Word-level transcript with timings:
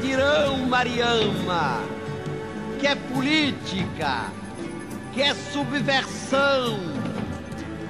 dirão 0.00 0.58
Mariama? 0.66 1.80
Que 2.78 2.86
é 2.86 2.94
política, 2.94 4.26
que 5.12 5.22
é 5.22 5.34
subversão, 5.34 6.78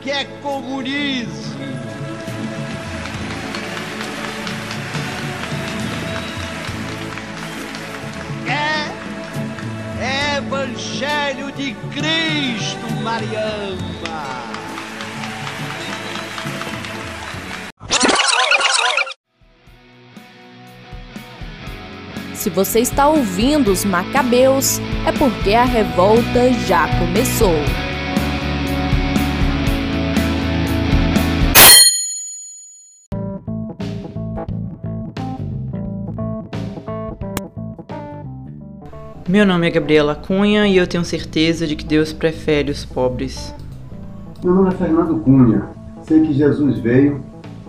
que 0.00 0.10
é 0.10 0.24
comunismo. 0.42 1.52
É 8.48 10.36
Evangelho 10.38 11.52
de 11.52 11.74
Cristo, 11.92 12.90
Mariama. 13.02 14.61
Se 22.42 22.50
você 22.50 22.80
está 22.80 23.08
ouvindo 23.08 23.70
os 23.70 23.84
Macabeus, 23.84 24.80
é 25.06 25.12
porque 25.16 25.54
a 25.54 25.62
revolta 25.62 26.52
já 26.66 26.88
começou. 26.98 27.54
Meu 39.28 39.46
nome 39.46 39.68
é 39.68 39.70
Gabriela 39.70 40.16
Cunha 40.16 40.66
e 40.66 40.76
eu 40.76 40.84
tenho 40.88 41.04
certeza 41.04 41.64
de 41.64 41.76
que 41.76 41.84
Deus 41.84 42.12
prefere 42.12 42.72
os 42.72 42.84
pobres. 42.84 43.54
Meu 44.42 44.52
nome 44.52 44.70
é 44.70 44.72
Fernando 44.72 45.20
Cunha. 45.20 45.68
Sei 46.02 46.22
que 46.22 46.32
Jesus 46.32 46.80
veio 46.80 47.22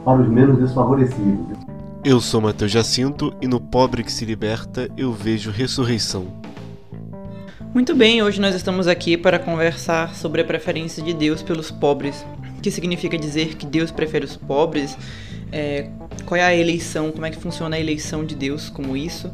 para 0.04 0.20
os 0.20 0.28
menos 0.28 0.58
desfavorecidos. 0.58 1.63
Eu 2.06 2.20
sou 2.20 2.42
Mateus 2.42 2.70
Jacinto 2.70 3.34
e 3.42 3.48
no 3.48 3.62
pobre 3.62 4.04
que 4.04 4.12
se 4.12 4.26
liberta 4.26 4.90
eu 4.98 5.14
vejo 5.14 5.50
ressurreição. 5.50 6.34
Muito 7.74 7.96
bem, 7.96 8.22
hoje 8.22 8.42
nós 8.42 8.54
estamos 8.54 8.88
aqui 8.90 9.16
para 9.16 9.40
conversar 9.40 10.14
sobre 10.14 10.42
a 10.42 10.44
preferência 10.44 11.02
de 11.02 11.14
Deus 11.14 11.42
pelos 11.42 11.72
pobres. 11.72 12.26
O 12.58 12.62
que 12.62 12.70
significa 12.70 13.18
dizer 13.18 13.56
que 13.56 13.66
Deus 13.66 13.90
prefere 13.90 14.26
os 14.26 14.36
pobres? 14.36 14.98
É, 15.50 15.90
qual 16.26 16.38
é 16.38 16.44
a 16.44 16.54
eleição? 16.54 17.10
Como 17.10 17.26
é 17.26 17.30
que 17.30 17.38
funciona 17.38 17.78
a 17.78 17.80
eleição 17.80 18.26
de 18.26 18.36
Deus 18.36 18.70
como 18.70 18.98
isso? 18.98 19.32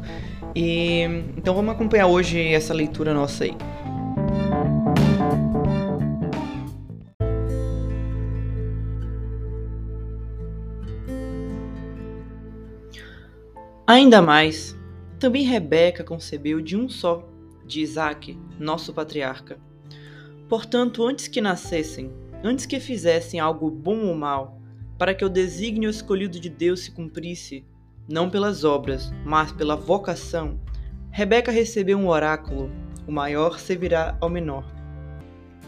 E 0.54 1.00
então 1.36 1.56
vamos 1.56 1.74
acompanhar 1.74 2.06
hoje 2.06 2.40
essa 2.40 2.72
leitura 2.72 3.12
nossa 3.12 3.44
aí. 3.44 3.56
Ainda 13.90 14.22
mais, 14.22 14.78
também 15.18 15.42
Rebeca 15.42 16.04
concebeu 16.04 16.60
de 16.60 16.76
um 16.76 16.88
só, 16.88 17.28
de 17.66 17.80
Isaac, 17.80 18.38
nosso 18.56 18.94
patriarca. 18.94 19.58
Portanto, 20.48 21.04
antes 21.04 21.26
que 21.26 21.40
nascessem, 21.40 22.08
antes 22.44 22.66
que 22.66 22.78
fizessem 22.78 23.40
algo 23.40 23.68
bom 23.68 24.06
ou 24.06 24.14
mal, 24.14 24.60
para 24.96 25.12
que 25.12 25.24
o 25.24 25.28
desígnio 25.28 25.90
escolhido 25.90 26.38
de 26.38 26.48
Deus 26.48 26.82
se 26.82 26.92
cumprisse, 26.92 27.66
não 28.08 28.30
pelas 28.30 28.62
obras, 28.62 29.12
mas 29.24 29.50
pela 29.50 29.74
vocação, 29.74 30.60
Rebeca 31.10 31.50
recebeu 31.50 31.98
um 31.98 32.06
oráculo: 32.06 32.70
o 33.08 33.10
maior 33.10 33.58
servirá 33.58 34.16
ao 34.20 34.30
menor. 34.30 34.72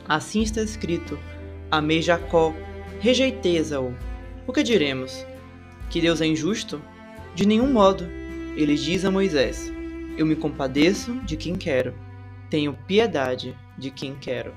Assim 0.08 0.42
está 0.42 0.62
escrito: 0.62 1.18
Amei 1.72 2.00
Jacó, 2.00 2.54
rejeitei 3.00 3.56
Esaú. 3.56 3.92
O 4.46 4.52
que 4.52 4.62
diremos? 4.62 5.26
Que 5.90 6.00
Deus 6.00 6.20
é 6.20 6.26
injusto? 6.26 6.80
De 7.34 7.46
nenhum 7.46 7.72
modo. 7.72 8.06
Ele 8.56 8.74
diz 8.74 9.04
a 9.04 9.10
Moisés: 9.10 9.72
Eu 10.18 10.26
me 10.26 10.36
compadeço 10.36 11.14
de 11.24 11.36
quem 11.36 11.54
quero, 11.54 11.94
tenho 12.50 12.76
piedade 12.86 13.56
de 13.78 13.90
quem 13.90 14.14
quero. 14.14 14.52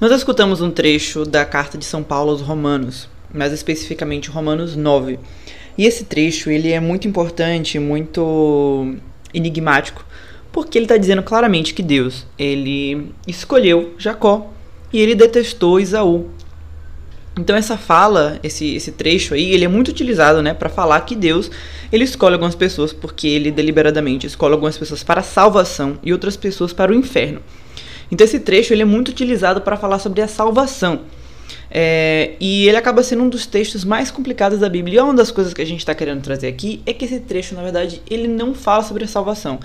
Nós 0.00 0.12
escutamos 0.12 0.60
um 0.60 0.70
trecho 0.70 1.24
da 1.24 1.44
carta 1.44 1.76
de 1.76 1.84
São 1.84 2.02
Paulo 2.02 2.30
aos 2.30 2.40
Romanos, 2.40 3.08
mais 3.34 3.52
especificamente 3.52 4.30
Romanos 4.30 4.76
9. 4.76 5.18
E 5.76 5.84
esse 5.86 6.04
trecho 6.04 6.50
ele 6.50 6.72
é 6.72 6.80
muito 6.80 7.06
importante, 7.06 7.78
muito 7.78 8.94
enigmático, 9.32 10.04
porque 10.52 10.78
ele 10.78 10.84
está 10.84 10.96
dizendo 10.96 11.22
claramente 11.22 11.74
que 11.74 11.82
Deus 11.82 12.26
ele 12.38 13.12
escolheu 13.26 13.94
Jacó 13.98 14.52
e 14.92 14.98
ele 14.98 15.14
detestou 15.14 15.78
Isaú, 15.78 16.28
então 17.38 17.56
essa 17.56 17.76
fala, 17.76 18.38
esse, 18.42 18.74
esse 18.74 18.92
trecho 18.92 19.34
aí, 19.34 19.52
ele 19.52 19.64
é 19.64 19.68
muito 19.68 19.88
utilizado, 19.88 20.42
né, 20.42 20.52
para 20.52 20.68
falar 20.68 21.00
que 21.02 21.14
Deus, 21.14 21.50
ele 21.92 22.04
escolhe 22.04 22.34
algumas 22.34 22.54
pessoas 22.54 22.92
porque 22.92 23.28
ele 23.28 23.50
deliberadamente 23.50 24.26
escolhe 24.26 24.54
algumas 24.54 24.76
pessoas 24.76 25.02
para 25.02 25.20
a 25.20 25.24
salvação 25.24 25.98
e 26.02 26.12
outras 26.12 26.36
pessoas 26.36 26.72
para 26.72 26.92
o 26.92 26.94
inferno. 26.94 27.40
Então 28.10 28.24
esse 28.24 28.40
trecho 28.40 28.72
ele 28.72 28.82
é 28.82 28.86
muito 28.86 29.10
utilizado 29.10 29.60
para 29.60 29.76
falar 29.76 29.98
sobre 29.98 30.20
a 30.20 30.28
salvação. 30.28 31.02
É, 31.70 32.32
e 32.40 32.66
ele 32.66 32.76
acaba 32.76 33.02
sendo 33.02 33.22
um 33.22 33.28
dos 33.28 33.46
textos 33.46 33.84
mais 33.84 34.10
complicados 34.10 34.58
da 34.58 34.68
Bíblia. 34.68 35.00
E 35.00 35.02
uma 35.02 35.14
das 35.14 35.30
coisas 35.30 35.52
que 35.52 35.62
a 35.62 35.66
gente 35.66 35.80
está 35.80 35.94
querendo 35.94 36.22
trazer 36.22 36.48
aqui 36.48 36.82
é 36.86 36.92
que 36.92 37.04
esse 37.04 37.20
trecho, 37.20 37.54
na 37.54 37.62
verdade, 37.62 38.02
ele 38.10 38.26
não 38.26 38.54
fala 38.54 38.82
sobre 38.82 39.04
a 39.04 39.08
salvação. 39.08 39.60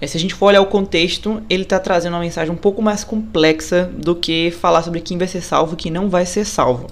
É, 0.00 0.06
se 0.06 0.16
a 0.16 0.20
gente 0.20 0.34
for 0.34 0.46
olhar 0.46 0.60
o 0.60 0.66
contexto, 0.66 1.42
ele 1.48 1.62
está 1.62 1.78
trazendo 1.78 2.14
uma 2.14 2.20
mensagem 2.20 2.52
um 2.52 2.56
pouco 2.56 2.82
mais 2.82 3.04
complexa 3.04 3.90
do 3.96 4.16
que 4.16 4.50
falar 4.50 4.82
sobre 4.82 5.00
quem 5.00 5.18
vai 5.18 5.28
ser 5.28 5.40
salvo 5.40 5.74
e 5.74 5.76
quem 5.76 5.92
não 5.92 6.08
vai 6.08 6.26
ser 6.26 6.44
salvo. 6.44 6.90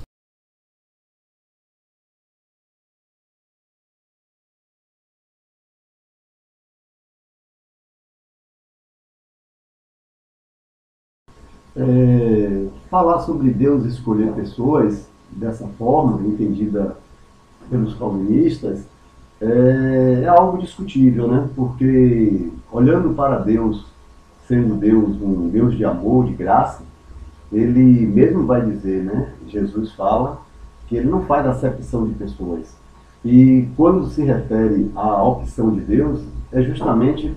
É, 11.77 12.67
falar 12.91 13.21
sobre 13.21 13.51
Deus 13.51 13.85
escolher 13.85 14.33
pessoas 14.33 15.09
dessa 15.31 15.67
forma, 15.79 16.27
entendida 16.27 16.97
pelos 17.69 17.95
calvinistas, 17.95 18.85
é, 19.41 20.23
é, 20.25 20.29
algo 20.29 20.59
discutível, 20.59 21.29
né? 21.29 21.49
Porque 21.55 22.51
olhando 22.71 23.15
para 23.15 23.39
Deus, 23.39 23.87
sendo 24.47 24.75
Deus 24.75 25.17
um 25.23 25.49
Deus 25.49 25.77
de 25.77 25.85
amor, 25.85 26.27
de 26.27 26.35
graça, 26.35 26.83
ele 27.53 28.07
mesmo 28.07 28.47
vai 28.47 28.65
dizer, 28.65 29.03
né? 29.05 29.33
Jesus 29.47 29.93
fala 29.93 30.43
que 30.89 30.97
ele 30.97 31.09
não 31.09 31.23
faz 31.23 31.47
acepção 31.47 32.07
de 32.07 32.15
pessoas. 32.15 32.75
E 33.25 33.69
quando 33.77 34.09
se 34.09 34.23
refere 34.23 34.91
à 34.95 35.23
opção 35.23 35.71
de 35.71 35.81
Deus, 35.81 36.21
é 36.53 36.63
justamente 36.63 37.35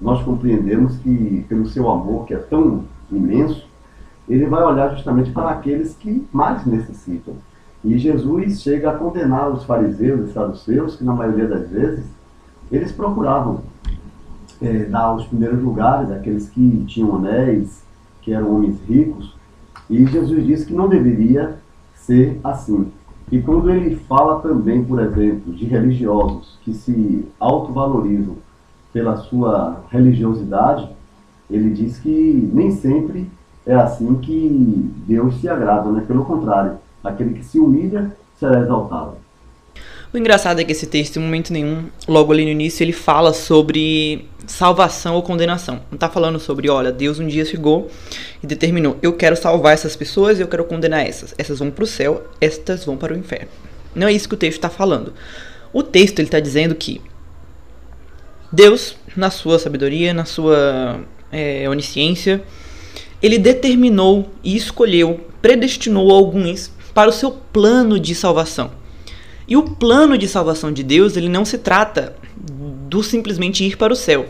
nós 0.00 0.22
compreendemos 0.22 0.96
que 0.98 1.44
pelo 1.48 1.68
seu 1.68 1.90
amor, 1.90 2.24
que 2.24 2.34
é 2.34 2.38
tão 2.38 2.84
imenso, 3.16 3.66
ele 4.28 4.46
vai 4.46 4.62
olhar 4.62 4.94
justamente 4.94 5.30
para 5.30 5.50
aqueles 5.50 5.94
que 5.94 6.26
mais 6.32 6.64
necessitam. 6.66 7.34
E 7.84 7.96
Jesus 7.96 8.60
chega 8.60 8.90
a 8.90 8.94
condenar 8.96 9.50
os 9.50 9.64
fariseus 9.64 10.28
e 10.28 10.32
saduceus, 10.32 10.96
que 10.96 11.04
na 11.04 11.14
maioria 11.14 11.46
das 11.46 11.68
vezes 11.70 12.04
eles 12.70 12.92
procuravam 12.92 13.60
é, 14.60 14.84
dar 14.84 15.14
os 15.14 15.24
primeiros 15.26 15.62
lugares, 15.62 16.10
aqueles 16.10 16.48
que 16.48 16.84
tinham 16.86 17.16
anéis, 17.16 17.82
que 18.20 18.32
eram 18.32 18.54
homens 18.54 18.78
ricos, 18.86 19.34
e 19.88 20.04
Jesus 20.04 20.44
disse 20.44 20.66
que 20.66 20.74
não 20.74 20.88
deveria 20.88 21.56
ser 21.94 22.38
assim. 22.44 22.88
E 23.30 23.40
quando 23.40 23.70
ele 23.70 23.96
fala 23.96 24.40
também, 24.40 24.84
por 24.84 25.00
exemplo, 25.00 25.52
de 25.52 25.64
religiosos 25.64 26.58
que 26.62 26.72
se 26.72 27.26
autovalorizam 27.38 28.36
pela 28.92 29.16
sua 29.16 29.84
religiosidade, 29.90 30.88
ele 31.50 31.70
diz 31.70 31.98
que 31.98 32.50
nem 32.52 32.70
sempre 32.70 33.30
é 33.66 33.74
assim 33.74 34.14
que 34.16 34.90
Deus 35.06 35.40
se 35.40 35.48
agrada, 35.48 35.90
né? 35.90 36.04
Pelo 36.06 36.24
contrário, 36.24 36.78
aquele 37.04 37.34
que 37.34 37.44
se 37.44 37.58
humilha 37.58 38.12
será 38.38 38.60
exaltado. 38.60 39.16
O 40.12 40.16
engraçado 40.16 40.58
é 40.58 40.64
que 40.64 40.72
esse 40.72 40.86
texto, 40.86 41.18
em 41.18 41.22
momento 41.22 41.52
nenhum, 41.52 41.84
logo 42.06 42.32
ali 42.32 42.44
no 42.44 42.50
início, 42.50 42.82
ele 42.82 42.94
fala 42.94 43.34
sobre 43.34 44.26
salvação 44.46 45.14
ou 45.14 45.22
condenação. 45.22 45.80
Não 45.90 45.96
está 45.96 46.08
falando 46.08 46.40
sobre, 46.40 46.70
olha, 46.70 46.90
Deus 46.90 47.18
um 47.18 47.26
dia 47.26 47.44
chegou 47.44 47.90
e 48.42 48.46
determinou, 48.46 48.96
eu 49.02 49.12
quero 49.12 49.36
salvar 49.36 49.74
essas 49.74 49.94
pessoas 49.94 50.38
e 50.38 50.42
eu 50.42 50.48
quero 50.48 50.64
condenar 50.64 51.06
essas. 51.06 51.34
Essas 51.36 51.58
vão 51.58 51.70
para 51.70 51.84
o 51.84 51.86
céu, 51.86 52.24
estas 52.40 52.86
vão 52.86 52.96
para 52.96 53.12
o 53.12 53.16
inferno. 53.18 53.48
Não 53.94 54.06
é 54.06 54.12
isso 54.12 54.28
que 54.28 54.34
o 54.34 54.38
texto 54.38 54.56
está 54.56 54.70
falando. 54.70 55.12
O 55.74 55.82
texto 55.82 56.20
ele 56.20 56.28
está 56.28 56.40
dizendo 56.40 56.74
que 56.74 57.02
Deus, 58.50 58.96
na 59.14 59.28
sua 59.28 59.58
sabedoria, 59.58 60.14
na 60.14 60.24
sua 60.24 61.02
é, 61.30 61.68
onisciência, 61.68 62.42
ele 63.22 63.38
determinou 63.38 64.30
e 64.42 64.56
escolheu, 64.56 65.20
predestinou 65.42 66.10
alguns 66.10 66.70
para 66.94 67.10
o 67.10 67.12
seu 67.12 67.30
plano 67.30 67.98
de 67.98 68.14
salvação. 68.14 68.70
E 69.46 69.56
o 69.56 69.62
plano 69.62 70.18
de 70.18 70.28
salvação 70.28 70.72
de 70.72 70.82
Deus, 70.82 71.16
ele 71.16 71.28
não 71.28 71.44
se 71.44 71.58
trata 71.58 72.14
do 72.88 73.02
simplesmente 73.02 73.64
ir 73.64 73.76
para 73.76 73.92
o 73.92 73.96
céu, 73.96 74.26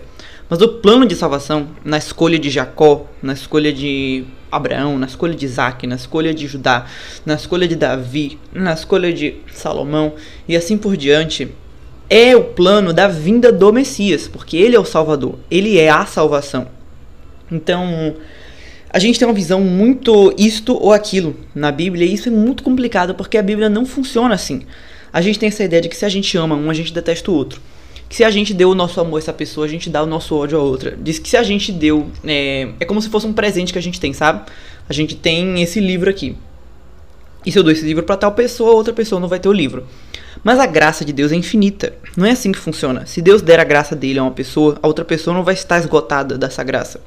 Mas 0.51 0.63
o 0.63 0.69
plano 0.69 1.05
de 1.05 1.15
salvação, 1.15 1.69
na 1.85 1.99
escolha 1.99 2.39
de 2.39 2.49
Jacó, 2.49 3.07
na 3.23 3.35
escolha 3.35 3.71
de 3.71 4.25
Abraão, 4.51 4.99
na 4.99 5.07
escolha 5.07 5.35
de 5.35 5.45
Isaac, 5.45 5.87
na 5.87 5.97
escolha 5.97 6.33
de 6.33 6.47
Judá, 6.47 6.87
na 7.27 7.35
escolha 7.35 7.69
de 7.69 7.77
Davi, 7.77 8.39
na 8.51 8.73
escolha 8.73 9.13
de 9.13 9.37
Salomão 9.53 10.15
e 10.49 10.57
assim 10.57 10.79
por 10.79 10.97
diante, 10.97 11.49
é 12.09 12.35
o 12.35 12.45
plano 12.45 12.95
da 12.95 13.09
vinda 13.09 13.53
do 13.53 13.71
Messias, 13.71 14.27
porque 14.27 14.57
ele 14.57 14.75
é 14.75 14.81
o 14.81 14.87
Salvador, 14.87 15.39
ele 15.51 15.79
é 15.79 15.91
a 15.91 16.07
salvação. 16.07 16.78
Então, 17.51 18.15
a 18.91 18.99
gente 18.99 19.19
tem 19.19 19.29
uma 19.29 19.35
visão 19.35 19.61
muito 19.61 20.35
isto 20.39 20.75
ou 20.75 20.93
aquilo 20.93 21.37
na 21.55 21.71
Bíblia, 21.71 22.07
e 22.07 22.15
isso 22.15 22.29
é 22.29 22.33
muito 22.33 22.63
complicado 22.63 23.15
porque 23.15 23.37
a 23.37 23.43
Bíblia 23.43 23.69
não 23.69 23.85
funciona 23.85 24.35
assim. 24.35 24.63
A 25.13 25.21
gente 25.21 25.39
tem 25.39 25.49
essa 25.49 25.65
ideia 25.65 25.83
de 25.83 25.89
que 25.89 25.97
se 25.97 26.05
a 26.05 26.09
gente 26.09 26.37
ama 26.37 26.55
um, 26.55 26.71
a 26.71 26.75
gente 26.75 26.93
detesta 26.93 27.31
o 27.31 27.35
outro. 27.35 27.61
Que 28.09 28.17
se 28.17 28.25
a 28.25 28.31
gente 28.31 28.55
deu 28.55 28.71
o 28.71 28.75
nosso 28.75 28.99
amor 29.01 29.17
a 29.17 29.19
essa 29.19 29.33
pessoa, 29.33 29.67
a 29.67 29.69
gente 29.69 29.91
dá 29.91 30.03
o 30.03 30.07
nosso 30.07 30.35
ódio 30.35 30.59
a 30.59 30.63
outra. 30.63 30.97
Diz 31.01 31.19
que 31.19 31.29
se 31.29 31.37
a 31.37 31.43
gente 31.43 31.71
deu. 31.71 32.07
É, 32.25 32.69
é 32.81 32.85
como 32.87 33.03
se 33.03 33.09
fosse 33.11 33.27
um 33.27 33.33
presente 33.35 33.73
que 33.73 33.79
a 33.79 33.83
gente 33.83 34.01
tem, 34.01 34.15
sabe? 34.15 34.51
A 34.89 34.93
gente 34.93 35.15
tem 35.15 35.61
esse 35.61 35.81
livro 35.81 36.09
aqui. 36.09 36.35
E 37.45 37.53
se 37.53 37.59
eu 37.59 37.63
dou 37.63 37.73
esse 37.73 37.85
livro 37.85 38.03
para 38.03 38.17
tal 38.17 38.33
pessoa, 38.33 38.73
outra 38.73 38.93
pessoa 38.95 39.21
não 39.21 39.29
vai 39.29 39.39
ter 39.39 39.49
o 39.49 39.53
livro. 39.53 39.87
Mas 40.43 40.59
a 40.59 40.67
graça 40.67 41.05
de 41.05 41.13
Deus 41.13 41.33
é 41.33 41.37
infinita. 41.37 41.93
Não 42.17 42.25
é 42.27 42.31
assim 42.31 42.53
que 42.53 42.59
funciona. 42.59 43.05
Se 43.07 43.21
Deus 43.21 43.43
der 43.43 43.61
a 43.61 43.65
graça 43.65 43.95
dele 43.95 44.19
a 44.19 44.23
uma 44.23 44.31
pessoa, 44.31 44.79
a 44.83 44.87
outra 44.87 45.05
pessoa 45.05 45.35
não 45.35 45.45
vai 45.45 45.55
estar 45.55 45.79
esgotada 45.79 46.39
dessa 46.39 46.63
graça. 46.65 47.01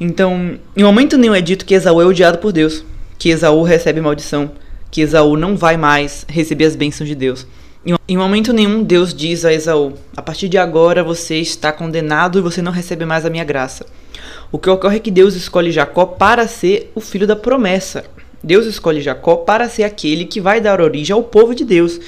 Então, 0.00 0.58
em 0.76 0.82
momento 0.82 1.16
nenhum 1.16 1.34
é 1.34 1.40
dito 1.40 1.64
que 1.64 1.74
Esaú 1.74 2.00
é 2.00 2.04
odiado 2.04 2.38
por 2.38 2.52
Deus, 2.52 2.84
que 3.18 3.28
Esaú 3.28 3.62
recebe 3.62 4.00
maldição, 4.00 4.50
que 4.90 5.00
Esaú 5.00 5.36
não 5.36 5.56
vai 5.56 5.76
mais 5.76 6.26
receber 6.28 6.64
as 6.64 6.76
bênçãos 6.76 7.08
de 7.08 7.14
Deus. 7.14 7.46
Em 8.08 8.16
momento 8.16 8.52
nenhum 8.52 8.82
Deus 8.84 9.12
diz 9.12 9.44
a 9.44 9.52
Esaú: 9.52 9.94
a 10.16 10.22
partir 10.22 10.48
de 10.48 10.56
agora 10.56 11.02
você 11.02 11.36
está 11.38 11.72
condenado 11.72 12.38
e 12.38 12.42
você 12.42 12.62
não 12.62 12.70
recebe 12.70 13.04
mais 13.04 13.26
a 13.26 13.30
minha 13.30 13.42
graça. 13.42 13.84
O 14.52 14.58
que 14.58 14.70
ocorre 14.70 14.96
é 14.96 15.00
que 15.00 15.10
Deus 15.10 15.34
escolhe 15.34 15.72
Jacó 15.72 16.06
para 16.06 16.46
ser 16.46 16.92
o 16.94 17.00
filho 17.00 17.26
da 17.26 17.34
promessa. 17.34 18.04
Deus 18.42 18.66
escolhe 18.66 19.00
Jacó 19.00 19.36
para 19.36 19.68
ser 19.68 19.82
aquele 19.82 20.26
que 20.26 20.40
vai 20.40 20.60
dar 20.60 20.80
origem 20.80 21.14
ao 21.14 21.24
povo 21.24 21.54
de 21.54 21.64
Deus. 21.64 21.98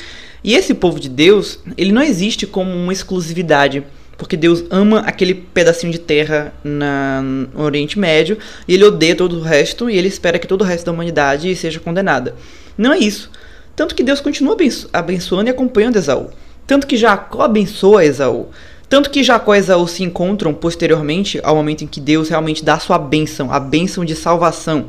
E 0.44 0.54
esse 0.54 0.74
povo 0.74 1.00
de 1.00 1.08
Deus, 1.08 1.58
ele 1.76 1.90
não 1.90 2.02
existe 2.02 2.46
como 2.46 2.70
uma 2.70 2.92
exclusividade, 2.92 3.82
porque 4.16 4.36
Deus 4.36 4.64
ama 4.70 5.00
aquele 5.00 5.34
pedacinho 5.34 5.92
de 5.92 5.98
terra 5.98 6.52
na, 6.62 7.22
no 7.22 7.62
Oriente 7.62 7.98
Médio 7.98 8.38
e 8.66 8.74
ele 8.74 8.84
odeia 8.84 9.14
todo 9.14 9.38
o 9.38 9.42
resto 9.42 9.90
e 9.90 9.96
ele 9.96 10.08
espera 10.08 10.38
que 10.38 10.46
todo 10.46 10.62
o 10.62 10.64
resto 10.64 10.86
da 10.86 10.92
humanidade 10.92 11.54
seja 11.56 11.80
condenada. 11.80 12.34
Não 12.76 12.92
é 12.92 12.98
isso. 12.98 13.30
Tanto 13.74 13.94
que 13.94 14.02
Deus 14.02 14.20
continua 14.20 14.56
abençoando 14.92 15.48
e 15.48 15.50
acompanhando 15.50 15.96
Esaú. 15.96 16.30
Tanto 16.66 16.86
que 16.86 16.96
Jacó 16.96 17.42
abençoa 17.42 18.04
Esaú. 18.04 18.48
Tanto 18.88 19.10
que 19.10 19.24
Jacó 19.24 19.54
e 19.54 19.58
Esaú 19.58 19.88
se 19.88 20.04
encontram 20.04 20.54
posteriormente 20.54 21.40
ao 21.42 21.56
momento 21.56 21.82
em 21.82 21.86
que 21.86 22.00
Deus 22.00 22.28
realmente 22.28 22.64
dá 22.64 22.78
sua 22.78 22.98
bênção, 22.98 23.52
a 23.52 23.58
bênção 23.58 24.04
de 24.04 24.14
salvação 24.14 24.86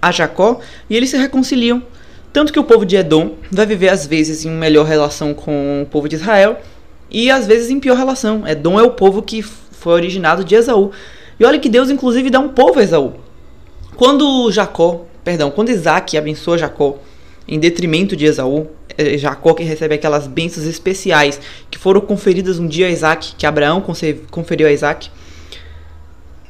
a 0.00 0.12
Jacó, 0.12 0.60
e 0.88 0.96
eles 0.96 1.10
se 1.10 1.16
reconciliam. 1.16 1.82
Tanto 2.32 2.52
que 2.52 2.60
o 2.60 2.64
povo 2.64 2.86
de 2.86 2.94
Edom 2.94 3.34
vai 3.50 3.66
viver 3.66 3.88
às 3.88 4.06
vezes 4.06 4.44
em 4.44 4.50
melhor 4.50 4.86
relação 4.86 5.34
com 5.34 5.82
o 5.82 5.86
povo 5.86 6.08
de 6.08 6.14
Israel 6.14 6.60
e 7.10 7.30
às 7.30 7.46
vezes 7.46 7.70
em 7.70 7.80
pior 7.80 7.96
relação. 7.96 8.46
Edom 8.46 8.78
é 8.78 8.82
o 8.82 8.90
povo 8.90 9.22
que 9.22 9.42
foi 9.42 9.94
originado 9.94 10.44
de 10.44 10.54
Esaú. 10.54 10.90
E 11.38 11.44
olha 11.44 11.58
que 11.58 11.68
Deus 11.68 11.90
inclusive 11.90 12.30
dá 12.30 12.40
um 12.40 12.48
povo 12.48 12.78
a 12.78 12.82
Esaú. 12.82 13.14
Quando 13.96 14.50
Jacó, 14.50 15.06
perdão, 15.24 15.50
quando 15.50 15.70
Isaac 15.70 16.16
abençoa 16.16 16.58
Jacó, 16.58 16.98
em 17.46 17.58
detrimento 17.58 18.16
de 18.16 18.26
Esaú, 18.26 18.68
é 18.96 19.16
Jacó 19.16 19.54
que 19.54 19.62
recebe 19.62 19.94
aquelas 19.94 20.26
bênçãos 20.26 20.66
especiais 20.66 21.40
que 21.70 21.78
foram 21.78 22.00
conferidas 22.00 22.58
um 22.58 22.66
dia 22.66 22.86
a 22.86 22.90
Isaac, 22.90 23.34
que 23.36 23.46
Abraão 23.46 23.82
conferiu 24.30 24.66
a 24.66 24.72
Isaac. 24.72 25.10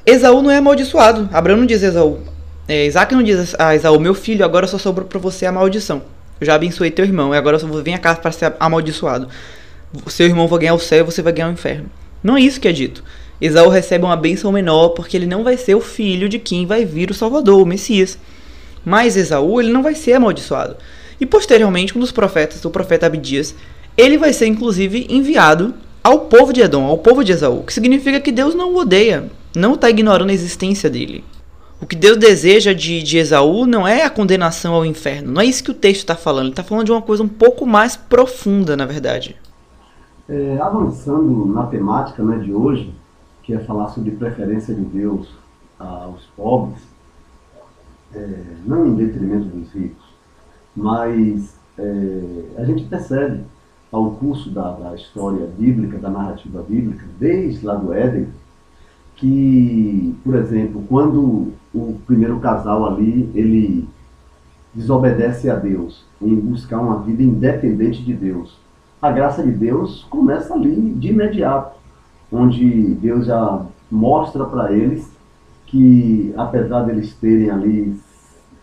Esaú 0.05 0.43
não 0.43 0.51
é 0.51 0.57
amaldiçoado. 0.57 1.29
Abraão 1.33 1.59
não 1.59 1.67
diz 1.67 1.85
a 1.85 1.89
Esaú. 1.89 2.19
É, 2.67 2.87
Isaac 2.87 3.15
não 3.15 3.23
diz 3.23 3.55
a 3.59 3.75
Esaú, 3.75 4.01
meu 4.01 4.15
filho, 4.15 4.45
agora 4.45 4.67
só 4.67 4.79
sobrou 4.79 5.07
para 5.07 5.19
você 5.19 5.47
a 5.47 5.53
maldição. 5.53 6.03
Eu 6.41 6.47
já 6.47 6.55
abençoei 6.55 6.91
teu 6.91 7.05
irmão, 7.05 7.35
e 7.35 7.37
agora 7.37 7.59
só 7.59 7.67
vou 7.67 7.83
vir 7.83 7.95
a 7.95 7.99
casa 7.99 8.21
para 8.21 8.31
ser 8.31 8.55
amaldiçoado. 8.61 9.29
Seu 10.08 10.26
irmão 10.26 10.46
vai 10.46 10.61
ganhar 10.61 10.75
o 10.75 10.79
céu 10.79 11.00
e 11.00 11.02
você 11.02 11.23
vai 11.23 11.32
ganhar 11.32 11.49
o 11.49 11.52
inferno. 11.52 11.90
Não 12.23 12.37
é 12.37 12.40
isso 12.40 12.61
que 12.61 12.69
é 12.69 12.73
dito. 12.73 13.02
Esaú 13.40 13.69
recebe 13.69 14.05
uma 14.05 14.17
bênção 14.17 14.50
menor 14.50 14.90
porque 14.90 15.17
ele 15.17 15.26
não 15.26 15.44
vai 15.44 15.56
ser 15.56 15.75
o 15.75 15.81
filho 15.81 16.29
de 16.29 16.38
quem 16.38 16.67
vai 16.67 16.85
vir 16.85 17.11
o 17.11 17.14
Salvador, 17.14 17.62
o 17.62 17.67
Messias. 17.67 18.19
Mas 18.85 19.17
Esaú, 19.17 19.61
ele 19.61 19.73
não 19.73 19.82
vai 19.82 19.94
ser 19.94 20.14
amaldiçoado. 20.14 20.76
E 21.20 21.26
posteriormente, 21.26 21.96
um 21.96 22.00
dos 22.00 22.12
profetas, 22.12 22.64
o 22.64 22.70
profeta 22.70 23.06
Abdias, 23.06 23.55
ele 23.96 24.19
vai 24.19 24.32
ser 24.32 24.46
inclusive 24.46 25.06
enviado 25.08 25.75
ao 26.02 26.20
povo 26.20 26.52
de 26.52 26.61
Edom, 26.61 26.85
ao 26.85 26.99
povo 26.99 27.25
de 27.25 27.32
Esaú, 27.32 27.62
que 27.62 27.73
significa 27.73 28.20
que 28.20 28.32
Deus 28.32 28.55
não 28.55 28.73
o 28.73 28.79
odeia, 28.79 29.31
não 29.55 29.75
está 29.75 29.90
ignorando 29.90 30.31
a 30.31 30.35
existência 30.35 30.88
dele. 30.88 31.25
O 31.81 31.87
que 31.87 31.94
Deus 31.94 32.17
deseja 32.17 32.73
de, 32.73 33.02
de 33.02 33.19
Esaú 33.19 33.67
não 33.67 33.87
é 33.87 34.02
a 34.02 34.11
condenação 34.11 34.75
ao 34.75 34.85
inferno, 34.85 35.32
não 35.32 35.43
é 35.43 35.44
isso 35.44 35.62
que 35.62 35.70
o 35.70 35.75
texto 35.75 36.00
está 36.00 36.17
falando, 36.17 36.46
ele 36.46 36.52
está 36.52 36.64
falando 36.64 36.87
de 36.87 36.93
uma 36.93 37.02
coisa 37.02 37.23
um 37.23 37.29
pouco 37.29 37.67
mais 37.67 37.96
profunda, 37.96 38.76
na 38.76 38.85
verdade. 38.85 39.37
É, 40.29 40.59
avançando 40.61 41.47
na 41.47 41.67
temática 41.67 42.23
né, 42.23 42.39
de 42.39 42.53
hoje, 42.53 42.95
que 43.43 43.55
é 43.55 43.59
falar 43.61 43.89
sobre 43.89 44.11
preferência 44.11 44.75
de 44.75 44.83
Deus 44.83 45.27
aos 45.79 46.27
pobres, 46.37 46.83
é, 48.15 48.43
não 48.67 48.87
em 48.87 48.95
detrimento 48.95 49.47
dos 49.47 49.73
ricos, 49.73 50.05
mas 50.77 51.59
é, 51.79 52.45
a 52.59 52.65
gente 52.65 52.85
percebe 52.85 53.45
ao 53.91 54.13
curso 54.13 54.51
da, 54.51 54.73
da, 54.73 54.95
história 54.95 55.47
bíblica, 55.59 55.97
da 55.97 56.11
narrativa 56.11 56.63
bíblica, 56.63 57.05
desde 57.19 57.65
lá 57.65 57.75
do 57.75 57.93
Éden, 57.93 58.29
que, 59.17 60.15
por 60.23 60.35
exemplo, 60.37 60.85
quando 60.89 61.53
o 61.75 61.99
primeiro 62.07 62.39
casal 62.39 62.87
ali, 62.87 63.31
ele 63.35 63.89
desobedece 64.75 65.49
a 65.49 65.57
Deus 65.57 66.05
em 66.21 66.35
buscar 66.35 66.81
uma 66.81 67.01
vida 67.01 67.23
independente 67.23 68.03
de 68.05 68.13
Deus, 68.13 68.59
a 69.00 69.11
graça 69.11 69.43
de 69.43 69.53
Deus 69.53 70.05
começa 70.11 70.55
ali 70.55 70.93
de 70.95 71.09
imediato, 71.09 71.77
onde 72.33 72.69
Deus 72.95 73.27
já 73.27 73.62
mostra 73.91 74.45
para 74.45 74.73
eles 74.73 75.11
que, 75.67 76.33
apesar 76.37 76.83
deles 76.83 77.15
terem 77.15 77.50
ali 77.50 78.00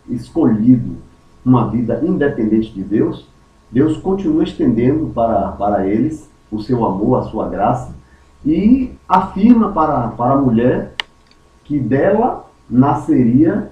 escolhido 0.10 0.98
uma 1.44 1.70
vida 1.70 2.02
independente 2.04 2.74
de 2.74 2.84
Deus, 2.84 3.28
Deus 3.72 3.98
continua 3.98 4.44
estendendo 4.44 5.08
para, 5.14 5.52
para 5.54 5.88
eles 5.88 6.30
o 6.52 6.60
seu 6.62 6.86
amor, 6.86 7.20
a 7.20 7.24
sua 7.24 7.50
graça, 7.50 7.96
e 8.46 8.92
afirma 9.08 9.72
para, 9.72 10.10
para 10.10 10.34
a 10.34 10.38
mulher 10.38 10.94
que 11.64 11.80
dela 11.80 12.46
nasceria 12.70 13.72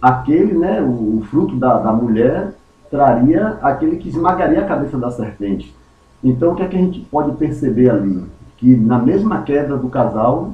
aquele, 0.00 0.54
né, 0.54 0.80
o, 0.80 1.18
o 1.18 1.22
fruto 1.28 1.56
da, 1.56 1.78
da 1.78 1.92
mulher 1.92 2.54
traria 2.90 3.58
aquele 3.62 3.96
que 3.96 4.08
esmagaria 4.08 4.60
a 4.60 4.66
cabeça 4.66 4.98
da 4.98 5.10
serpente. 5.10 5.74
Então, 6.22 6.52
o 6.52 6.54
que 6.54 6.62
é 6.62 6.68
que 6.68 6.76
a 6.76 6.80
gente 6.80 7.00
pode 7.00 7.32
perceber 7.36 7.90
ali? 7.90 8.24
Que 8.56 8.76
na 8.76 8.98
mesma 8.98 9.42
queda 9.42 9.76
do 9.76 9.88
casal, 9.88 10.52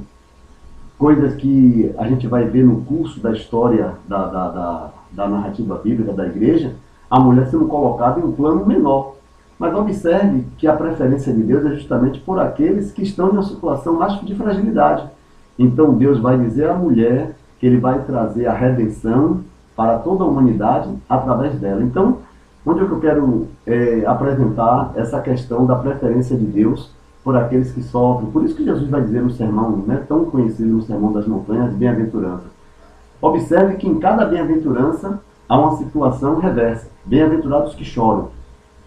coisas 0.97 1.35
que 1.35 1.93
a 1.97 2.07
gente 2.07 2.27
vai 2.27 2.45
ver 2.45 2.63
no 2.63 2.81
curso 2.81 3.19
da 3.19 3.31
história 3.31 3.93
da, 4.07 4.27
da, 4.27 4.49
da, 4.49 4.89
da 5.11 5.27
narrativa 5.27 5.75
bíblica 5.75 6.13
da 6.13 6.25
igreja, 6.25 6.73
a 7.09 7.19
mulher 7.19 7.47
sendo 7.47 7.65
colocada 7.65 8.19
em 8.19 8.23
um 8.23 8.31
plano 8.31 8.65
menor. 8.65 9.15
Mas 9.57 9.73
observe 9.73 10.45
que 10.57 10.67
a 10.67 10.75
preferência 10.75 11.33
de 11.33 11.41
Deus 11.41 11.65
é 11.65 11.75
justamente 11.75 12.19
por 12.19 12.39
aqueles 12.39 12.91
que 12.91 13.03
estão 13.03 13.29
em 13.29 13.31
uma 13.31 13.43
situação 13.43 13.93
mais 13.93 14.19
de 14.19 14.35
fragilidade. 14.35 15.07
Então 15.57 15.93
Deus 15.93 16.19
vai 16.19 16.37
dizer 16.37 16.69
à 16.69 16.73
mulher 16.73 17.35
que 17.59 17.65
ele 17.65 17.77
vai 17.77 17.99
trazer 18.03 18.47
a 18.47 18.53
redenção 18.53 19.41
para 19.75 19.99
toda 19.99 20.23
a 20.23 20.27
humanidade 20.27 20.89
através 21.09 21.59
dela. 21.59 21.83
Então, 21.83 22.19
onde 22.65 22.81
é 22.81 22.85
que 22.85 22.91
eu 22.91 22.99
quero 22.99 23.47
é, 23.65 24.03
apresentar 24.05 24.93
essa 24.95 25.21
questão 25.21 25.65
da 25.65 25.75
preferência 25.75 26.35
de 26.35 26.45
Deus 26.45 26.91
por 27.23 27.35
aqueles 27.35 27.71
que 27.71 27.81
sofrem. 27.81 28.29
Por 28.31 28.43
isso 28.43 28.55
que 28.55 28.63
Jesus 28.63 28.89
vai 28.89 29.01
dizer 29.01 29.21
no 29.21 29.31
sermão, 29.31 29.83
né, 29.85 30.03
tão 30.07 30.25
conhecido 30.25 30.69
no 30.69 30.81
Sermão 30.83 31.11
das 31.11 31.27
Montanhas, 31.27 31.73
bem-aventurança. 31.73 32.43
Observe 33.21 33.77
que 33.77 33.87
em 33.87 33.99
cada 33.99 34.25
bem-aventurança 34.25 35.19
há 35.49 35.59
uma 35.59 35.77
situação 35.77 36.39
reversa. 36.39 36.87
Bem-aventurados 37.03 37.73
que 37.73 37.83
choram, 37.83 38.29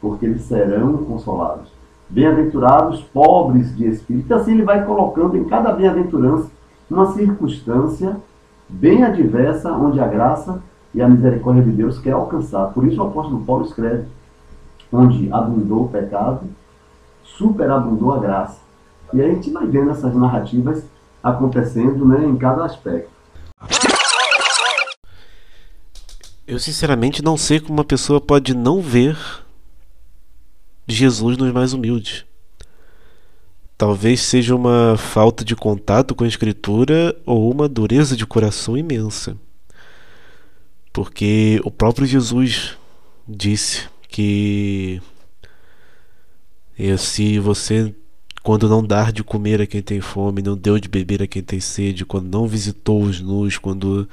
porque 0.00 0.26
eles 0.26 0.42
serão 0.42 0.98
consolados. 0.98 1.72
Bem-aventurados 2.08 3.02
pobres 3.02 3.76
de 3.76 3.86
espírito. 3.86 4.32
Assim 4.32 4.52
ele 4.52 4.62
vai 4.62 4.84
colocando 4.84 5.36
em 5.36 5.44
cada 5.44 5.72
bem-aventurança 5.72 6.48
uma 6.90 7.12
circunstância 7.12 8.16
bem 8.68 9.02
adversa, 9.02 9.72
onde 9.72 9.98
a 10.00 10.06
graça 10.06 10.62
e 10.94 11.02
a 11.02 11.08
misericórdia 11.08 11.62
de 11.62 11.72
Deus 11.72 11.98
quer 11.98 12.12
alcançar. 12.12 12.66
Por 12.68 12.86
isso 12.86 13.00
o 13.02 13.06
apóstolo 13.06 13.44
Paulo 13.44 13.64
escreve, 13.64 14.06
onde 14.92 15.32
abundou 15.32 15.84
o 15.84 15.88
pecado, 15.88 16.46
superabundou 17.24 18.14
a 18.14 18.18
graça. 18.18 18.60
E 19.12 19.20
aí 19.20 19.30
a 19.30 19.34
gente 19.34 19.50
vai 19.50 19.66
vendo 19.66 19.90
essas 19.90 20.14
narrativas 20.14 20.84
acontecendo 21.22 22.06
né, 22.06 22.24
em 22.24 22.36
cada 22.36 22.64
aspecto. 22.64 23.10
Eu 26.46 26.58
sinceramente 26.58 27.22
não 27.22 27.36
sei 27.36 27.60
como 27.60 27.74
uma 27.74 27.84
pessoa 27.84 28.20
pode 28.20 28.54
não 28.54 28.80
ver 28.80 29.18
Jesus 30.86 31.36
nos 31.36 31.52
mais 31.52 31.74
humildes. 31.74 32.24
talvez 33.76 34.22
seja 34.22 34.56
uma 34.56 34.96
falta 34.96 35.44
de 35.44 35.54
contato 35.54 36.14
com 36.14 36.24
a 36.24 36.26
Escritura 36.26 37.14
ou 37.24 37.52
uma 37.52 37.68
dureza 37.68 38.16
de 38.16 38.26
coração 38.26 38.76
imensa. 38.76 39.36
Porque 40.98 41.60
o 41.62 41.70
próprio 41.70 42.04
Jesus 42.04 42.76
disse 43.24 43.88
que 44.08 45.00
se 46.98 47.38
você 47.38 47.94
quando 48.42 48.68
não 48.68 48.84
dar 48.84 49.12
de 49.12 49.22
comer 49.22 49.62
a 49.62 49.66
quem 49.68 49.80
tem 49.80 50.00
fome, 50.00 50.42
não 50.42 50.56
deu 50.56 50.76
de 50.76 50.88
beber 50.88 51.22
a 51.22 51.28
quem 51.28 51.40
tem 51.40 51.60
sede, 51.60 52.04
quando 52.04 52.26
não 52.26 52.48
visitou 52.48 53.00
os 53.00 53.20
nus, 53.20 53.56
quando 53.56 54.08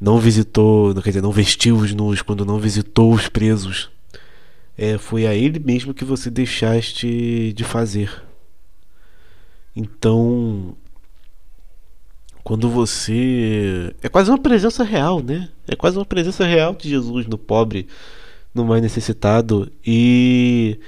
não 0.00 0.20
visitou, 0.20 0.94
quer 0.94 1.10
dizer, 1.10 1.22
não 1.22 1.32
vestiu 1.32 1.76
os 1.76 1.92
nus, 1.92 2.22
quando 2.22 2.44
não 2.44 2.60
visitou 2.60 3.12
os 3.12 3.26
presos, 3.28 3.90
é, 4.78 4.98
foi 4.98 5.26
a 5.26 5.34
ele 5.34 5.58
mesmo 5.58 5.92
que 5.92 6.04
você 6.04 6.30
deixaste 6.30 7.52
de 7.52 7.64
fazer. 7.64 8.22
Então, 9.74 10.76
quando 12.46 12.70
você. 12.70 13.92
É 14.00 14.08
quase 14.08 14.30
uma 14.30 14.38
presença 14.38 14.84
real, 14.84 15.20
né? 15.20 15.48
É 15.66 15.74
quase 15.74 15.98
uma 15.98 16.04
presença 16.04 16.46
real 16.46 16.76
de 16.76 16.88
Jesus 16.88 17.26
no 17.26 17.36
pobre, 17.36 17.88
no 18.54 18.64
mais 18.64 18.80
necessitado. 18.80 19.68
E 19.84 20.78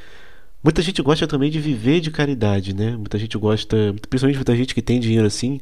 muita 0.63 0.81
gente 0.83 1.03
gosta 1.03 1.27
também 1.27 1.51
de 1.51 1.59
viver 1.59 1.99
de 1.99 2.13
caridade, 2.13 2.73
né? 2.73 2.97
Muita 2.97 3.19
gente 3.19 3.37
gosta, 3.37 3.77
principalmente 4.09 4.37
muita 4.37 4.55
gente 4.55 4.73
que 4.73 4.81
tem 4.81 5.01
dinheiro 5.01 5.27
assim, 5.27 5.61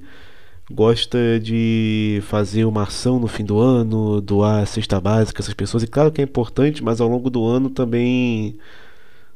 gosta 0.71 1.41
de 1.43 2.21
fazer 2.25 2.67
uma 2.67 2.83
ação 2.83 3.19
no 3.19 3.27
fim 3.27 3.45
do 3.47 3.59
ano, 3.59 4.21
doar 4.21 4.65
a 4.65 4.67
cesta 4.67 5.01
básica 5.01 5.41
essas 5.41 5.55
pessoas. 5.55 5.83
E 5.83 5.87
claro 5.87 6.13
que 6.13 6.21
é 6.21 6.25
importante, 6.25 6.85
mas 6.85 7.01
ao 7.01 7.09
longo 7.09 7.31
do 7.31 7.43
ano 7.47 7.71
também 7.71 8.59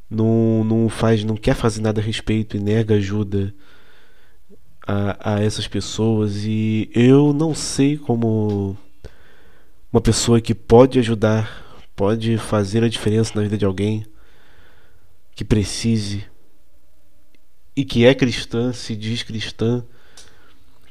não, 0.07 0.63
não 0.63 0.89
faz, 0.89 1.23
não 1.23 1.35
quer 1.35 1.55
fazer 1.55 1.81
nada 1.81 1.99
a 1.99 2.03
respeito 2.03 2.55
e 2.55 2.59
nega 2.59 2.93
ajuda 2.93 3.51
a, 4.85 5.35
a 5.35 5.39
essas 5.41 5.67
pessoas. 5.67 6.43
E 6.45 6.89
eu 6.93 7.33
não 7.33 7.53
sei 7.53 7.97
como 7.97 8.77
uma 9.91 10.01
pessoa 10.01 10.41
que 10.41 10.55
pode 10.55 10.99
ajudar, 10.99 11.83
pode 11.95 12.37
fazer 12.37 12.83
a 12.83 12.89
diferença 12.89 13.33
na 13.35 13.41
vida 13.41 13.57
de 13.57 13.65
alguém 13.65 14.05
que 15.35 15.43
precise 15.45 16.25
e 17.75 17.85
que 17.85 18.05
é 18.05 18.13
cristã, 18.13 18.73
se 18.73 18.95
diz 18.95 19.23
cristã 19.23 19.83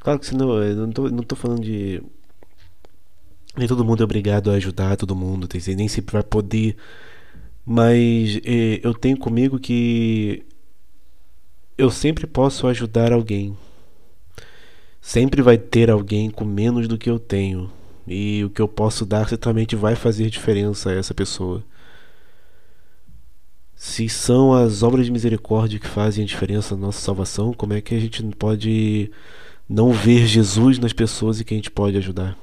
Claro 0.00 0.18
que 0.18 0.26
senão, 0.26 0.62
eu 0.62 0.74
não 0.74 0.92
tô, 0.92 1.10
não 1.10 1.22
tô 1.22 1.36
falando 1.36 1.60
de. 1.60 2.02
Nem 3.56 3.68
todo 3.68 3.84
mundo 3.84 4.02
é 4.02 4.04
obrigado 4.04 4.50
a 4.50 4.54
ajudar 4.54 4.96
todo 4.96 5.14
mundo, 5.14 5.46
nem 5.76 5.88
sempre 5.88 6.14
vai 6.14 6.22
poder. 6.22 6.76
Mas 7.66 8.40
é, 8.44 8.80
eu 8.82 8.94
tenho 8.94 9.18
comigo 9.18 9.58
que 9.58 10.42
eu 11.76 11.90
sempre 11.90 12.26
posso 12.26 12.66
ajudar 12.66 13.12
alguém. 13.12 13.56
Sempre 15.00 15.42
vai 15.42 15.56
ter 15.56 15.90
alguém 15.90 16.30
com 16.30 16.44
menos 16.44 16.86
do 16.86 16.98
que 16.98 17.08
eu 17.08 17.18
tenho. 17.18 17.70
E 18.06 18.44
o 18.44 18.50
que 18.50 18.60
eu 18.60 18.68
posso 18.68 19.06
dar 19.06 19.28
certamente 19.28 19.74
vai 19.76 19.94
fazer 19.94 20.28
diferença 20.28 20.90
a 20.90 20.94
essa 20.94 21.14
pessoa. 21.14 21.64
Se 23.74 24.08
são 24.08 24.52
as 24.52 24.82
obras 24.82 25.06
de 25.06 25.12
misericórdia 25.12 25.78
que 25.78 25.86
fazem 25.86 26.22
a 26.22 26.26
diferença 26.26 26.74
na 26.74 26.82
nossa 26.86 27.00
salvação, 27.00 27.54
como 27.54 27.72
é 27.72 27.80
que 27.80 27.94
a 27.94 28.00
gente 28.00 28.22
pode 28.36 29.10
não 29.68 29.92
ver 29.92 30.26
Jesus 30.26 30.78
nas 30.78 30.92
pessoas 30.92 31.40
e 31.40 31.44
que 31.44 31.54
a 31.54 31.56
gente 31.56 31.70
pode 31.70 31.96
ajudar. 31.96 32.36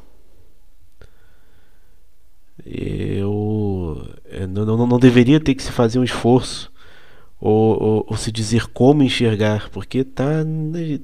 Eu, 2.65 4.09
não, 4.49 4.65
não, 4.65 4.87
não 4.87 4.99
deveria 4.99 5.39
ter 5.39 5.53
que 5.53 5.61
se 5.61 5.71
fazer 5.71 5.99
um 5.99 6.03
esforço 6.03 6.71
ou, 7.39 7.81
ou, 7.81 8.05
ou 8.09 8.17
se 8.17 8.31
dizer 8.31 8.67
como 8.67 9.03
enxergar, 9.03 9.69
porque 9.69 9.99
está 9.99 10.43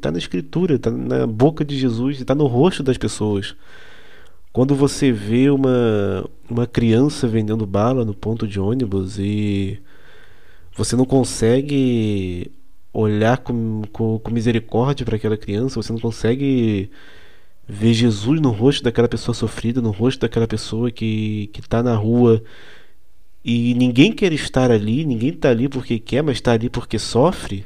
tá 0.02 0.12
na 0.12 0.18
escritura, 0.18 0.76
está 0.76 0.90
na 0.90 1.28
boca 1.28 1.64
de 1.64 1.78
Jesus, 1.78 2.20
está 2.20 2.34
no 2.34 2.48
rosto 2.48 2.82
das 2.82 2.98
pessoas. 2.98 3.56
Quando 4.52 4.76
você 4.76 5.12
vê 5.12 5.50
uma, 5.50 6.30
uma 6.50 6.68
criança 6.68 7.28
vendendo 7.28 7.66
bala 7.66 8.06
no 8.06 8.14
ponto 8.14 8.48
de 8.48 8.60
ônibus 8.60 9.18
e 9.20 9.80
você 10.76 10.96
não 10.96 11.06
consegue 11.06 12.52
olhar 12.94 13.38
com, 13.40 13.82
com, 13.92 14.20
com 14.20 14.32
misericórdia 14.32 15.06
para 15.06 15.16
aquela 15.16 15.38
criança, 15.38 15.82
você 15.82 15.92
não 15.92 16.00
consegue 16.00 16.90
ver 17.68 17.94
Jesus 17.94 18.42
no 18.42 18.52
rosto 18.52 18.84
daquela 18.84 19.08
pessoa 19.08 19.34
sofrida, 19.34 19.82
no 19.82 19.92
rosto 19.92 20.20
daquela 20.22 20.48
pessoa 20.48 20.92
que 20.92 21.50
está 21.58 21.82
na 21.82 21.96
rua 21.96 22.44
e 23.44 23.74
ninguém 23.74 24.12
quer 24.14 24.32
estar 24.32 24.72
ali, 24.72 25.06
ninguém 25.06 25.30
está 25.30 25.50
ali 25.50 25.68
porque 25.68 26.00
quer, 26.00 26.24
mas 26.24 26.38
está 26.38 26.54
ali 26.54 26.70
porque 26.70 26.98
sofre. 26.98 27.66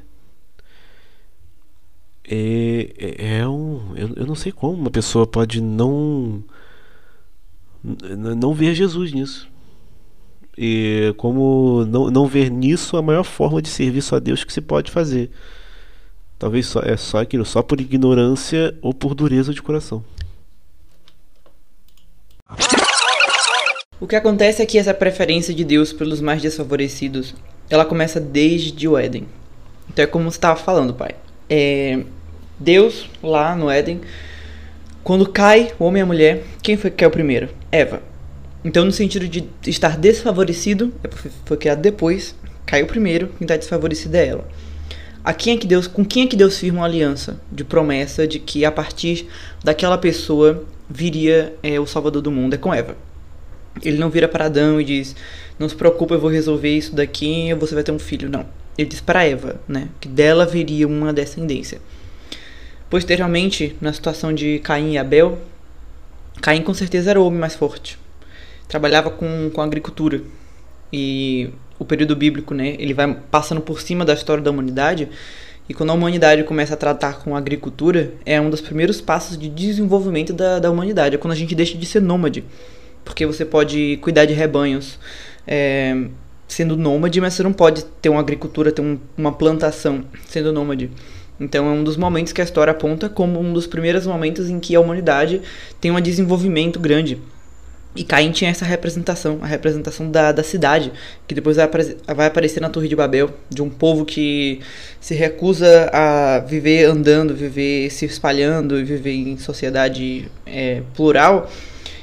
É, 2.27 2.93
é, 2.97 3.37
é 3.39 3.47
um. 3.47 3.95
Eu, 3.95 4.13
eu 4.15 4.25
não 4.25 4.35
sei 4.35 4.51
como 4.51 4.73
uma 4.73 4.89
pessoa 4.89 5.27
pode 5.27 5.61
não. 5.61 6.43
não 7.83 8.53
ver 8.53 8.73
Jesus 8.73 9.13
nisso. 9.13 9.47
E 10.57 11.13
como 11.17 11.85
não, 11.85 12.09
não 12.09 12.25
ver 12.27 12.49
nisso 12.49 12.97
a 12.97 13.01
maior 13.01 13.23
forma 13.23 13.61
de 13.61 13.69
serviço 13.69 14.15
a 14.15 14.19
Deus 14.19 14.43
que 14.43 14.51
se 14.51 14.61
pode 14.61 14.89
fazer. 14.89 15.29
Talvez 16.39 16.65
só, 16.67 16.81
é 16.81 16.97
só 16.97 17.19
aquilo, 17.19 17.45
só 17.45 17.61
por 17.61 17.79
ignorância 17.79 18.75
ou 18.81 18.93
por 18.93 19.13
dureza 19.13 19.53
de 19.53 19.61
coração. 19.61 20.03
O 23.99 24.05
que 24.05 24.15
acontece 24.15 24.61
é 24.61 24.65
que 24.65 24.77
essa 24.77 24.93
preferência 24.93 25.53
de 25.53 25.63
Deus 25.63 25.91
pelos 25.91 26.21
mais 26.21 26.39
desfavorecidos, 26.39 27.33
ela 27.67 27.83
começa 27.83 28.19
desde 28.19 28.87
o 28.87 28.95
Éden. 28.95 29.27
Então 29.89 30.03
é 30.03 30.07
como 30.07 30.29
você 30.29 30.37
estava 30.37 30.59
falando, 30.59 30.93
pai. 30.93 31.15
É, 31.49 32.03
Deus, 32.59 33.09
lá 33.23 33.55
no 33.55 33.71
Éden, 33.71 34.01
quando 35.03 35.27
cai 35.27 35.71
o 35.79 35.85
homem 35.85 36.01
e 36.01 36.03
a 36.03 36.05
mulher, 36.05 36.43
quem 36.61 36.77
foi 36.77 36.91
que 36.91 37.03
é 37.03 37.07
o 37.07 37.11
primeiro? 37.11 37.49
Eva. 37.71 38.03
Então, 38.63 38.85
no 38.85 38.91
sentido 38.91 39.27
de 39.27 39.49
estar 39.65 39.97
desfavorecido, 39.97 40.93
é 41.03 41.07
foi 41.45 41.57
criado 41.57 41.81
depois, 41.81 42.35
caiu 42.67 42.85
primeiro, 42.85 43.29
quem 43.29 43.45
está 43.45 43.57
desfavorecido 43.57 44.15
é 44.15 44.27
ela. 44.27 44.47
A 45.23 45.33
quem 45.33 45.55
é 45.55 45.57
que 45.57 45.65
Deus, 45.65 45.87
com 45.87 46.05
quem 46.05 46.25
é 46.25 46.27
que 46.27 46.35
Deus 46.35 46.59
firma 46.59 46.79
uma 46.79 46.85
aliança 46.85 47.39
de 47.51 47.63
promessa 47.63 48.27
de 48.27 48.37
que 48.37 48.63
a 48.63 48.71
partir 48.71 49.27
daquela 49.63 49.97
pessoa 49.97 50.65
viria 50.87 51.55
é, 51.63 51.79
o 51.79 51.87
Salvador 51.87 52.21
do 52.21 52.31
mundo? 52.31 52.53
É 52.53 52.57
com 52.57 52.71
Eva. 52.71 53.06
Ele 53.83 53.97
não 53.97 54.09
vira 54.09 54.27
para 54.27 54.45
Adão 54.45 54.79
e 54.79 54.83
diz: 54.83 55.15
Não 55.57 55.67
se 55.67 55.75
preocupe, 55.75 56.13
eu 56.13 56.19
vou 56.19 56.29
resolver 56.29 56.75
isso 56.75 56.95
daqui 56.95 57.49
e 57.49 57.53
você 57.53 57.73
vai 57.73 57.83
ter 57.83 57.91
um 57.91 57.99
filho. 57.99 58.29
Não. 58.29 58.45
Ele 58.77 58.89
diz 58.89 59.01
para 59.01 59.23
Eva, 59.23 59.59
né? 59.67 59.89
Que 59.99 60.07
dela 60.07 60.45
viria 60.45 60.87
uma 60.87 61.11
descendência. 61.11 61.79
Posteriormente, 62.89 63.75
na 63.81 63.91
situação 63.91 64.33
de 64.33 64.59
Caim 64.59 64.93
e 64.93 64.97
Abel, 64.97 65.39
Caim 66.41 66.61
com 66.61 66.73
certeza 66.73 67.09
era 67.09 67.19
o 67.19 67.25
homem 67.25 67.39
mais 67.39 67.55
forte 67.55 67.97
trabalhava 68.67 69.09
com, 69.09 69.49
com 69.51 69.61
agricultura. 69.61 70.21
E 70.91 71.49
o 71.79 71.85
período 71.85 72.15
bíblico, 72.15 72.53
né, 72.53 72.75
ele 72.79 72.93
vai 72.93 73.13
passando 73.31 73.61
por 73.61 73.81
cima 73.81 74.05
da 74.05 74.13
história 74.13 74.43
da 74.43 74.51
humanidade. 74.51 75.09
E 75.69 75.73
quando 75.73 75.89
a 75.89 75.93
humanidade 75.93 76.43
começa 76.43 76.73
a 76.73 76.77
tratar 76.77 77.19
com 77.19 77.35
a 77.35 77.37
agricultura, 77.37 78.13
é 78.25 78.39
um 78.39 78.49
dos 78.49 78.61
primeiros 78.61 79.01
passos 79.01 79.37
de 79.37 79.49
desenvolvimento 79.49 80.31
da, 80.31 80.59
da 80.59 80.71
humanidade. 80.71 81.15
É 81.15 81.17
quando 81.17 81.33
a 81.33 81.35
gente 81.35 81.53
deixa 81.55 81.77
de 81.77 81.85
ser 81.85 82.01
nômade. 82.01 82.43
Porque 83.07 83.25
você 83.25 83.45
pode 83.45 83.97
cuidar 83.97 84.25
de 84.25 84.33
rebanhos 84.33 84.99
é, 85.47 85.95
sendo 86.47 86.75
nômade, 86.75 87.19
mas 87.21 87.33
você 87.33 87.43
não 87.43 87.53
pode 87.53 87.85
ter 88.01 88.09
uma 88.09 88.19
agricultura, 88.19 88.71
ter 88.71 88.81
um, 88.81 88.99
uma 89.17 89.31
plantação 89.31 90.03
sendo 90.27 90.51
nômade. 90.51 90.91
Então 91.39 91.67
é 91.67 91.71
um 91.71 91.83
dos 91.83 91.97
momentos 91.97 92.33
que 92.33 92.41
a 92.41 92.43
história 92.43 92.71
aponta 92.71 93.07
como 93.07 93.39
um 93.39 93.53
dos 93.53 93.65
primeiros 93.65 94.05
momentos 94.05 94.49
em 94.49 94.59
que 94.59 94.75
a 94.75 94.79
humanidade 94.79 95.41
tem 95.79 95.91
um 95.91 96.01
desenvolvimento 96.01 96.79
grande. 96.79 97.19
E 97.95 98.03
Caim 98.03 98.31
tinha 98.31 98.51
essa 98.51 98.63
representação, 98.63 99.39
a 99.41 99.47
representação 99.47 100.11
da, 100.11 100.31
da 100.31 100.43
cidade, 100.43 100.91
que 101.27 101.33
depois 101.33 101.57
vai, 101.57 101.67
vai 102.15 102.27
aparecer 102.27 102.59
na 102.59 102.69
Torre 102.69 102.87
de 102.87 102.95
Babel, 102.95 103.31
de 103.49 103.61
um 103.63 103.69
povo 103.69 104.05
que 104.05 104.59
se 104.99 105.15
recusa 105.15 105.89
a 105.91 106.39
viver 106.39 106.85
andando, 106.85 107.33
viver 107.33 107.89
se 107.89 108.05
espalhando 108.05 108.79
e 108.79 108.83
viver 108.83 109.13
em 109.13 109.37
sociedade 109.37 110.29
é, 110.45 110.83
plural 110.95 111.49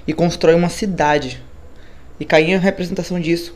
e 0.07 0.13
constrói 0.13 0.55
uma 0.55 0.69
cidade. 0.69 1.43
E 2.19 2.25
Caim 2.25 2.53
é 2.53 2.57
a 2.57 2.61
representação 2.61 3.19
disso. 3.19 3.55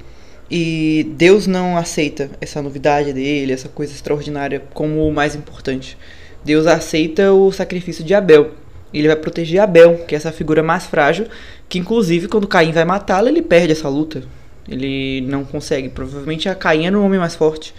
E 0.51 1.07
Deus 1.17 1.47
não 1.47 1.77
aceita 1.77 2.31
essa 2.41 2.63
novidade 2.63 3.13
dele, 3.13 3.53
essa 3.53 3.69
coisa 3.69 3.93
extraordinária, 3.93 4.63
como 4.73 5.07
o 5.07 5.13
mais 5.13 5.35
importante. 5.35 5.97
Deus 6.45 6.67
aceita 6.67 7.33
o 7.33 7.53
sacrifício 7.53 8.03
de 8.03 8.15
Abel. 8.15 8.53
Ele 8.93 9.07
vai 9.07 9.17
proteger 9.17 9.61
Abel, 9.61 10.05
que 10.07 10.15
é 10.15 10.17
essa 10.17 10.33
figura 10.33 10.63
mais 10.63 10.87
frágil, 10.87 11.27
que 11.69 11.79
inclusive 11.79 12.29
quando 12.29 12.49
Caim 12.49 12.73
vai 12.73 12.85
matá-lo, 12.85 13.29
ele 13.29 13.43
perde 13.43 13.73
essa 13.73 13.89
luta. 13.89 14.23
Ele 14.67 15.21
não 15.23 15.45
consegue. 15.45 15.91
Provavelmente 15.91 16.49
a 16.49 16.55
Caim 16.55 16.87
era 16.87 16.99
o 16.99 17.05
homem 17.05 17.21
mais 17.21 17.35
forte. 17.35 17.75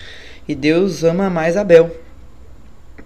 E 0.47 0.53
Deus 0.53 1.03
ama 1.03 1.29
mais 1.29 1.57
Abel. 1.57 1.95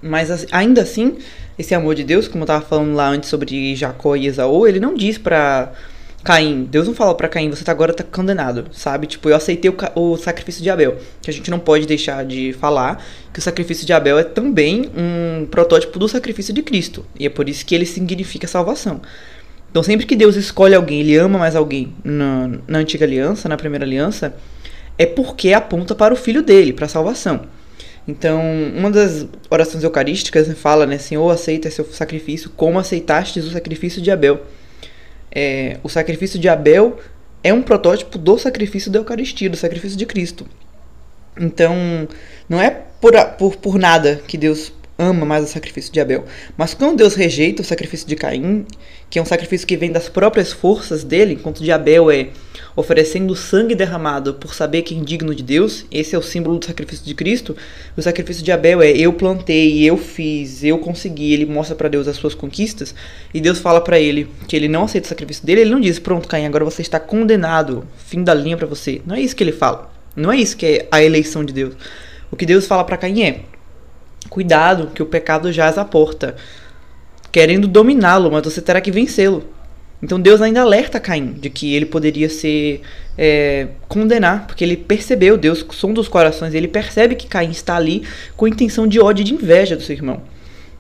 Mas 0.04 0.46
ainda 0.52 0.82
assim, 0.82 1.18
esse 1.58 1.74
amor 1.74 1.96
de 1.96 2.04
Deus, 2.04 2.28
como 2.28 2.42
eu 2.42 2.46
estava 2.46 2.64
falando 2.64 2.94
lá 2.94 3.08
antes 3.08 3.30
sobre 3.30 3.74
Jacó 3.76 4.16
e 4.18 4.28
Esaú, 4.28 4.68
ele 4.68 4.80
não 4.80 4.94
diz 4.94 5.18
para 5.18 5.72
Caim, 6.24 6.68
Deus 6.70 6.88
não 6.88 6.94
fala 6.94 7.16
para 7.16 7.30
Caim, 7.30 7.50
você 7.50 7.64
tá 7.64 7.72
agora 7.72 7.94
tá 7.94 8.04
condenado, 8.04 8.66
sabe? 8.74 9.08
Tipo, 9.08 9.30
eu 9.30 9.36
aceitei 9.36 9.72
o, 9.72 9.76
o, 9.96 10.18
sacrifício 10.18 10.62
de 10.62 10.70
Abel, 10.70 10.98
que 11.22 11.30
a 11.30 11.34
gente 11.34 11.50
não 11.50 11.60
pode 11.60 11.86
deixar 11.86 12.26
de 12.26 12.54
falar 12.54 13.04
que 13.32 13.40
o 13.40 13.42
sacrifício 13.42 13.86
de 13.86 13.94
Abel 13.94 14.20
é 14.20 14.24
também 14.24 14.90
um 14.96 15.46
protótipo 15.46 15.98
do 15.98 16.08
sacrifício 16.08 16.54
de 16.54 16.62
Cristo, 16.62 17.06
e 17.18 17.26
é 17.26 17.30
por 17.30 17.48
isso 17.48 17.66
que 17.66 17.74
ele 17.74 17.86
significa 17.86 18.46
salvação. 18.46 19.02
Então, 19.72 19.82
sempre 19.82 20.06
que 20.06 20.16
Deus 20.16 20.36
escolhe 20.36 20.76
alguém, 20.76 21.00
ele 21.00 21.18
ama 21.18 21.40
mais 21.40 21.56
alguém 21.56 21.94
na, 22.04 22.52
na 22.68 22.80
antiga 22.80 23.06
aliança, 23.06 23.50
na 23.50 23.58
primeira 23.58 23.86
aliança, 23.86 24.36
é 24.98 25.06
porque 25.06 25.52
aponta 25.52 25.96
para 25.96 26.14
o 26.14 26.18
filho 26.18 26.42
dele, 26.42 26.74
para 26.74 26.86
a 26.86 26.90
salvação. 26.90 27.42
Então, 28.08 28.42
uma 28.76 28.92
das 28.92 29.26
orações 29.50 29.84
eucarísticas 29.84 30.52
fala, 30.58 30.86
né, 30.86 30.98
Senhor, 30.98 31.30
aceita 31.30 31.72
seu 31.72 31.86
sacrifício 31.86 32.50
como 32.50 32.78
aceitastes 32.78 33.46
o 33.46 33.52
sacrifício 33.52 34.02
de 34.02 34.12
Abel 34.12 34.42
é, 35.34 35.78
o 35.82 35.90
sacrifício 35.90 36.38
de 36.38 36.48
Abel 36.48 36.98
é 37.44 37.52
um 37.52 37.62
protótipo 37.64 38.18
do 38.18 38.38
sacrifício 38.38 38.92
da 38.92 39.00
Eucaristia, 39.00 39.50
do 39.50 39.58
sacrifício 39.58 39.98
de 39.98 40.06
Cristo. 40.06 40.46
Então, 41.40 42.08
não 42.48 42.62
é 42.62 42.70
por, 43.02 43.14
por, 43.38 43.56
por 43.58 43.80
nada 43.80 44.22
que 44.28 44.38
Deus 44.38 44.72
ama 44.98 45.26
mais 45.26 45.44
o 45.44 45.48
sacrifício 45.48 45.92
de 45.92 46.00
Abel. 46.00 46.26
Mas 46.58 46.74
quando 46.74 46.98
Deus 46.98 47.16
rejeita 47.16 47.62
o 47.62 47.66
sacrifício 47.66 48.08
de 48.08 48.16
Caim, 48.16 48.66
que 49.10 49.20
é 49.20 49.22
um 49.22 49.26
sacrifício 49.26 49.68
que 49.68 49.78
vem 49.78 49.92
das 49.92 50.10
próprias 50.10 50.52
forças 50.52 51.04
dele, 51.04 51.34
enquanto 51.34 51.64
de 51.64 51.72
Abel 51.72 52.10
é 52.12 52.30
oferecendo 52.76 53.36
sangue 53.36 53.76
derramado 53.76 54.34
por 54.34 54.54
saber 54.54 54.82
que 54.82 54.94
é 54.94 54.98
indigno 54.98 55.36
de 55.36 55.44
Deus, 55.44 55.86
esse 55.92 56.16
é 56.16 56.18
o 56.18 56.22
símbolo 56.22 56.58
do 56.58 56.66
sacrifício 56.66 57.06
de 57.06 57.14
Cristo. 57.14 57.56
O 57.96 58.02
sacrifício 58.02 58.44
de 58.44 58.52
Abel 58.52 58.82
é 58.82 58.92
eu 58.92 59.14
plantei, 59.14 59.84
eu 59.84 59.98
fiz, 59.98 60.64
eu 60.64 60.78
consegui. 60.80 61.34
Ele 61.34 61.46
mostra 61.46 61.76
para 61.76 61.90
Deus 61.90 62.08
as 62.08 62.16
suas 62.16 62.34
conquistas 62.34 62.96
e 63.34 63.40
Deus 63.40 63.60
fala 63.60 63.82
para 63.82 64.00
ele 64.00 64.28
que 64.48 64.56
ele 64.56 64.68
não 64.68 64.84
aceita 64.84 65.06
o 65.06 65.10
sacrifício 65.10 65.46
dele. 65.46 65.62
Ele 65.62 65.72
não 65.72 65.82
diz: 65.82 66.00
"Pronto, 66.00 66.28
Caim, 66.28 66.46
agora 66.46 66.66
você 66.66 66.82
está 66.82 67.00
condenado, 67.00 67.88
fim 67.98 68.24
da 68.24 68.34
linha 68.34 68.58
para 68.58 68.68
você". 68.68 69.02
Não 69.06 69.16
é 69.16 69.22
isso 69.22 69.36
que 69.36 69.44
ele 69.44 69.52
fala. 69.52 69.92
Não 70.16 70.32
é 70.32 70.38
isso 70.38 70.56
que 70.58 70.66
é 70.66 70.88
a 70.92 71.04
eleição 71.04 71.44
de 71.44 71.54
Deus. 71.54 71.76
O 72.32 72.36
que 72.36 72.46
Deus 72.46 72.66
fala 72.66 72.84
para 72.84 72.98
Caim 72.98 73.22
é: 73.22 73.42
cuidado, 74.30 74.92
que 74.94 75.02
o 75.02 75.06
pecado 75.06 75.52
jaz 75.52 75.78
à 75.78 75.86
porta, 75.86 76.36
querendo 77.32 77.68
dominá-lo, 77.68 78.32
mas 78.32 78.44
você 78.44 78.62
terá 78.62 78.80
que 78.80 78.92
vencê-lo. 78.92 79.44
Então 80.02 80.20
Deus 80.20 80.42
ainda 80.42 80.62
alerta 80.62 81.00
Caim 81.00 81.32
de 81.32 81.50
que 81.50 81.74
ele 81.74 81.86
poderia 81.86 82.30
ser 82.30 82.82
é, 83.18 83.70
condenar, 83.88 84.46
porque 84.46 84.64
ele 84.64 84.76
percebeu, 84.76 85.38
Deus, 85.38 85.66
som 85.72 85.94
dos 85.94 86.10
corações, 86.10 86.54
ele 86.54 86.68
percebe 86.68 87.16
que 87.16 87.26
Caim 87.26 87.52
está 87.52 87.78
ali 87.78 88.04
com 88.36 88.46
intenção 88.46 88.86
de 88.86 89.00
ódio 89.00 89.22
e 89.22 89.26
de 89.26 89.34
inveja 89.34 89.78
do 89.78 89.82
seu 89.82 89.96
irmão. 89.96 90.22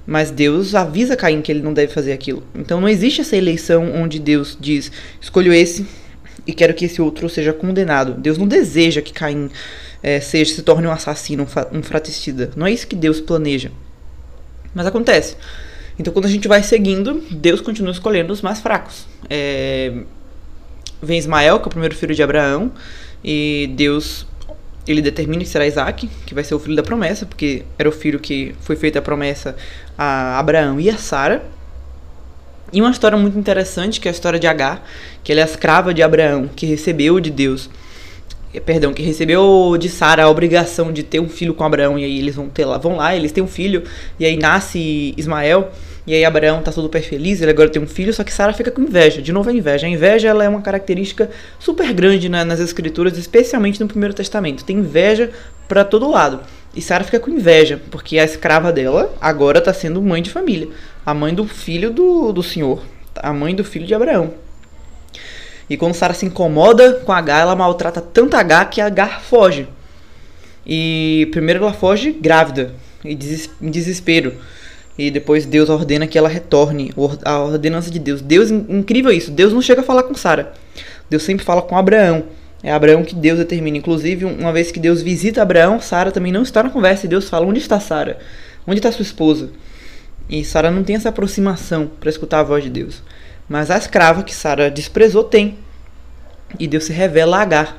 Mas 0.05 0.29
Deus 0.29 0.75
avisa 0.75 1.15
Caim 1.15 1.41
que 1.41 1.49
ele 1.49 1.61
não 1.61 1.73
deve 1.73 1.93
fazer 1.93 2.11
aquilo. 2.11 2.43
Então 2.53 2.81
não 2.81 2.89
existe 2.89 3.21
essa 3.21 3.37
eleição 3.37 3.93
onde 3.95 4.19
Deus 4.19 4.57
diz: 4.59 4.91
escolho 5.21 5.53
esse 5.53 5.87
e 6.45 6.53
quero 6.53 6.73
que 6.73 6.85
esse 6.85 7.01
outro 7.01 7.29
seja 7.29 7.53
condenado. 7.53 8.13
Deus 8.13 8.37
não 8.37 8.47
deseja 8.47 9.01
que 9.01 9.13
Caim 9.13 9.49
é, 10.01 10.19
seja, 10.19 10.53
se 10.53 10.61
torne 10.61 10.85
um 10.87 10.91
assassino, 10.91 11.47
um 11.71 11.81
fratricida. 11.81 12.51
Não 12.55 12.67
é 12.67 12.71
isso 12.71 12.87
que 12.87 12.95
Deus 12.95 13.21
planeja. 13.21 13.71
Mas 14.73 14.85
acontece. 14.85 15.37
Então, 15.97 16.11
quando 16.11 16.25
a 16.25 16.29
gente 16.29 16.47
vai 16.47 16.63
seguindo, 16.63 17.23
Deus 17.31 17.61
continua 17.61 17.91
escolhendo 17.91 18.33
os 18.33 18.41
mais 18.41 18.59
fracos. 18.59 19.05
É... 19.29 19.93
Vem 21.01 21.17
Ismael, 21.17 21.59
que 21.59 21.65
é 21.65 21.67
o 21.67 21.69
primeiro 21.69 21.95
filho 21.95 22.15
de 22.15 22.23
Abraão, 22.23 22.71
e 23.23 23.71
Deus 23.75 24.25
ele 24.87 25.01
determina 25.01 25.43
que 25.43 25.49
será 25.49 25.65
Isaac, 25.65 26.09
que 26.25 26.33
vai 26.33 26.43
ser 26.43 26.55
o 26.55 26.59
filho 26.59 26.75
da 26.75 26.83
promessa, 26.83 27.25
porque 27.25 27.63
era 27.77 27.87
o 27.87 27.91
filho 27.91 28.19
que 28.19 28.53
foi 28.61 28.75
feita 28.75 28.99
a 28.99 29.01
promessa 29.01 29.55
a 29.97 30.39
Abraão 30.39 30.79
e 30.79 30.89
a 30.89 30.97
Sara. 30.97 31.43
E 32.73 32.81
uma 32.81 32.91
história 32.91 33.17
muito 33.17 33.37
interessante, 33.37 33.99
que 33.99 34.07
é 34.07 34.11
a 34.11 34.13
história 34.13 34.39
de 34.39 34.47
Agar, 34.47 34.83
que 35.23 35.31
ela 35.31 35.41
é 35.41 35.43
a 35.43 35.47
escrava 35.47 35.93
de 35.93 36.01
Abraão, 36.01 36.49
que 36.53 36.65
recebeu 36.65 37.19
de 37.19 37.29
Deus 37.29 37.69
perdão, 38.65 38.93
que 38.93 39.01
recebeu 39.01 39.75
de 39.79 39.89
Sara 39.89 40.23
a 40.23 40.29
obrigação 40.29 40.91
de 40.91 41.01
ter 41.01 41.19
um 41.19 41.27
filho 41.27 41.53
com 41.53 41.63
Abraão 41.63 41.97
e 41.97 42.03
aí 42.03 42.19
eles 42.19 42.35
vão 42.35 42.47
ter 42.47 42.65
lá, 42.65 42.77
vão 42.77 42.97
lá, 42.97 43.15
eles 43.15 43.31
têm 43.31 43.43
um 43.43 43.47
filho 43.47 43.83
e 44.19 44.25
aí 44.25 44.37
nasce 44.37 45.13
Ismael 45.17 45.71
e 46.05 46.13
aí 46.13 46.25
Abraão 46.25 46.61
tá 46.61 46.71
super 46.71 47.01
feliz, 47.01 47.41
ele 47.41 47.51
agora 47.51 47.69
tem 47.69 47.81
um 47.81 47.87
filho, 47.87 48.13
só 48.13 48.23
que 48.23 48.33
Sara 48.33 48.51
fica 48.51 48.69
com 48.69 48.81
inveja. 48.81 49.21
De 49.21 49.31
novo 49.31 49.49
a 49.49 49.53
inveja. 49.53 49.87
A 49.87 49.89
inveja 49.89 50.27
ela 50.27 50.43
é 50.43 50.49
uma 50.49 50.61
característica 50.61 51.29
super 51.57 51.93
grande 51.93 52.27
né, 52.27 52.43
nas 52.43 52.59
escrituras, 52.59 53.17
especialmente 53.17 53.79
no 53.79 53.87
Primeiro 53.87 54.13
Testamento. 54.13 54.65
Tem 54.65 54.77
inveja 54.77 55.31
para 55.65 55.85
todo 55.85 56.09
lado. 56.09 56.41
E 56.75 56.81
Sara 56.81 57.05
fica 57.05 57.19
com 57.19 57.31
inveja, 57.31 57.79
porque 57.89 58.19
a 58.19 58.25
escrava 58.25 58.71
dela 58.71 59.13
agora 59.21 59.61
tá 59.61 59.71
sendo 59.73 60.01
mãe 60.01 60.21
de 60.21 60.29
família, 60.29 60.67
a 61.05 61.13
mãe 61.13 61.33
do 61.33 61.45
filho 61.45 61.91
do, 61.91 62.31
do 62.31 62.43
Senhor, 62.43 62.81
a 63.15 63.33
mãe 63.33 63.55
do 63.55 63.63
filho 63.63 63.85
de 63.85 63.93
Abraão. 63.93 64.33
E 65.69 65.77
quando 65.77 65.93
Sara 65.93 66.13
se 66.13 66.25
incomoda 66.25 66.95
com 67.05 67.11
H, 67.11 67.39
ela 67.39 67.55
maltrata 67.55 68.01
tanto 68.01 68.35
H 68.35 68.65
que 68.65 68.81
H 68.81 69.19
foge. 69.21 69.67
E 70.65 71.27
primeiro 71.31 71.63
ela 71.63 71.73
foge 71.73 72.11
grávida, 72.11 72.73
em 73.03 73.15
desespero. 73.69 74.33
E 74.97 75.09
depois 75.09 75.45
Deus 75.45 75.69
ordena 75.69 76.05
que 76.05 76.17
ela 76.17 76.29
retorne. 76.29 76.93
A 77.25 77.39
ordenança 77.39 77.89
de 77.89 77.99
Deus. 77.99 78.21
Deus, 78.21 78.51
incrível 78.51 79.11
isso. 79.11 79.31
Deus 79.31 79.51
não 79.51 79.61
chega 79.61 79.81
a 79.81 79.83
falar 79.83 80.03
com 80.03 80.13
Sara. 80.13 80.53
Deus 81.09 81.23
sempre 81.23 81.43
fala 81.43 81.61
com 81.61 81.77
Abraão. 81.77 82.25
É 82.61 82.71
Abraão 82.71 83.03
que 83.03 83.15
Deus 83.15 83.39
determina. 83.39 83.77
Inclusive, 83.77 84.25
uma 84.25 84.53
vez 84.53 84.71
que 84.71 84.79
Deus 84.79 85.01
visita 85.01 85.41
Abraão, 85.41 85.81
Sara 85.81 86.11
também 86.11 86.31
não 86.31 86.43
está 86.43 86.61
na 86.61 86.69
conversa. 86.69 87.05
E 87.05 87.09
Deus 87.09 87.27
fala: 87.27 87.45
Onde 87.45 87.59
está 87.59 87.79
Sara? 87.79 88.19
Onde 88.67 88.79
está 88.79 88.91
sua 88.91 89.01
esposa? 89.01 89.49
E 90.29 90.43
Sara 90.43 90.71
não 90.71 90.83
tem 90.83 90.95
essa 90.95 91.09
aproximação 91.09 91.89
para 91.99 92.09
escutar 92.09 92.39
a 92.39 92.43
voz 92.43 92.63
de 92.63 92.69
Deus. 92.69 93.03
Mas 93.47 93.69
a 93.69 93.77
escrava 93.77 94.23
que 94.23 94.33
Sara 94.33 94.71
desprezou 94.71 95.23
tem. 95.23 95.57
E 96.59 96.67
Deus 96.67 96.85
se 96.85 96.93
revela 96.93 97.37
a 97.37 97.41
Agar. 97.41 97.77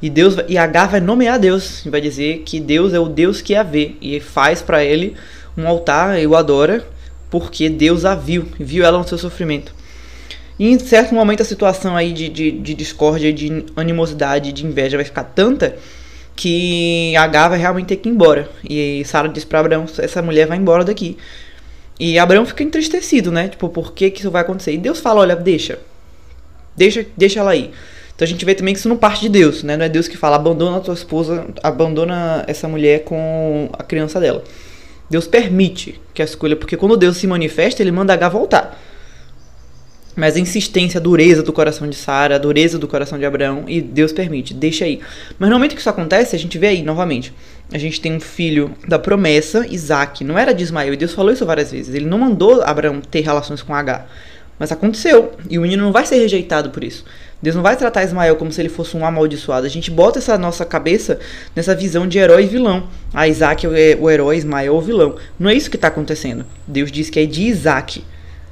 E 0.00 0.10
Deus 0.10 0.36
e 0.48 0.58
Agar 0.58 0.88
vai 0.88 1.00
nomear 1.00 1.38
Deus 1.38 1.82
vai 1.86 2.00
dizer 2.00 2.42
que 2.44 2.58
Deus 2.58 2.92
é 2.92 2.98
o 2.98 3.08
Deus 3.08 3.40
que 3.40 3.54
a 3.54 3.62
vê 3.62 3.94
e 4.00 4.18
faz 4.18 4.60
para 4.60 4.84
ele 4.84 5.16
um 5.56 5.66
altar 5.66 6.20
e 6.20 6.26
o 6.26 6.34
adora 6.34 6.84
porque 7.30 7.70
Deus 7.70 8.04
a 8.04 8.14
viu, 8.14 8.46
viu 8.58 8.84
ela 8.84 8.98
no 8.98 9.08
seu 9.08 9.16
sofrimento. 9.16 9.72
E 10.58 10.68
em 10.68 10.78
certo 10.78 11.14
momento 11.14 11.40
a 11.40 11.46
situação 11.46 11.96
aí 11.96 12.12
de, 12.12 12.28
de, 12.28 12.50
de 12.50 12.74
discórdia, 12.74 13.32
de 13.32 13.64
animosidade, 13.74 14.52
de 14.52 14.66
inveja 14.66 14.98
vai 14.98 15.04
ficar 15.04 15.24
tanta 15.24 15.76
que 16.36 17.16
Agar 17.16 17.48
vai 17.48 17.58
realmente 17.58 17.86
ter 17.86 17.96
que 17.96 18.08
ir 18.08 18.12
embora. 18.12 18.50
E 18.68 19.02
Sara 19.06 19.28
diz 19.28 19.44
para 19.44 19.60
Abraão: 19.60 19.86
essa 19.98 20.20
mulher 20.20 20.46
vai 20.46 20.58
embora 20.58 20.84
daqui. 20.84 21.16
E 22.04 22.18
Abraão 22.18 22.44
fica 22.44 22.64
entristecido, 22.64 23.30
né? 23.30 23.46
Tipo, 23.46 23.68
por 23.68 23.92
que, 23.92 24.10
que 24.10 24.18
isso 24.18 24.30
vai 24.32 24.42
acontecer? 24.42 24.72
E 24.72 24.76
Deus 24.76 24.98
fala: 24.98 25.20
olha, 25.20 25.36
deixa. 25.36 25.78
Deixa, 26.76 27.06
deixa 27.16 27.38
ela 27.38 27.52
aí. 27.52 27.70
Então 28.12 28.26
a 28.26 28.28
gente 28.28 28.44
vê 28.44 28.56
também 28.56 28.74
que 28.74 28.80
isso 28.80 28.88
não 28.88 28.96
parte 28.96 29.20
de 29.20 29.28
Deus, 29.28 29.62
né? 29.62 29.76
Não 29.76 29.84
é 29.84 29.88
Deus 29.88 30.08
que 30.08 30.16
fala, 30.16 30.34
abandona 30.34 30.78
a 30.78 30.80
tua 30.80 30.94
esposa, 30.94 31.46
abandona 31.62 32.42
essa 32.48 32.66
mulher 32.66 33.04
com 33.04 33.70
a 33.72 33.84
criança 33.84 34.18
dela. 34.18 34.42
Deus 35.08 35.28
permite 35.28 36.00
que 36.12 36.20
a 36.20 36.24
escolha, 36.24 36.56
porque 36.56 36.76
quando 36.76 36.96
Deus 36.96 37.18
se 37.18 37.26
manifesta, 37.28 37.84
ele 37.84 37.92
manda 37.92 38.12
H 38.12 38.28
voltar. 38.30 38.82
Mas 40.16 40.34
a 40.34 40.40
insistência, 40.40 40.98
a 40.98 41.00
dureza 41.00 41.40
do 41.40 41.52
coração 41.52 41.88
de 41.88 41.94
Sara, 41.94 42.34
a 42.34 42.38
dureza 42.38 42.80
do 42.80 42.88
coração 42.88 43.16
de 43.16 43.24
Abraão, 43.24 43.64
e 43.68 43.80
Deus 43.80 44.12
permite, 44.12 44.52
deixa 44.52 44.86
aí. 44.86 44.98
Mas 45.38 45.48
no 45.48 45.54
momento 45.54 45.76
que 45.76 45.80
isso 45.80 45.88
acontece, 45.88 46.34
a 46.34 46.38
gente 46.38 46.58
vê 46.58 46.66
aí, 46.66 46.82
novamente, 46.82 47.32
a 47.72 47.78
gente 47.78 48.00
tem 48.00 48.14
um 48.14 48.20
filho 48.20 48.72
da 48.86 48.98
promessa, 48.98 49.66
Isaac, 49.68 50.22
não 50.22 50.38
era 50.38 50.52
de 50.52 50.62
Ismael, 50.62 50.92
e 50.92 50.96
Deus 50.96 51.12
falou 51.12 51.32
isso 51.32 51.46
várias 51.46 51.72
vezes. 51.72 51.94
Ele 51.94 52.06
não 52.06 52.18
mandou 52.18 52.62
Abraão 52.62 53.00
ter 53.00 53.20
relações 53.20 53.62
com 53.62 53.74
H, 53.74 54.06
mas 54.58 54.70
aconteceu, 54.70 55.32
e 55.48 55.58
o 55.58 55.62
menino 55.62 55.82
não 55.82 55.92
vai 55.92 56.04
ser 56.04 56.16
rejeitado 56.16 56.70
por 56.70 56.84
isso. 56.84 57.04
Deus 57.42 57.56
não 57.56 57.62
vai 57.62 57.76
tratar 57.76 58.04
Ismael 58.04 58.36
como 58.36 58.52
se 58.52 58.60
ele 58.60 58.68
fosse 58.68 58.96
um 58.96 59.04
amaldiçoado. 59.04 59.66
A 59.66 59.70
gente 59.70 59.90
bota 59.90 60.20
essa 60.20 60.38
nossa 60.38 60.64
cabeça 60.64 61.18
nessa 61.56 61.74
visão 61.74 62.06
de 62.06 62.16
herói 62.16 62.44
e 62.44 62.46
vilão. 62.46 62.86
Ah, 63.12 63.26
Isaac 63.26 63.66
é 63.66 63.98
o 63.98 64.08
herói, 64.08 64.36
Ismael 64.36 64.74
é 64.74 64.78
o 64.78 64.80
vilão. 64.80 65.16
Não 65.40 65.50
é 65.50 65.54
isso 65.54 65.68
que 65.68 65.76
está 65.76 65.88
acontecendo. 65.88 66.46
Deus 66.68 66.92
diz 66.92 67.10
que 67.10 67.18
é 67.18 67.26
de 67.26 67.42
Isaac. 67.42 68.04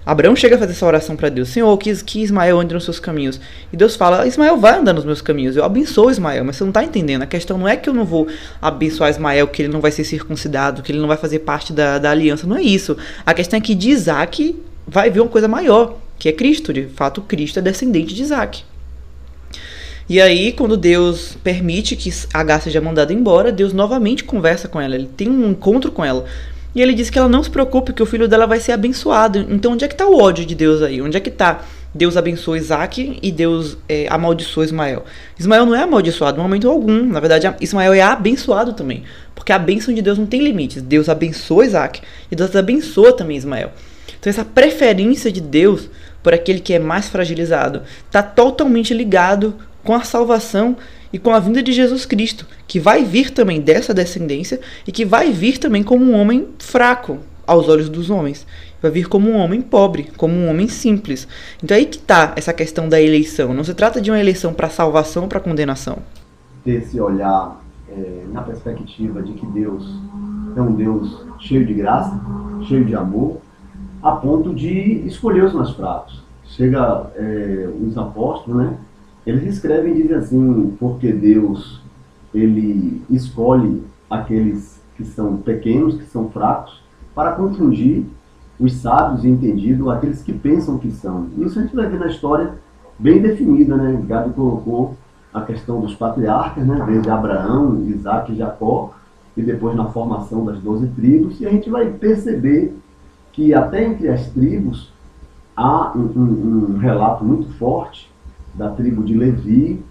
Abraão 0.04 0.34
chega 0.34 0.56
a 0.56 0.58
fazer 0.58 0.72
essa 0.72 0.86
oração 0.86 1.14
para 1.14 1.28
Deus: 1.28 1.50
Senhor, 1.50 1.76
que, 1.76 1.94
que 2.04 2.22
Ismael 2.22 2.58
ande 2.58 2.74
nos 2.74 2.84
seus 2.84 2.98
caminhos. 2.98 3.40
E 3.72 3.76
Deus 3.76 3.96
fala: 3.96 4.26
Ismael 4.26 4.56
vai 4.56 4.78
andar 4.78 4.92
nos 4.92 5.04
meus 5.04 5.20
caminhos. 5.20 5.56
Eu 5.56 5.64
abençoo 5.64 6.10
Ismael, 6.10 6.44
mas 6.44 6.56
você 6.56 6.64
não 6.64 6.70
está 6.70 6.82
entendendo. 6.82 7.22
A 7.22 7.26
questão 7.26 7.58
não 7.58 7.68
é 7.68 7.76
que 7.76 7.88
eu 7.88 7.94
não 7.94 8.04
vou 8.04 8.26
abençoar 8.60 9.10
Ismael, 9.10 9.46
que 9.48 9.62
ele 9.62 9.72
não 9.72 9.80
vai 9.80 9.90
ser 9.90 10.04
circuncidado, 10.04 10.82
que 10.82 10.90
ele 10.90 11.00
não 11.00 11.08
vai 11.08 11.16
fazer 11.16 11.40
parte 11.40 11.72
da, 11.72 11.98
da 11.98 12.10
aliança. 12.10 12.46
Não 12.46 12.56
é 12.56 12.62
isso. 12.62 12.96
A 13.26 13.34
questão 13.34 13.58
é 13.58 13.60
que 13.60 13.74
de 13.74 13.90
Isaac 13.90 14.56
vai 14.86 15.10
vir 15.10 15.20
uma 15.20 15.28
coisa 15.28 15.46
maior, 15.46 15.96
que 16.18 16.28
é 16.28 16.32
Cristo. 16.32 16.72
De 16.72 16.86
fato, 16.86 17.20
Cristo 17.20 17.58
é 17.58 17.62
descendente 17.62 18.14
de 18.14 18.22
Isaac. 18.22 18.64
E 20.08 20.20
aí, 20.20 20.50
quando 20.50 20.76
Deus 20.76 21.36
permite 21.44 21.94
que 21.94 22.12
H 22.34 22.60
seja 22.60 22.80
mandada 22.80 23.12
embora, 23.12 23.52
Deus 23.52 23.72
novamente 23.72 24.24
conversa 24.24 24.66
com 24.66 24.80
ela. 24.80 24.96
Ele 24.96 25.08
tem 25.16 25.28
um 25.28 25.50
encontro 25.50 25.92
com 25.92 26.04
ela. 26.04 26.24
E 26.74 26.80
ele 26.80 26.94
diz 26.94 27.10
que 27.10 27.18
ela 27.18 27.28
não 27.28 27.42
se 27.42 27.50
preocupe, 27.50 27.92
que 27.92 28.02
o 28.02 28.06
filho 28.06 28.28
dela 28.28 28.46
vai 28.46 28.60
ser 28.60 28.72
abençoado. 28.72 29.46
Então, 29.50 29.72
onde 29.72 29.84
é 29.84 29.88
que 29.88 29.94
está 29.94 30.06
o 30.06 30.20
ódio 30.20 30.46
de 30.46 30.54
Deus 30.54 30.82
aí? 30.82 31.02
Onde 31.02 31.16
é 31.16 31.20
que 31.20 31.28
está? 31.28 31.62
Deus 31.92 32.16
abençoa 32.16 32.56
Isaac 32.56 33.18
e 33.20 33.32
Deus 33.32 33.76
é, 33.88 34.06
Ismael. 34.64 35.04
Ismael 35.38 35.66
não 35.66 35.74
é 35.74 35.82
amaldiçoado 35.82 36.36
no 36.36 36.42
momento 36.44 36.68
algum. 36.68 37.04
Na 37.04 37.18
verdade, 37.18 37.52
Ismael 37.60 37.92
é 37.92 38.00
abençoado 38.00 38.72
também. 38.74 39.02
Porque 39.34 39.52
a 39.52 39.58
bênção 39.58 39.92
de 39.92 40.00
Deus 40.00 40.16
não 40.16 40.26
tem 40.26 40.40
limites. 40.40 40.82
Deus 40.82 41.08
abençoa 41.08 41.66
Isaac 41.66 42.00
e 42.30 42.36
Deus 42.36 42.54
abençoa 42.54 43.12
também 43.12 43.36
Ismael. 43.36 43.72
Então, 44.20 44.30
essa 44.30 44.44
preferência 44.44 45.32
de 45.32 45.40
Deus 45.40 45.88
por 46.22 46.34
aquele 46.34 46.60
que 46.60 46.74
é 46.74 46.78
mais 46.78 47.08
fragilizado, 47.08 47.82
está 48.06 48.22
totalmente 48.22 48.92
ligado 48.92 49.54
com 49.82 49.94
a 49.94 50.02
salvação 50.02 50.76
e 51.12 51.18
com 51.18 51.30
a 51.30 51.40
vinda 51.40 51.62
de 51.62 51.72
Jesus 51.72 52.06
Cristo, 52.06 52.46
que 52.66 52.78
vai 52.78 53.04
vir 53.04 53.30
também 53.30 53.60
dessa 53.60 53.92
descendência 53.92 54.60
e 54.86 54.92
que 54.92 55.04
vai 55.04 55.32
vir 55.32 55.58
também 55.58 55.82
como 55.82 56.04
um 56.04 56.14
homem 56.14 56.48
fraco 56.58 57.18
aos 57.46 57.68
olhos 57.68 57.88
dos 57.88 58.10
homens. 58.10 58.46
Vai 58.80 58.90
vir 58.90 59.08
como 59.08 59.28
um 59.28 59.36
homem 59.36 59.60
pobre, 59.60 60.04
como 60.16 60.34
um 60.34 60.48
homem 60.48 60.68
simples. 60.68 61.26
Então 61.62 61.76
aí 61.76 61.84
que 61.84 61.98
está 61.98 62.32
essa 62.36 62.52
questão 62.52 62.88
da 62.88 63.00
eleição. 63.00 63.52
Não 63.52 63.64
se 63.64 63.74
trata 63.74 64.00
de 64.00 64.10
uma 64.10 64.20
eleição 64.20 64.54
para 64.54 64.70
salvação 64.70 65.24
ou 65.24 65.28
para 65.28 65.40
condenação. 65.40 65.98
Ter 66.64 66.82
esse 66.82 67.00
olhar 67.00 67.60
é, 67.88 68.24
na 68.32 68.42
perspectiva 68.42 69.22
de 69.22 69.32
que 69.32 69.46
Deus 69.46 69.84
é 70.56 70.60
um 70.60 70.74
Deus 70.74 71.26
cheio 71.40 71.66
de 71.66 71.74
graça, 71.74 72.18
cheio 72.68 72.84
de 72.84 72.94
amor, 72.94 73.38
a 74.02 74.12
ponto 74.12 74.54
de 74.54 75.06
escolher 75.06 75.44
os 75.44 75.52
mais 75.52 75.70
fracos. 75.70 76.22
Chega 76.44 77.10
é, 77.16 77.68
os 77.80 77.96
apóstolos, 77.96 78.62
né? 78.62 78.76
Eles 79.26 79.54
escrevem 79.54 79.92
e 79.92 80.02
dizem 80.02 80.16
assim, 80.16 80.76
porque 80.78 81.12
Deus 81.12 81.80
ele 82.34 83.02
escolhe 83.10 83.82
aqueles 84.08 84.80
que 84.96 85.04
são 85.04 85.36
pequenos, 85.36 85.96
que 85.96 86.04
são 86.04 86.30
fracos, 86.30 86.82
para 87.14 87.32
confundir 87.32 88.04
os 88.58 88.74
sábios 88.74 89.24
e 89.24 89.28
entendidos, 89.28 89.88
aqueles 89.88 90.22
que 90.22 90.32
pensam 90.32 90.78
que 90.78 90.90
são. 90.90 91.28
Isso 91.38 91.58
a 91.58 91.62
gente 91.62 91.74
vai 91.74 91.88
ver 91.88 91.98
na 91.98 92.06
história 92.06 92.54
bem 92.98 93.20
definida, 93.20 93.76
né? 93.76 94.02
Gabi 94.06 94.32
colocou 94.34 94.96
a 95.32 95.40
questão 95.42 95.80
dos 95.80 95.94
patriarcas, 95.94 96.66
né? 96.66 96.82
Desde 96.86 97.10
Abraão, 97.10 97.82
Isaac 97.86 98.32
e 98.32 98.36
Jacó, 98.36 98.92
e 99.36 99.42
depois 99.42 99.76
na 99.76 99.86
formação 99.86 100.44
das 100.44 100.58
doze 100.58 100.86
tribos, 100.88 101.40
e 101.40 101.46
a 101.46 101.50
gente 101.50 101.70
vai 101.70 101.90
perceber 101.90 102.76
que 103.32 103.54
até 103.54 103.84
entre 103.84 104.08
as 104.08 104.28
tribos 104.28 104.92
há 105.56 105.92
um, 105.96 106.00
um, 106.00 106.74
um 106.74 106.78
relato 106.78 107.24
muito 107.24 107.48
forte 107.54 108.09
da 108.54 108.70
tribo 108.70 109.02
de 109.02 109.14
Levi, 109.14 109.82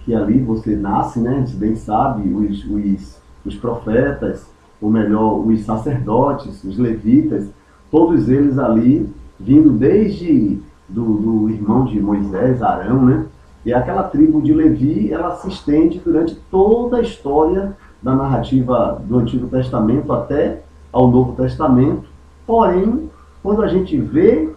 que 0.00 0.14
ali 0.14 0.40
você 0.40 0.74
nasce, 0.76 1.20
né? 1.20 1.44
Você 1.46 1.56
bem 1.56 1.76
sabe, 1.76 2.28
os, 2.32 2.64
os, 2.64 3.22
os 3.44 3.54
profetas, 3.56 4.50
ou 4.80 4.90
melhor, 4.90 5.38
os 5.46 5.64
sacerdotes, 5.64 6.62
os 6.64 6.78
levitas, 6.78 7.48
todos 7.90 8.28
eles 8.28 8.58
ali 8.58 9.08
vindo 9.38 9.70
desde 9.70 10.60
do, 10.88 11.04
do 11.04 11.50
irmão 11.50 11.84
de 11.84 12.00
Moisés, 12.00 12.62
Arão, 12.62 13.04
né? 13.04 13.26
E 13.64 13.72
aquela 13.72 14.04
tribo 14.04 14.40
de 14.40 14.54
Levi, 14.54 15.12
ela 15.12 15.36
se 15.36 15.48
estende 15.48 16.00
durante 16.02 16.34
toda 16.50 16.98
a 16.98 17.02
história 17.02 17.76
da 18.02 18.14
narrativa 18.14 19.02
do 19.04 19.18
Antigo 19.18 19.48
Testamento 19.48 20.12
até 20.12 20.62
ao 20.92 21.10
Novo 21.10 21.32
Testamento. 21.32 22.08
Porém, 22.46 23.10
quando 23.42 23.62
a 23.62 23.68
gente 23.68 23.96
vê 23.98 24.48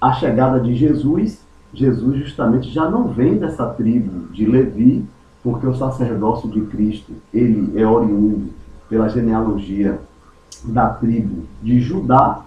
a 0.00 0.12
chegada 0.12 0.60
de 0.60 0.74
Jesus, 0.74 1.42
Jesus 1.72 2.18
justamente 2.18 2.70
já 2.70 2.90
não 2.90 3.08
vem 3.08 3.36
dessa 3.36 3.66
tribo 3.66 4.28
de 4.32 4.44
Levi, 4.44 5.04
porque 5.42 5.66
o 5.66 5.74
sacerdócio 5.74 6.48
de 6.50 6.60
Cristo, 6.62 7.12
ele 7.32 7.78
é 7.80 7.86
oriundo 7.86 8.50
pela 8.88 9.08
genealogia 9.08 9.98
da 10.64 10.88
tribo 10.90 11.44
de 11.62 11.80
Judá, 11.80 12.42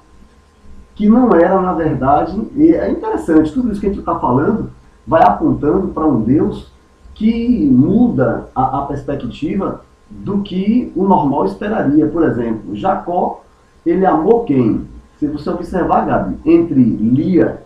que 0.93 1.09
não 1.09 1.33
era, 1.33 1.61
na 1.61 1.73
verdade, 1.73 2.39
e 2.55 2.71
é 2.71 2.89
interessante, 2.89 3.51
tudo 3.51 3.71
isso 3.71 3.81
que 3.81 3.87
a 3.87 3.89
gente 3.89 3.99
está 3.99 4.17
falando 4.17 4.69
vai 5.05 5.23
apontando 5.23 5.89
para 5.89 6.05
um 6.05 6.21
Deus 6.21 6.71
que 7.13 7.65
muda 7.65 8.47
a, 8.55 8.79
a, 8.79 8.81
perspectiva 8.85 9.81
do 10.09 10.41
que 10.41 10.91
o 10.95 11.03
normal 11.03 11.45
esperaria. 11.45 12.07
Por 12.07 12.23
exemplo, 12.23 12.75
Jacó, 12.75 13.43
ele 13.85 14.05
amou 14.05 14.43
quem? 14.43 14.85
Se 15.17 15.27
você 15.27 15.49
observar, 15.49 16.05
Gabi, 16.05 16.37
entre 16.45 16.81
Lia 16.81 17.64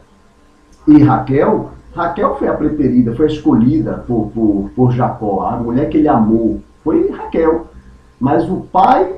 e 0.87 1.03
Raquel, 1.03 1.71
Raquel 1.95 2.35
foi 2.35 2.47
a 2.47 2.53
preferida, 2.53 3.15
foi 3.15 3.25
a 3.25 3.29
escolhida 3.29 4.03
por, 4.07 4.31
por, 4.33 4.69
por 4.75 4.91
Jacó. 4.91 5.45
A 5.45 5.57
mulher 5.57 5.89
que 5.89 5.97
ele 5.97 6.07
amou 6.07 6.61
foi 6.83 7.09
Raquel. 7.09 7.67
Mas 8.19 8.49
o 8.49 8.57
pai 8.71 9.13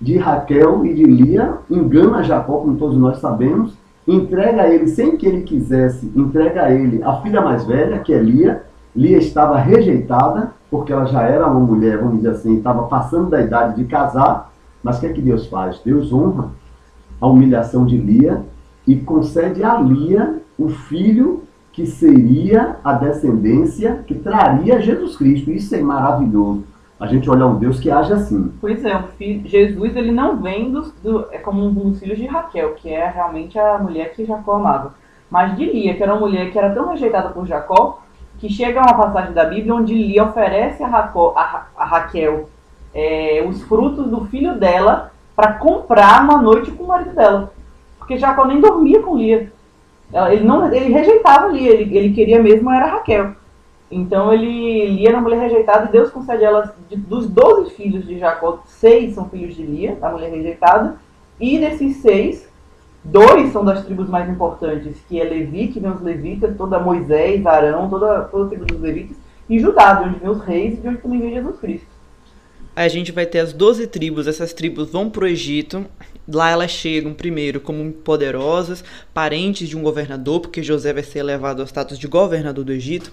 de 0.00 0.16
Raquel 0.16 0.84
e 0.86 0.94
de 0.94 1.04
Lia 1.04 1.58
engana 1.70 2.22
Jacó, 2.22 2.58
como 2.58 2.76
todos 2.76 2.96
nós 2.96 3.18
sabemos, 3.18 3.74
entrega 4.06 4.62
a 4.62 4.68
ele, 4.68 4.88
sem 4.88 5.16
que 5.16 5.26
ele 5.26 5.42
quisesse, 5.42 6.10
entrega 6.16 6.64
a 6.64 6.72
ele 6.72 7.02
a 7.02 7.20
filha 7.20 7.40
mais 7.40 7.64
velha, 7.64 7.98
que 7.98 8.12
é 8.12 8.18
Lia. 8.18 8.62
Lia 8.94 9.18
estava 9.18 9.58
rejeitada, 9.58 10.52
porque 10.70 10.92
ela 10.92 11.06
já 11.06 11.22
era 11.22 11.46
uma 11.46 11.60
mulher, 11.60 11.98
vamos 11.98 12.16
dizer 12.16 12.30
assim, 12.30 12.56
estava 12.56 12.84
passando 12.84 13.30
da 13.30 13.40
idade 13.40 13.76
de 13.76 13.84
casar. 13.84 14.52
Mas 14.82 14.96
o 14.96 15.00
que 15.00 15.06
é 15.06 15.12
que 15.12 15.20
Deus 15.20 15.46
faz? 15.46 15.80
Deus 15.84 16.12
honra 16.12 16.48
a 17.20 17.26
humilhação 17.26 17.84
de 17.84 17.96
Lia 17.96 18.42
e 18.86 18.96
concede 18.96 19.62
a 19.62 19.78
Lia 19.78 20.40
o 20.60 20.68
filho 20.68 21.44
que 21.72 21.86
seria 21.86 22.76
a 22.84 22.92
descendência 22.92 24.04
que 24.06 24.14
traria 24.14 24.80
Jesus 24.80 25.16
Cristo. 25.16 25.50
Isso 25.50 25.74
é 25.74 25.80
maravilhoso. 25.80 26.64
A 26.98 27.06
gente 27.06 27.30
olhar 27.30 27.46
um 27.46 27.58
Deus 27.58 27.80
que 27.80 27.90
age 27.90 28.12
assim. 28.12 28.52
Pois 28.60 28.84
é, 28.84 29.02
filho, 29.16 29.48
Jesus 29.48 29.96
ele 29.96 30.12
não 30.12 30.36
vem 30.36 30.70
do, 30.70 31.26
é 31.32 31.38
como 31.38 31.64
um 31.64 31.72
dos 31.72 31.98
filhos 31.98 32.18
de 32.18 32.26
Raquel, 32.26 32.74
que 32.74 32.90
é 32.90 33.08
realmente 33.08 33.58
a 33.58 33.78
mulher 33.78 34.12
que 34.12 34.26
Jacó 34.26 34.56
amava. 34.56 34.94
Mas 35.30 35.56
de 35.56 35.64
Lia, 35.64 35.94
que 35.94 36.02
era 36.02 36.12
uma 36.12 36.20
mulher 36.20 36.52
que 36.52 36.58
era 36.58 36.74
tão 36.74 36.88
rejeitada 36.90 37.30
por 37.30 37.46
Jacó, 37.46 38.02
que 38.38 38.50
chega 38.50 38.80
a 38.80 38.82
uma 38.82 38.94
passagem 38.94 39.32
da 39.32 39.46
Bíblia 39.46 39.74
onde 39.74 39.94
Lia 39.94 40.24
oferece 40.24 40.82
a, 40.82 40.88
Racó, 40.88 41.32
a, 41.36 41.68
a 41.74 41.84
Raquel 41.86 42.50
é, 42.94 43.44
os 43.48 43.62
frutos 43.62 44.08
do 44.08 44.26
filho 44.26 44.58
dela 44.58 45.12
para 45.34 45.54
comprar 45.54 46.22
uma 46.22 46.42
noite 46.42 46.70
com 46.70 46.84
o 46.84 46.88
marido 46.88 47.14
dela. 47.14 47.52
Porque 47.98 48.18
Jacó 48.18 48.44
nem 48.44 48.60
dormia 48.60 49.00
com 49.00 49.16
Lia. 49.16 49.50
Ele, 50.12 50.44
não, 50.44 50.72
ele 50.72 50.92
rejeitava 50.92 51.48
Lia, 51.48 51.70
ele, 51.70 51.96
ele 51.96 52.12
queria 52.12 52.42
mesmo 52.42 52.70
era 52.70 52.86
Raquel. 52.86 53.32
Então 53.90 54.32
ele 54.32 54.86
Lia 54.88 55.12
na 55.12 55.20
mulher 55.20 55.40
rejeitada 55.40 55.86
e 55.86 55.92
Deus 55.92 56.10
concede 56.10 56.44
ela, 56.44 56.74
dos 56.90 57.28
12 57.28 57.74
filhos 57.74 58.06
de 58.06 58.18
Jacó, 58.18 58.62
seis 58.66 59.14
são 59.14 59.28
filhos 59.28 59.54
de 59.54 59.62
Lia, 59.62 59.96
da 59.96 60.10
mulher 60.10 60.30
rejeitada, 60.30 60.96
e 61.40 61.58
desses 61.58 61.96
seis, 61.96 62.48
dois 63.02 63.52
são 63.52 63.64
das 63.64 63.84
tribos 63.84 64.08
mais 64.08 64.28
importantes, 64.28 65.00
que 65.08 65.20
é 65.20 65.24
Levi, 65.24 65.68
que 65.68 65.80
vem 65.80 65.90
os 65.90 66.00
levitas, 66.00 66.56
toda 66.56 66.78
Moisés, 66.78 67.44
Arão, 67.46 67.88
toda, 67.88 68.22
toda 68.24 68.44
a 68.44 68.48
tribo 68.48 68.64
dos 68.64 68.80
levitas, 68.80 69.16
e 69.48 69.58
Judá, 69.58 69.94
de 69.94 70.08
onde 70.08 70.18
vem 70.18 70.30
os 70.30 70.40
reis 70.40 70.78
e 70.78 70.80
de 70.80 70.88
onde 70.88 70.98
também 70.98 71.20
vem 71.20 71.34
Jesus 71.34 71.58
Cristo. 71.58 71.89
A 72.74 72.88
gente 72.88 73.12
vai 73.12 73.26
ter 73.26 73.40
as 73.40 73.52
12 73.52 73.86
tribos, 73.88 74.26
essas 74.26 74.52
tribos 74.52 74.90
vão 74.90 75.10
para 75.10 75.24
o 75.24 75.28
Egito, 75.28 75.86
lá 76.28 76.50
elas 76.50 76.70
chegam 76.70 77.12
primeiro 77.12 77.60
como 77.60 77.90
poderosas, 77.92 78.84
parentes 79.12 79.68
de 79.68 79.76
um 79.76 79.82
governador, 79.82 80.40
porque 80.40 80.62
José 80.62 80.92
vai 80.92 81.02
ser 81.02 81.18
elevado 81.18 81.60
ao 81.62 81.66
status 81.66 81.98
de 81.98 82.06
governador 82.06 82.64
do 82.64 82.72
Egito. 82.72 83.12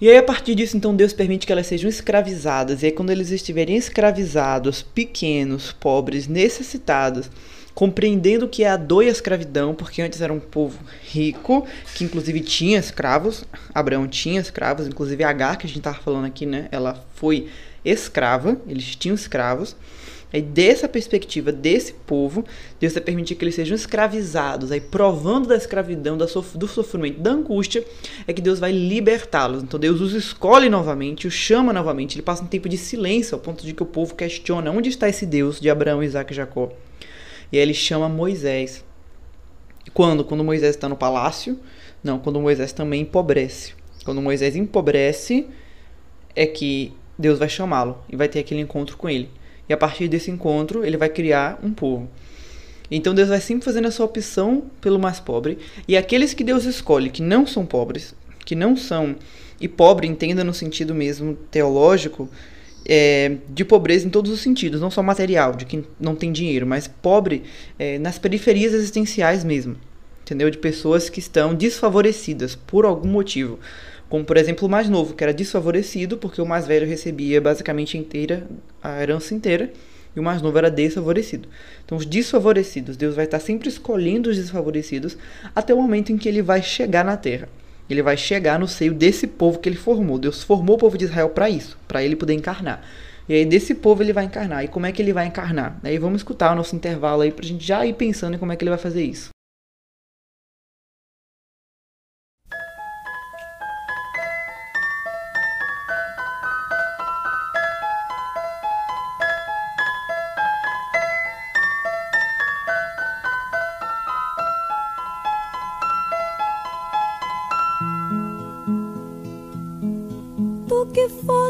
E 0.00 0.08
aí, 0.08 0.16
a 0.16 0.22
partir 0.22 0.56
disso, 0.56 0.76
então, 0.76 0.96
Deus 0.96 1.12
permite 1.12 1.46
que 1.46 1.52
elas 1.52 1.68
sejam 1.68 1.88
escravizadas. 1.88 2.82
E 2.82 2.86
aí, 2.86 2.92
quando 2.92 3.10
eles 3.10 3.30
estiverem 3.30 3.76
escravizados, 3.76 4.82
pequenos, 4.82 5.70
pobres, 5.70 6.26
necessitados, 6.26 7.30
compreendendo 7.72 8.48
que 8.48 8.64
é 8.64 8.68
a 8.68 8.76
dor 8.76 9.04
e 9.04 9.08
a 9.08 9.12
escravidão, 9.12 9.76
porque 9.76 10.02
antes 10.02 10.20
era 10.20 10.32
um 10.32 10.40
povo 10.40 10.78
rico, 11.04 11.64
que 11.94 12.02
inclusive 12.02 12.40
tinha 12.40 12.80
escravos, 12.80 13.44
Abraão 13.72 14.08
tinha 14.08 14.40
escravos, 14.40 14.88
inclusive 14.88 15.22
Agar, 15.22 15.56
que 15.56 15.66
a 15.66 15.68
gente 15.68 15.78
estava 15.78 15.98
falando 15.98 16.24
aqui, 16.24 16.46
né? 16.46 16.66
Ela 16.72 16.94
foi 17.14 17.48
escrava, 17.84 18.60
eles 18.66 18.96
tinham 18.96 19.14
escravos. 19.14 19.76
Aí, 20.32 20.40
dessa 20.40 20.88
perspectiva 20.88 21.52
desse 21.52 21.92
povo, 21.92 22.42
Deus 22.80 22.94
vai 22.94 23.02
permitir 23.02 23.34
que 23.34 23.44
eles 23.44 23.54
sejam 23.54 23.74
escravizados. 23.74 24.72
Aí, 24.72 24.80
provando 24.80 25.48
da 25.48 25.56
escravidão, 25.56 26.16
do 26.16 26.66
sofrimento, 26.66 27.20
da 27.20 27.32
angústia, 27.32 27.84
é 28.26 28.32
que 28.32 28.40
Deus 28.40 28.58
vai 28.58 28.72
libertá-los. 28.72 29.62
Então, 29.62 29.78
Deus 29.78 30.00
os 30.00 30.14
escolhe 30.14 30.70
novamente, 30.70 31.26
os 31.26 31.34
chama 31.34 31.70
novamente. 31.70 32.14
Ele 32.14 32.22
passa 32.22 32.42
um 32.42 32.46
tempo 32.46 32.66
de 32.66 32.78
silêncio, 32.78 33.34
ao 33.34 33.40
ponto 33.40 33.66
de 33.66 33.74
que 33.74 33.82
o 33.82 33.86
povo 33.86 34.14
questiona: 34.14 34.70
onde 34.70 34.88
está 34.88 35.06
esse 35.06 35.26
Deus 35.26 35.60
de 35.60 35.68
Abraão, 35.68 36.02
Isaac 36.02 36.32
e 36.32 36.36
Jacó? 36.36 36.72
E 37.52 37.58
aí, 37.58 37.62
ele 37.62 37.74
chama 37.74 38.08
Moisés. 38.08 38.82
Quando? 39.92 40.24
Quando 40.24 40.42
Moisés 40.42 40.74
está 40.74 40.88
no 40.88 40.96
palácio? 40.96 41.58
Não, 42.02 42.18
quando 42.18 42.40
Moisés 42.40 42.72
também 42.72 43.02
empobrece. 43.02 43.74
Quando 44.02 44.22
Moisés 44.22 44.56
empobrece, 44.56 45.46
é 46.34 46.46
que 46.46 46.94
Deus 47.22 47.38
vai 47.38 47.48
chamá-lo 47.48 47.96
e 48.10 48.16
vai 48.16 48.28
ter 48.28 48.40
aquele 48.40 48.60
encontro 48.60 48.96
com 48.96 49.08
ele. 49.08 49.30
E 49.68 49.72
a 49.72 49.76
partir 49.76 50.08
desse 50.08 50.30
encontro, 50.30 50.84
ele 50.84 50.96
vai 50.98 51.08
criar 51.08 51.58
um 51.62 51.72
povo. 51.72 52.10
Então 52.90 53.14
Deus 53.14 53.30
vai 53.30 53.40
sempre 53.40 53.64
fazendo 53.64 53.88
essa 53.88 54.04
opção 54.04 54.64
pelo 54.80 54.98
mais 54.98 55.18
pobre. 55.18 55.56
E 55.88 55.96
aqueles 55.96 56.34
que 56.34 56.44
Deus 56.44 56.64
escolhe, 56.64 57.08
que 57.08 57.22
não 57.22 57.46
são 57.46 57.64
pobres, 57.64 58.14
que 58.44 58.54
não 58.54 58.76
são. 58.76 59.16
E 59.58 59.66
pobre, 59.66 60.06
entenda 60.06 60.44
no 60.44 60.52
sentido 60.52 60.94
mesmo 60.94 61.34
teológico, 61.50 62.28
é, 62.84 63.36
de 63.48 63.64
pobreza 63.64 64.06
em 64.06 64.10
todos 64.10 64.30
os 64.30 64.40
sentidos, 64.40 64.80
não 64.80 64.90
só 64.90 65.02
material, 65.02 65.54
de 65.54 65.64
quem 65.64 65.84
não 66.00 66.16
tem 66.16 66.32
dinheiro, 66.32 66.66
mas 66.66 66.88
pobre 66.88 67.44
é, 67.78 67.98
nas 67.98 68.18
periferias 68.18 68.74
existenciais 68.74 69.44
mesmo. 69.44 69.76
Entendeu? 70.22 70.50
De 70.50 70.58
pessoas 70.58 71.08
que 71.08 71.18
estão 71.18 71.54
desfavorecidas 71.54 72.54
por 72.54 72.84
algum 72.84 73.08
motivo. 73.08 73.58
Como, 74.12 74.26
por 74.26 74.36
exemplo, 74.36 74.68
o 74.68 74.70
mais 74.70 74.90
novo, 74.90 75.14
que 75.14 75.24
era 75.24 75.32
desfavorecido 75.32 76.18
porque 76.18 76.38
o 76.38 76.44
mais 76.44 76.66
velho 76.66 76.86
recebia 76.86 77.40
basicamente 77.40 77.96
inteira 77.96 78.46
a 78.82 79.00
herança 79.02 79.34
inteira 79.34 79.72
e 80.14 80.20
o 80.20 80.22
mais 80.22 80.42
novo 80.42 80.58
era 80.58 80.70
desfavorecido. 80.70 81.48
Então, 81.82 81.96
os 81.96 82.04
desfavorecidos, 82.04 82.94
Deus 82.94 83.14
vai 83.14 83.24
estar 83.24 83.40
sempre 83.40 83.70
escolhendo 83.70 84.28
os 84.28 84.36
desfavorecidos 84.36 85.16
até 85.56 85.72
o 85.72 85.80
momento 85.80 86.12
em 86.12 86.18
que 86.18 86.28
ele 86.28 86.42
vai 86.42 86.60
chegar 86.60 87.02
na 87.02 87.16
terra. 87.16 87.48
Ele 87.88 88.02
vai 88.02 88.18
chegar 88.18 88.58
no 88.58 88.68
seio 88.68 88.92
desse 88.92 89.26
povo 89.26 89.58
que 89.58 89.66
ele 89.66 89.76
formou. 89.76 90.18
Deus 90.18 90.42
formou 90.42 90.76
o 90.76 90.78
povo 90.78 90.98
de 90.98 91.06
Israel 91.06 91.30
para 91.30 91.48
isso, 91.48 91.78
para 91.88 92.04
ele 92.04 92.14
poder 92.14 92.34
encarnar. 92.34 92.86
E 93.26 93.32
aí 93.32 93.46
desse 93.46 93.74
povo 93.74 94.02
ele 94.02 94.12
vai 94.12 94.26
encarnar. 94.26 94.62
E 94.62 94.68
como 94.68 94.84
é 94.84 94.92
que 94.92 95.00
ele 95.00 95.14
vai 95.14 95.26
encarnar? 95.26 95.80
Aí 95.82 95.96
vamos 95.96 96.18
escutar 96.18 96.52
o 96.52 96.54
nosso 96.54 96.76
intervalo 96.76 97.22
aí 97.22 97.32
pra 97.32 97.46
gente 97.46 97.66
já 97.66 97.86
ir 97.86 97.94
pensando 97.94 98.34
em 98.34 98.38
como 98.38 98.52
é 98.52 98.56
que 98.56 98.62
ele 98.62 98.68
vai 98.68 98.78
fazer 98.78 99.02
isso. 99.02 99.31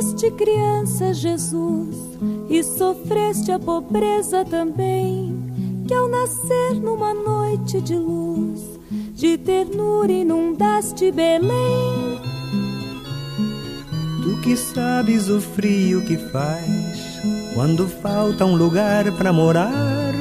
Foste 0.02 0.30
criança, 0.32 1.14
Jesus, 1.14 1.96
e 2.50 2.62
sofreste 2.64 3.52
a 3.52 3.58
pobreza 3.58 4.44
também, 4.44 5.32
que 5.86 5.94
ao 5.94 6.08
nascer 6.08 6.74
numa 6.74 7.14
noite 7.14 7.80
de 7.80 7.94
luz, 7.94 8.60
de 9.14 9.38
ternura 9.38 10.10
inundaste 10.10 11.12
Belém. 11.12 12.20
Tu 14.22 14.40
que 14.42 14.56
sabes 14.56 15.28
o 15.28 15.40
frio 15.40 16.02
que 16.02 16.16
faz 16.16 17.20
quando 17.54 17.86
falta 17.86 18.44
um 18.44 18.56
lugar 18.56 19.12
para 19.12 19.32
morar, 19.32 20.12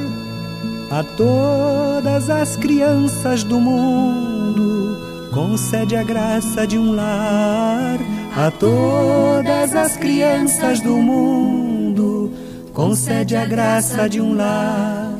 a 0.90 1.02
todas 1.16 2.30
as 2.30 2.56
crianças 2.56 3.42
do 3.42 3.58
mundo 3.58 5.30
concede 5.32 5.96
a 5.96 6.02
graça 6.02 6.66
de 6.66 6.78
um 6.78 6.94
lar 6.94 7.98
a 8.34 8.50
todas 8.50 9.74
as 9.74 9.96
crianças 9.96 10.80
do 10.80 10.96
mundo, 10.96 12.32
concede 12.72 13.36
a 13.36 13.44
graça 13.44 14.08
de 14.08 14.20
um 14.20 14.34
lar. 14.34 15.12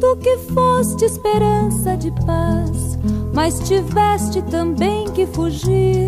Tu 0.00 0.16
que 0.22 0.38
foste 0.54 1.04
esperança 1.04 1.96
de 1.96 2.12
paz, 2.24 2.98
mas 3.34 3.58
tiveste 3.60 4.40
também 4.42 5.10
que 5.12 5.26
fugir 5.26 6.06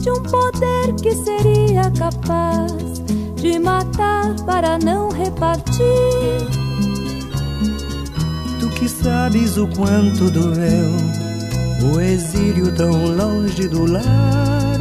de 0.00 0.10
um 0.10 0.22
poder 0.22 0.94
que 1.02 1.14
seria 1.14 1.90
capaz 1.98 2.72
de 3.36 3.58
matar 3.58 4.34
para 4.46 4.78
não 4.78 5.10
repartir 5.10 6.59
que 8.80 8.88
sabes 8.88 9.58
o 9.58 9.68
quanto 9.68 10.30
doeu 10.30 10.96
o 11.92 12.00
exílio 12.00 12.74
tão 12.74 13.14
longe 13.14 13.68
do 13.68 13.84
lar. 13.84 14.80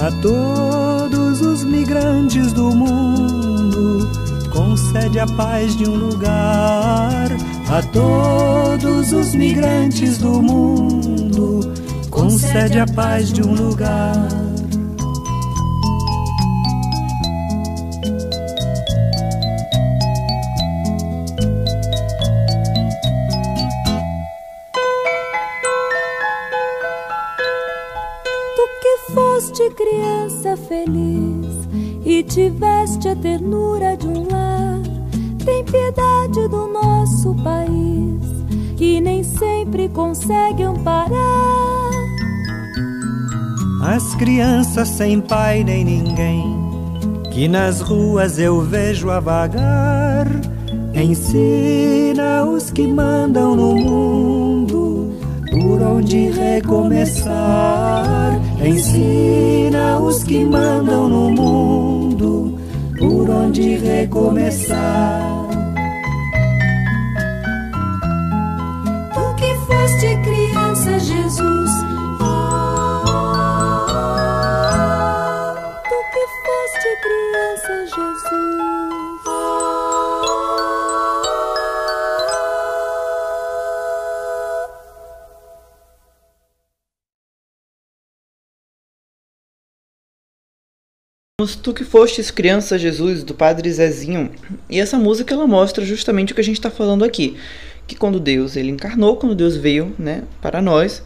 A 0.00 0.10
todos 0.22 1.40
os 1.40 1.64
migrantes 1.64 2.52
do 2.52 2.70
mundo 2.70 4.08
concede 4.52 5.18
a 5.18 5.26
paz 5.26 5.76
de 5.76 5.84
um 5.84 5.96
lugar. 5.96 7.28
A 7.68 7.82
todos 7.82 9.12
os 9.12 9.34
migrantes 9.34 10.18
do 10.18 10.40
mundo 10.40 11.72
concede 12.10 12.78
a 12.78 12.86
paz 12.86 13.32
de 13.32 13.42
um 13.42 13.52
lugar 13.52 14.43
As 43.94 44.12
crianças 44.16 44.88
sem 44.88 45.20
pai 45.20 45.62
nem 45.62 45.84
ninguém, 45.84 46.42
que 47.30 47.46
nas 47.46 47.80
ruas 47.80 48.40
eu 48.40 48.60
vejo 48.60 49.08
a 49.08 49.20
vagar, 49.20 50.26
ensina 50.92 52.44
os 52.44 52.72
que 52.72 52.88
mandam 52.88 53.54
no 53.54 53.76
mundo 53.76 55.14
por 55.48 55.80
onde 55.80 56.28
recomeçar. 56.28 58.40
Ensina 58.60 60.00
os 60.00 60.24
que 60.24 60.44
mandam 60.44 61.08
no 61.08 61.30
mundo 61.30 62.58
por 62.98 63.30
onde 63.30 63.76
recomeçar. 63.76 65.43
Tu 91.46 91.74
que 91.74 91.84
fostes 91.84 92.30
criança 92.30 92.78
Jesus 92.78 93.22
do 93.22 93.34
Padre 93.34 93.70
Zezinho. 93.70 94.30
E 94.70 94.80
essa 94.80 94.98
música 94.98 95.34
ela 95.34 95.46
mostra 95.46 95.84
justamente 95.84 96.32
o 96.32 96.34
que 96.34 96.40
a 96.40 96.44
gente 96.44 96.56
está 96.56 96.70
falando 96.70 97.04
aqui, 97.04 97.36
que 97.86 97.94
quando 97.94 98.18
Deus 98.18 98.56
ele 98.56 98.70
encarnou, 98.70 99.16
quando 99.16 99.34
Deus 99.34 99.56
veio, 99.56 99.94
né, 99.98 100.22
para 100.40 100.62
nós, 100.62 101.02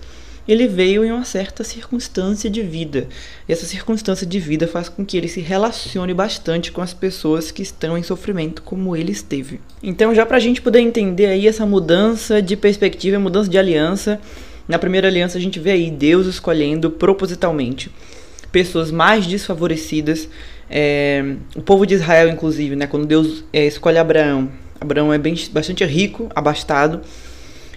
ele 0.46 0.66
veio 0.66 1.04
em 1.04 1.10
uma 1.10 1.24
certa 1.24 1.64
circunstância 1.64 2.48
de 2.48 2.62
vida. 2.62 3.08
E 3.48 3.52
essa 3.52 3.66
circunstância 3.66 4.26
de 4.26 4.38
vida 4.38 4.68
faz 4.68 4.88
com 4.88 5.04
que 5.04 5.16
ele 5.16 5.28
se 5.28 5.40
relacione 5.40 6.14
bastante 6.14 6.70
com 6.70 6.80
as 6.80 6.94
pessoas 6.94 7.50
que 7.50 7.62
estão 7.62 7.98
em 7.98 8.02
sofrimento, 8.02 8.62
como 8.62 8.96
ele 8.96 9.12
esteve. 9.12 9.60
Então, 9.82 10.14
já 10.14 10.24
para 10.24 10.36
a 10.36 10.40
gente 10.40 10.62
poder 10.62 10.80
entender 10.80 11.26
aí 11.26 11.46
essa 11.46 11.66
mudança 11.66 12.40
de 12.40 12.56
perspectiva, 12.56 13.18
mudança 13.18 13.50
de 13.50 13.58
aliança, 13.58 14.20
na 14.68 14.78
primeira 14.78 15.08
aliança 15.08 15.36
a 15.36 15.40
gente 15.40 15.58
vê 15.58 15.72
aí 15.72 15.90
Deus 15.90 16.26
escolhendo 16.26 16.90
propositalmente 16.90 17.90
pessoas 18.58 18.90
mais 18.90 19.24
desfavorecidas. 19.24 20.28
É, 20.68 21.36
o 21.54 21.62
povo 21.62 21.86
de 21.86 21.94
Israel, 21.94 22.28
inclusive, 22.28 22.74
né, 22.74 22.88
quando 22.88 23.06
Deus 23.06 23.44
é, 23.52 23.64
escolhe 23.64 23.98
Abraão, 23.98 24.50
Abraão 24.80 25.12
é 25.12 25.18
bem, 25.18 25.36
bastante 25.52 25.84
rico, 25.84 26.28
abastado. 26.34 27.00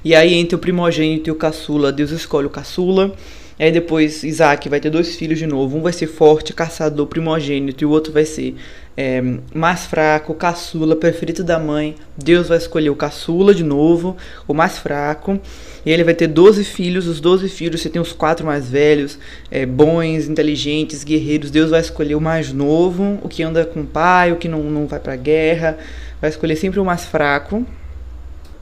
E 0.04 0.16
aí, 0.16 0.34
entre 0.34 0.56
o 0.56 0.60
primogênito 0.60 1.30
e 1.30 1.32
o 1.32 1.36
caçula, 1.36 1.92
Deus 1.92 2.10
escolhe 2.10 2.48
o 2.48 2.50
caçula. 2.50 3.14
E 3.60 3.64
aí 3.64 3.72
depois 3.72 4.24
Isaac 4.24 4.68
vai 4.70 4.80
ter 4.80 4.90
dois 4.90 5.16
filhos 5.16 5.38
de 5.38 5.46
novo. 5.46 5.78
Um 5.78 5.82
vai 5.82 5.94
ser 5.94 6.08
forte, 6.08 6.54
caçador, 6.54 7.08
primogênito, 7.08 7.84
e 7.84 7.86
o 7.86 7.90
outro 7.90 8.12
vai 8.12 8.26
ser 8.26 8.56
é, 8.96 9.22
mais 9.54 9.86
fraco, 9.86 10.34
caçula, 10.34 10.96
preferido 10.96 11.44
da 11.44 11.58
mãe. 11.58 11.96
Deus 12.18 12.48
vai 12.50 12.58
escolher 12.58 12.90
o 12.90 12.96
caçula 12.96 13.54
de 13.54 13.64
novo, 13.64 14.18
o 14.48 14.54
mais 14.54 14.78
fraco. 14.78 15.40
E 15.86 15.92
ele 15.92 16.04
vai 16.04 16.14
ter 16.14 16.28
12 16.28 16.64
filhos. 16.64 17.08
Os 17.08 17.20
12 17.20 17.50
filhos, 17.50 17.82
você 17.82 17.90
tem 17.90 18.02
os 18.02 18.14
quatro 18.14 18.46
mais 18.46 18.70
velhos, 18.70 19.18
é, 19.50 19.66
bons, 19.66 20.28
inteligentes, 20.28 21.04
guerreiros. 21.04 21.52
Deus 21.52 21.70
vai 21.70 21.82
escolher 21.82 22.16
o 22.16 22.22
mais 22.22 22.52
novo, 22.52 23.20
o 23.22 23.30
que 23.30 23.44
anda 23.44 23.66
com 23.66 23.82
o 23.82 23.86
pai, 23.86 24.32
o 24.32 24.38
que 24.38 24.48
não, 24.48 24.64
não 24.64 24.88
vai 24.88 25.00
pra 25.00 25.16
guerra. 25.16 25.78
Vai 26.20 26.30
escolher 26.30 26.56
sempre 26.56 26.80
o 26.80 26.86
mais 26.86 27.06
fraco. 27.06 27.66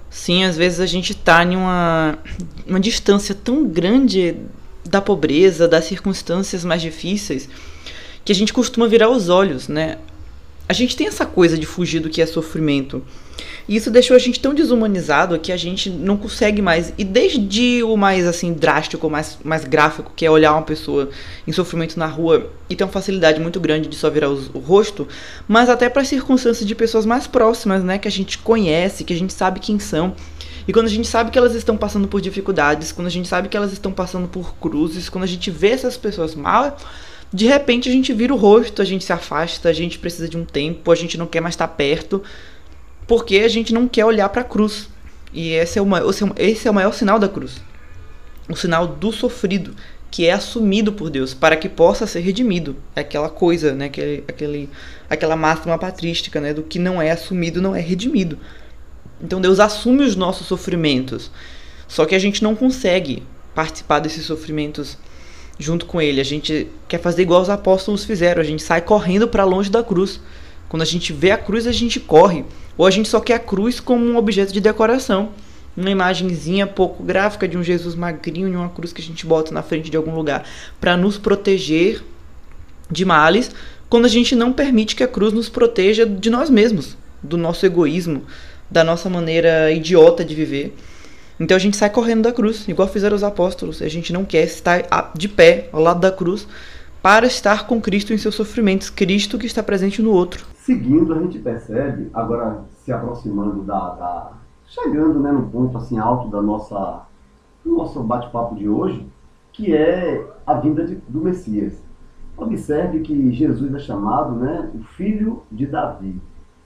Sim, 0.10 0.43
às 0.43 0.58
vezes 0.58 0.80
a 0.80 0.86
gente 0.86 1.13
tá 1.13 1.43
em 1.43 1.56
uma, 1.56 2.17
uma 2.67 2.80
distância 2.80 3.36
tão 3.36 3.67
grande 3.67 4.36
da 4.85 5.01
pobreza, 5.01 5.67
das 5.67 5.85
circunstâncias 5.85 6.63
mais 6.63 6.81
difíceis, 6.81 7.49
que 8.23 8.31
a 8.31 8.35
gente 8.35 8.53
costuma 8.53 8.87
virar 8.87 9.09
os 9.09 9.29
olhos, 9.29 9.67
né? 9.67 9.97
A 10.67 10.73
gente 10.73 10.95
tem 10.95 11.07
essa 11.07 11.25
coisa 11.25 11.57
de 11.57 11.65
fugir 11.65 11.99
do 11.99 12.09
que 12.09 12.21
é 12.21 12.25
sofrimento. 12.27 13.01
E 13.67 13.75
isso 13.75 13.89
deixou 13.89 14.15
a 14.15 14.19
gente 14.19 14.39
tão 14.39 14.53
desumanizado 14.53 15.37
que 15.39 15.51
a 15.51 15.57
gente 15.57 15.89
não 15.89 16.17
consegue 16.17 16.61
mais. 16.61 16.93
E 16.97 17.03
desde 17.03 17.83
o 17.83 17.95
mais 17.95 18.27
assim 18.27 18.53
drástico, 18.53 19.09
mais, 19.09 19.37
mais 19.43 19.63
gráfico, 19.63 20.11
que 20.15 20.25
é 20.25 20.29
olhar 20.29 20.53
uma 20.53 20.61
pessoa 20.61 21.09
em 21.47 21.51
sofrimento 21.51 21.97
na 21.97 22.05
rua 22.05 22.51
e 22.69 22.75
ter 22.75 22.83
uma 22.83 22.91
facilidade 22.91 23.39
muito 23.39 23.59
grande 23.59 23.87
de 23.87 23.95
só 23.95 24.09
virar 24.09 24.29
o, 24.29 24.39
o 24.53 24.59
rosto, 24.59 25.07
mas 25.47 25.69
até 25.69 25.89
para 25.89 26.03
circunstâncias 26.03 26.67
de 26.67 26.75
pessoas 26.75 27.05
mais 27.05 27.25
próximas, 27.25 27.83
né, 27.83 27.97
que 27.97 28.07
a 28.07 28.11
gente 28.11 28.37
conhece, 28.37 29.03
que 29.03 29.13
a 29.13 29.17
gente 29.17 29.33
sabe 29.33 29.59
quem 29.59 29.79
são. 29.79 30.15
E 30.69 30.71
quando 30.71 30.86
a 30.86 30.89
gente 30.89 31.08
sabe 31.08 31.32
que 31.32 31.38
elas 31.39 31.55
estão 31.55 31.75
passando 31.75 32.08
por 32.08 32.21
dificuldades, 32.21 32.91
quando 32.91 33.08
a 33.08 33.10
gente 33.10 33.27
sabe 33.27 33.49
que 33.49 33.58
elas 33.58 33.73
estão 33.73 33.91
passando 33.91 34.27
por 34.27 34.53
cruzes, 34.58 35.10
quando 35.10 35.23
a 35.23 35.27
gente 35.27 35.49
vê 35.49 35.69
essas 35.69 35.97
pessoas 35.97 36.36
mal, 36.36 36.77
de 37.34 37.47
repente 37.47 37.89
a 37.89 37.91
gente 37.91 38.13
vira 38.13 38.32
o 38.32 38.38
rosto, 38.38 38.79
a 38.79 38.86
gente 38.86 39.03
se 39.03 39.12
afasta, 39.12 39.67
a 39.67 39.73
gente 39.73 39.97
precisa 39.97 40.29
de 40.29 40.38
um 40.38 40.45
tempo, 40.45 40.91
a 40.91 40.95
gente 40.95 41.17
não 41.17 41.25
quer 41.25 41.41
mais 41.41 41.53
estar 41.53 41.67
perto, 41.69 42.21
porque 43.08 43.38
a 43.38 43.47
gente 43.47 43.73
não 43.73 43.88
quer 43.88 44.05
olhar 44.05 44.29
para 44.29 44.41
a 44.41 44.43
cruz. 44.43 44.88
E 45.34 45.53
esse 45.53 45.79
é, 45.79 45.82
o 45.82 45.88
maior, 45.88 46.13
esse 46.38 46.67
é 46.67 46.69
o 46.69 46.73
maior 46.75 46.93
sinal 46.93 47.17
da 47.17 47.27
cruz. 47.27 47.60
O 48.47 48.55
sinal 48.55 48.86
do 48.86 49.12
sofrido, 49.12 49.73
que 50.12 50.27
é 50.27 50.34
assumido 50.34 50.93
por 50.93 51.10
Deus, 51.10 51.34
para 51.34 51.58
que 51.58 51.67
possa 51.67 52.05
ser 52.05 52.19
redimido. 52.19 52.75
É 52.95 53.01
aquela 53.01 53.32
coisa, 53.32 53.73
né? 53.73 53.86
Aquele, 53.86 54.23
aquele, 54.27 54.69
aquela 55.10 55.36
máxima 55.36 55.79
patrística, 55.79 56.39
né? 56.39 56.53
Do 56.53 56.62
que 56.62 56.77
não 56.77 57.01
é 57.01 57.10
assumido 57.10 57.60
não 57.60 57.75
é 57.75 57.82
redimido. 57.82 58.38
Então 59.21 59.41
Deus 59.41 59.60
assume 59.60 60.03
os 60.03 60.15
nossos 60.15 60.47
sofrimentos. 60.47 61.32
Só 61.88 62.05
que 62.05 62.15
a 62.15 62.19
gente 62.19 62.43
não 62.43 62.55
consegue 62.55 63.23
participar 63.53 63.99
desses 63.99 64.25
sofrimentos 64.25 64.97
junto 65.58 65.86
com 65.86 66.01
ele. 66.01 66.21
A 66.21 66.25
gente 66.25 66.67
quer 66.88 66.99
fazer 66.99 67.23
igual 67.23 67.41
os 67.41 67.49
apóstolos 67.49 68.05
fizeram, 68.05 68.41
a 68.41 68.45
gente 68.45 68.63
sai 68.63 68.82
correndo 68.82 69.27
para 69.27 69.43
longe 69.43 69.69
da 69.69 69.84
cruz. 69.84 70.19
Quando 70.69 70.84
a 70.84 70.86
gente 70.86 71.12
vê 71.12 71.32
a 71.32 71.38
cruz, 71.38 71.67
a 71.67 71.71
gente 71.71 71.99
corre. 71.99 72.45
Ou 72.77 72.86
a 72.86 72.91
gente 72.91 73.10
só 73.10 73.19
quer 73.19 73.34
a 73.36 73.39
cruz 73.39 73.79
como 73.79 74.05
um 74.05 74.15
objeto 74.15 74.53
de 74.53 74.62
decoração. 74.62 75.32
Uma 75.75 75.89
imagenzinha 75.89 76.67
pouco 76.67 77.03
gráfica 77.03 77.47
de 77.47 77.58
um 77.58 77.63
Jesus 77.63 77.95
magrinho 77.95 78.47
e 78.47 78.55
uma 78.55 78.69
cruz 78.69 78.93
que 78.93 79.01
a 79.01 79.03
gente 79.03 79.25
bota 79.25 79.53
na 79.53 79.63
frente 79.63 79.89
de 79.89 79.97
algum 79.97 80.15
lugar 80.15 80.45
para 80.79 80.95
nos 80.95 81.17
proteger 81.17 82.03
de 82.89 83.05
males, 83.05 83.51
quando 83.89 84.05
a 84.05 84.10
gente 84.10 84.36
não 84.36 84.51
permite 84.51 84.95
que 84.95 85.03
a 85.03 85.08
cruz 85.08 85.32
nos 85.32 85.47
proteja 85.47 86.05
de 86.05 86.29
nós 86.29 86.49
mesmos, 86.49 86.97
do 87.21 87.38
nosso 87.38 87.65
egoísmo, 87.65 88.23
da 88.69 88.84
nossa 88.84 89.10
maneira 89.10 89.71
idiota 89.71 90.23
de 90.23 90.36
viver. 90.36 90.75
Então 91.39 91.55
a 91.55 91.60
gente 91.60 91.77
sai 91.77 91.89
correndo 91.89 92.23
da 92.23 92.34
cruz, 92.34 92.67
igual 92.67 92.88
fizeram 92.88 93.15
os 93.15 93.23
apóstolos. 93.23 93.82
A 93.82 93.88
gente 93.88 94.12
não 94.12 94.25
quer 94.25 94.43
estar 94.43 95.12
de 95.15 95.29
pé 95.29 95.69
ao 95.71 95.82
lado 95.82 95.99
da 95.99 96.12
cruz 96.12 96.47
para 97.01 97.25
estar 97.25 97.65
com 97.65 97.79
Cristo 97.79 98.13
em 98.13 98.17
seus 98.17 98.36
sofrimentos, 98.36 98.89
Cristo 98.89 99.38
que 99.38 99.45
está 99.45 99.63
presente 99.63 100.01
no 100.01 100.12
outro. 100.12 100.45
Seguindo, 100.58 101.13
a 101.13 101.19
gente 101.19 101.39
percebe, 101.39 102.10
agora 102.13 102.63
se 102.84 102.91
aproximando 102.91 103.63
da. 103.63 103.89
da 103.93 104.32
chegando 104.67 105.19
né, 105.19 105.32
no 105.32 105.49
ponto 105.49 105.77
assim 105.77 105.97
alto 105.97 106.27
da 106.27 106.41
nossa, 106.41 107.03
do 107.63 107.75
nosso 107.75 108.03
bate-papo 108.03 108.55
de 108.55 108.69
hoje, 108.69 109.08
que 109.51 109.75
é 109.75 110.23
a 110.45 110.53
vinda 110.55 110.86
de, 110.86 110.95
do 111.08 111.21
Messias. 111.21 111.82
Observe 112.38 112.99
que 112.99 113.32
Jesus 113.32 113.73
é 113.73 113.79
chamado 113.79 114.36
né, 114.36 114.69
o 114.75 114.84
filho 114.84 115.41
de 115.51 115.65
Davi. 115.65 116.21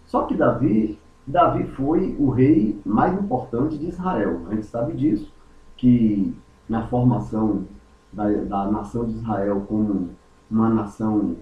Só 0.05 0.23
que 0.23 0.35
Davi 0.35 0.99
Davi 1.25 1.63
foi 1.69 2.15
o 2.19 2.29
rei 2.29 2.79
mais 2.85 3.13
importante 3.13 3.77
de 3.77 3.87
Israel. 3.87 4.41
A 4.49 4.55
gente 4.55 4.65
sabe 4.65 4.93
disso, 4.93 5.31
que 5.77 6.35
na 6.67 6.87
formação 6.87 7.65
da, 8.11 8.29
da 8.29 8.71
nação 8.71 9.05
de 9.05 9.13
Israel 9.13 9.63
como 9.67 10.09
uma 10.49 10.69
nação 10.69 11.35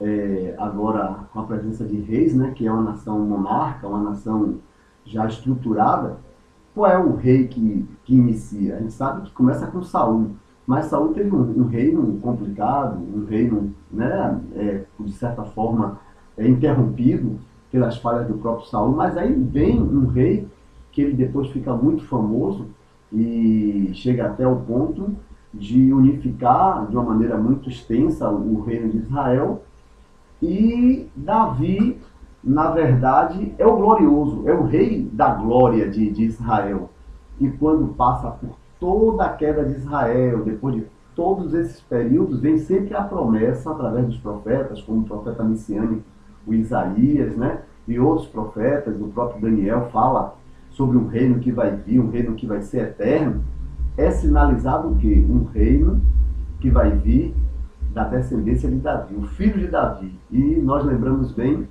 é, 0.00 0.54
agora 0.58 1.26
com 1.32 1.40
a 1.40 1.44
presença 1.44 1.84
de 1.84 1.96
reis, 1.96 2.34
né, 2.34 2.52
que 2.52 2.66
é 2.66 2.72
uma 2.72 2.82
nação 2.82 3.18
monarca, 3.20 3.86
uma 3.86 4.02
nação 4.02 4.56
já 5.04 5.26
estruturada, 5.26 6.18
qual 6.74 6.90
é 6.90 6.98
o 6.98 7.16
rei 7.16 7.48
que, 7.48 7.86
que 8.04 8.14
inicia? 8.14 8.76
A 8.76 8.80
gente 8.80 8.92
sabe 8.92 9.22
que 9.22 9.32
começa 9.32 9.66
com 9.66 9.82
Saul, 9.82 10.30
mas 10.66 10.86
Saul 10.86 11.12
teve 11.12 11.34
um, 11.34 11.62
um 11.62 11.66
reino 11.66 12.18
complicado, 12.20 12.98
um 12.98 13.24
reino, 13.24 13.74
né, 13.90 14.40
é, 14.54 14.84
de 15.00 15.12
certa 15.12 15.44
forma, 15.44 15.98
é, 16.36 16.46
interrompido 16.46 17.38
pelas 17.70 17.96
falhas 17.98 18.26
do 18.26 18.34
próprio 18.34 18.66
Saul, 18.68 18.94
mas 18.94 19.16
aí 19.16 19.32
vem 19.32 19.80
um 19.80 20.06
rei 20.06 20.46
que 20.92 21.02
ele 21.02 21.12
depois 21.12 21.48
fica 21.50 21.72
muito 21.74 22.04
famoso 22.04 22.66
e 23.12 23.90
chega 23.94 24.26
até 24.26 24.46
o 24.46 24.56
ponto 24.56 25.14
de 25.52 25.92
unificar 25.92 26.86
de 26.86 26.96
uma 26.96 27.04
maneira 27.04 27.36
muito 27.36 27.68
extensa 27.68 28.28
o 28.28 28.60
reino 28.62 28.88
de 28.90 28.98
Israel. 28.98 29.62
E 30.42 31.08
Davi, 31.16 31.98
na 32.42 32.70
verdade, 32.70 33.54
é 33.58 33.66
o 33.66 33.76
glorioso, 33.76 34.48
é 34.48 34.52
o 34.52 34.64
rei 34.64 35.08
da 35.12 35.34
glória 35.34 35.88
de, 35.88 36.10
de 36.10 36.24
Israel. 36.24 36.90
E 37.40 37.48
quando 37.48 37.94
passa 37.94 38.30
por 38.30 38.56
toda 38.78 39.24
a 39.24 39.32
queda 39.32 39.64
de 39.64 39.72
Israel, 39.72 40.44
depois 40.44 40.76
de 40.76 40.86
todos 41.14 41.52
esses 41.54 41.80
períodos, 41.80 42.40
vem 42.40 42.58
sempre 42.58 42.94
a 42.94 43.02
promessa, 43.02 43.70
através 43.70 44.06
dos 44.06 44.18
profetas, 44.18 44.80
como 44.82 45.00
o 45.00 45.04
profeta 45.04 45.42
messiânico 45.42 46.02
o 46.46 46.54
Isaías, 46.54 47.36
né? 47.36 47.62
E 47.86 47.98
outros 47.98 48.26
profetas, 48.28 49.00
o 49.00 49.08
próprio 49.08 49.40
Daniel 49.40 49.88
fala 49.90 50.36
sobre 50.70 50.96
um 50.96 51.06
reino 51.06 51.38
que 51.38 51.50
vai 51.50 51.74
vir, 51.74 52.00
um 52.00 52.10
reino 52.10 52.34
que 52.34 52.46
vai 52.46 52.60
ser 52.60 52.82
eterno. 52.82 53.42
É 53.96 54.10
sinalizado 54.10 54.88
o 54.88 54.96
quê? 54.96 55.24
Um 55.28 55.44
reino 55.44 56.00
que 56.60 56.70
vai 56.70 56.90
vir 56.90 57.34
da 57.92 58.04
descendência 58.04 58.70
de 58.70 58.76
Davi, 58.76 59.14
o 59.16 59.22
filho 59.22 59.58
de 59.58 59.68
Davi. 59.68 60.12
E 60.30 60.56
nós 60.56 60.84
lembramos 60.84 61.32
bem 61.32 61.66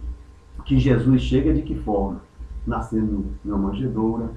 que 0.66 0.78
Jesus 0.78 1.22
chega 1.22 1.54
de 1.54 1.62
que 1.62 1.76
forma? 1.76 2.22
Nascendo 2.66 3.26
numa 3.46 3.58
manjedoura. 3.58 4.32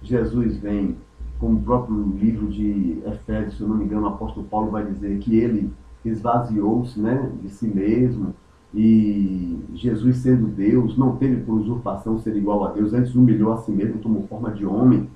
Jesus 0.00 0.56
vem, 0.58 0.96
como 1.40 1.58
o 1.58 1.62
próprio 1.62 1.96
livro 2.16 2.46
de 2.46 3.02
Efésios, 3.04 3.56
se 3.56 3.62
não 3.64 3.76
me 3.76 3.84
engano, 3.84 4.02
o 4.02 4.10
apóstolo 4.10 4.46
Paulo 4.46 4.70
vai 4.70 4.84
dizer 4.84 5.18
que 5.18 5.36
ele 5.36 5.72
esvaziou-se 6.04 7.00
né, 7.00 7.32
de 7.42 7.48
si 7.48 7.66
mesmo, 7.66 8.34
e 8.74 9.56
Jesus 9.72 10.16
sendo 10.16 10.48
Deus, 10.48 10.98
não 10.98 11.16
teve 11.16 11.36
por 11.42 11.60
usurpação 11.60 12.18
ser 12.18 12.36
igual 12.36 12.64
a 12.64 12.72
Deus, 12.72 12.92
antes 12.92 13.14
humilhou 13.14 13.52
a 13.52 13.58
si 13.58 13.70
mesmo, 13.70 14.00
tomou 14.00 14.26
forma 14.26 14.50
de 14.50 14.66
homem, 14.66 15.08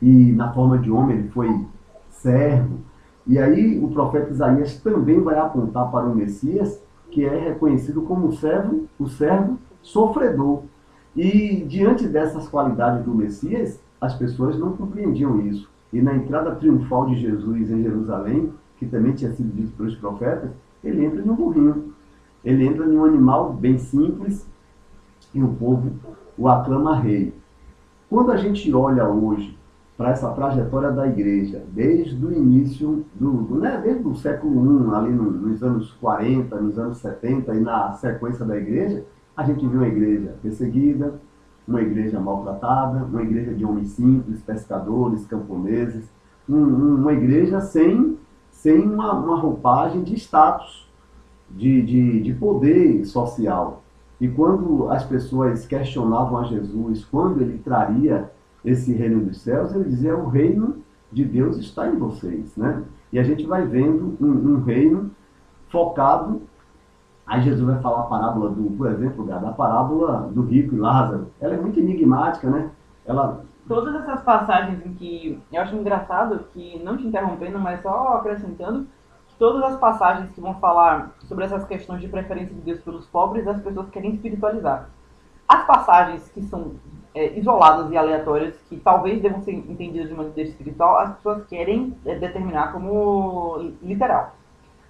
e 0.00 0.32
na 0.32 0.52
forma 0.52 0.78
de 0.78 0.90
homem 0.90 1.18
ele 1.18 1.28
foi 1.28 1.64
servo. 2.10 2.78
E 3.26 3.38
aí 3.38 3.82
o 3.82 3.88
profeta 3.88 4.30
Isaías 4.30 4.78
também 4.80 5.20
vai 5.20 5.38
apontar 5.38 5.90
para 5.90 6.06
o 6.06 6.14
Messias, 6.14 6.80
que 7.10 7.24
é 7.24 7.48
reconhecido 7.48 8.02
como 8.02 8.28
o 8.28 8.32
servo, 8.32 8.86
o 8.98 9.08
servo 9.08 9.58
sofredor. 9.80 10.62
E 11.16 11.64
diante 11.66 12.06
dessas 12.06 12.46
qualidades 12.46 13.04
do 13.06 13.14
Messias, 13.14 13.80
as 13.98 14.14
pessoas 14.14 14.58
não 14.58 14.76
compreendiam 14.76 15.40
isso. 15.40 15.66
E 15.90 16.02
na 16.02 16.14
entrada 16.14 16.54
triunfal 16.54 17.06
de 17.06 17.16
Jesus 17.16 17.70
em 17.70 17.82
Jerusalém, 17.82 18.52
que 18.78 18.84
também 18.84 19.12
tinha 19.12 19.32
sido 19.32 19.50
dito 19.54 19.72
pelos 19.78 19.94
profetas, 19.96 20.50
ele 20.84 21.04
entra 21.06 21.22
no 21.22 21.34
burrinho 21.34 21.95
ele 22.46 22.64
entra 22.64 22.86
em 22.86 22.96
um 22.96 23.04
animal 23.04 23.52
bem 23.52 23.76
simples 23.76 24.48
e 25.34 25.42
o 25.42 25.48
povo 25.48 25.90
o 26.38 26.48
aclama 26.48 26.94
rei. 26.94 27.34
Quando 28.08 28.30
a 28.30 28.36
gente 28.36 28.72
olha 28.72 29.08
hoje 29.08 29.58
para 29.96 30.10
essa 30.10 30.30
trajetória 30.30 30.92
da 30.92 31.08
igreja, 31.08 31.64
desde 31.72 32.24
o 32.24 32.32
início, 32.32 33.04
do, 33.14 33.56
né, 33.56 33.80
desde 33.82 34.06
o 34.06 34.14
século 34.14 34.88
I, 34.88 34.94
ali 34.94 35.10
nos 35.10 35.60
anos 35.60 35.90
40, 35.94 36.60
nos 36.60 36.78
anos 36.78 36.98
70 36.98 37.52
e 37.52 37.60
na 37.60 37.92
sequência 37.94 38.44
da 38.44 38.56
igreja, 38.56 39.04
a 39.36 39.42
gente 39.42 39.66
viu 39.66 39.80
uma 39.80 39.88
igreja 39.88 40.36
perseguida, 40.40 41.14
uma 41.66 41.82
igreja 41.82 42.20
maltratada, 42.20 43.04
uma 43.06 43.22
igreja 43.22 43.52
de 43.54 43.64
homens 43.64 43.88
simples, 43.88 44.40
pescadores, 44.42 45.26
camponeses, 45.26 46.08
um, 46.48 46.94
uma 46.94 47.12
igreja 47.12 47.60
sem, 47.60 48.16
sem 48.52 48.82
uma, 48.82 49.14
uma 49.14 49.36
roupagem 49.36 50.04
de 50.04 50.14
status 50.14 50.85
de, 51.50 51.82
de, 51.82 52.20
de 52.22 52.34
poder 52.34 53.04
social. 53.04 53.82
E 54.20 54.28
quando 54.28 54.88
as 54.90 55.04
pessoas 55.04 55.66
questionavam 55.66 56.38
a 56.38 56.44
Jesus, 56.44 57.04
quando 57.04 57.40
ele 57.40 57.58
traria 57.58 58.30
esse 58.64 58.92
reino 58.92 59.24
dos 59.24 59.40
céus, 59.42 59.74
ele 59.74 59.84
dizia: 59.84 60.16
o 60.16 60.28
reino 60.28 60.78
de 61.12 61.24
Deus 61.24 61.58
está 61.58 61.88
em 61.88 61.96
vocês. 61.96 62.56
Né? 62.56 62.82
E 63.12 63.18
a 63.18 63.22
gente 63.22 63.46
vai 63.46 63.66
vendo 63.66 64.16
um, 64.20 64.54
um 64.54 64.62
reino 64.62 65.10
focado. 65.68 66.42
Aí 67.26 67.42
Jesus 67.42 67.62
vai 67.62 67.80
falar 67.80 68.00
a 68.00 68.04
parábola 68.04 68.50
do, 68.50 68.70
por 68.70 68.90
exemplo, 68.90 69.26
da 69.26 69.52
parábola 69.52 70.30
do 70.32 70.42
rico 70.42 70.74
e 70.74 70.78
Lázaro. 70.78 71.26
Ela 71.40 71.54
é 71.54 71.60
muito 71.60 71.78
enigmática, 71.80 72.48
né? 72.48 72.70
Ela 73.04 73.44
todas 73.68 73.94
essas 73.96 74.22
passagens 74.22 74.84
em 74.86 74.94
que 74.94 75.42
eu 75.52 75.60
acho 75.60 75.74
engraçado 75.74 76.44
que 76.52 76.80
não 76.82 76.96
te 76.96 77.06
interrompendo, 77.06 77.58
mas 77.58 77.82
só 77.82 78.18
acrescentando 78.18 78.86
todas 79.38 79.62
as 79.62 79.78
passagens 79.78 80.30
que 80.32 80.40
vão 80.40 80.54
falar 80.54 81.14
sobre 81.20 81.44
essas 81.44 81.64
questões 81.64 82.00
de 82.00 82.08
preferência 82.08 82.54
de 82.54 82.60
Deus 82.60 82.80
pelos 82.80 83.06
pobres, 83.06 83.46
as 83.46 83.60
pessoas 83.60 83.88
querem 83.90 84.12
espiritualizar. 84.12 84.88
As 85.48 85.66
passagens 85.66 86.28
que 86.30 86.42
são 86.42 86.72
é, 87.14 87.38
isoladas 87.38 87.90
e 87.90 87.96
aleatórias, 87.96 88.54
que 88.68 88.76
talvez 88.76 89.20
devam 89.22 89.40
ser 89.42 89.52
entendidas 89.52 90.08
de 90.08 90.14
maneira 90.14 90.42
espiritual, 90.42 90.98
as 90.98 91.14
pessoas 91.16 91.46
querem 91.46 91.96
é, 92.04 92.18
determinar 92.18 92.72
como 92.72 93.72
literal. 93.82 94.34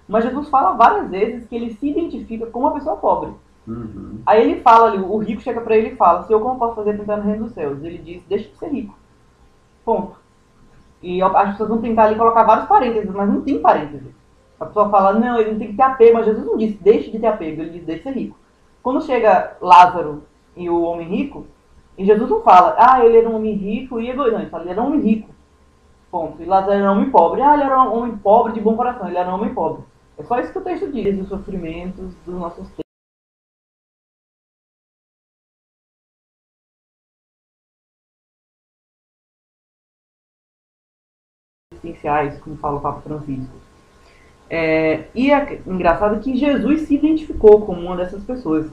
Mas 0.07 0.23
Jesus 0.23 0.49
fala 0.49 0.73
várias 0.73 1.09
vezes 1.09 1.47
que 1.47 1.55
ele 1.55 1.73
se 1.73 1.89
identifica 1.89 2.45
com 2.47 2.59
uma 2.59 2.71
pessoa 2.71 2.97
pobre. 2.97 3.31
Uhum. 3.67 4.21
Aí 4.25 4.41
ele 4.41 4.61
fala 4.61 4.87
ali, 4.87 4.97
o 4.97 5.17
rico 5.17 5.41
chega 5.41 5.59
para 5.59 5.75
ele 5.75 5.89
e 5.89 5.95
fala, 5.95 6.23
se 6.23 6.31
eu 6.31 6.39
como 6.39 6.57
posso 6.57 6.75
fazer 6.75 6.93
no 6.93 7.03
reino 7.03 7.43
dos 7.43 7.53
céus? 7.53 7.83
Ele 7.83 7.97
diz, 7.97 8.23
deixa 8.27 8.49
de 8.49 8.57
ser 8.57 8.69
rico. 8.69 8.97
Ponto. 9.83 10.17
E 11.03 11.21
as 11.21 11.51
pessoas 11.51 11.69
vão 11.69 11.81
tentar 11.81 12.05
ali 12.05 12.15
colocar 12.15 12.43
vários 12.43 12.67
parênteses, 12.67 13.11
mas 13.11 13.29
não 13.29 13.41
tem 13.41 13.61
parênteses. 13.61 14.15
A 14.59 14.65
pessoa 14.65 14.89
fala, 14.89 15.13
não, 15.13 15.39
ele 15.39 15.51
não 15.51 15.59
tem 15.59 15.67
que 15.69 15.77
ter 15.77 15.83
apego, 15.83 16.15
mas 16.15 16.25
Jesus 16.25 16.45
não 16.45 16.57
disse, 16.57 16.77
deixe 16.81 17.11
de 17.11 17.19
ter 17.19 17.27
apego, 17.27 17.61
ele 17.61 17.71
disse, 17.71 17.85
deixe 17.85 18.03
de 18.03 18.09
ser 18.09 18.19
rico. 18.19 18.37
Quando 18.81 19.03
chega 19.03 19.55
Lázaro 19.61 20.23
e 20.55 20.69
o 20.69 20.81
homem 20.81 21.07
rico, 21.07 21.45
e 21.97 22.05
Jesus 22.05 22.29
não 22.29 22.41
fala, 22.41 22.75
ah, 22.77 23.05
ele 23.05 23.17
era 23.17 23.29
um 23.29 23.35
homem 23.35 23.53
rico 23.53 23.99
e 23.99 24.09
egoísta, 24.09 24.33
não, 24.33 24.41
ele 24.41 24.49
fala, 24.49 24.63
ele 24.63 24.71
era 24.71 24.81
um 24.81 24.87
homem 24.87 25.01
rico. 25.01 25.29
Ponto. 26.09 26.41
E 26.41 26.45
Lázaro 26.45 26.73
era 26.73 26.91
um 26.91 26.95
homem 26.95 27.11
pobre, 27.11 27.41
ah, 27.41 27.53
ele 27.53 27.63
era 27.63 27.83
um 27.83 27.97
homem 27.97 28.17
pobre 28.17 28.53
de 28.53 28.61
bom 28.61 28.75
coração, 28.75 29.07
ele 29.07 29.17
era 29.17 29.29
um 29.29 29.35
homem 29.35 29.53
pobre. 29.53 29.83
É 30.17 30.23
só 30.23 30.39
isso 30.39 30.51
que 30.51 30.59
o 30.59 30.63
texto 30.63 30.91
diz, 30.91 31.19
os 31.19 31.29
sofrimentos 31.29 32.15
dos 32.25 32.35
nossos 32.35 32.67
tempos. 32.69 32.87
existenciais, 41.87 42.39
como 42.41 42.57
fala 42.57 42.77
o 42.77 42.81
Papa 42.81 43.01
Francisco. 43.01 43.66
É, 44.49 45.05
e 45.13 45.31
é 45.31 45.61
engraçado 45.67 46.19
que 46.21 46.37
Jesus 46.37 46.81
se 46.81 46.95
identificou 46.95 47.61
como 47.61 47.81
uma 47.81 47.97
dessas 47.97 48.23
pessoas. 48.23 48.67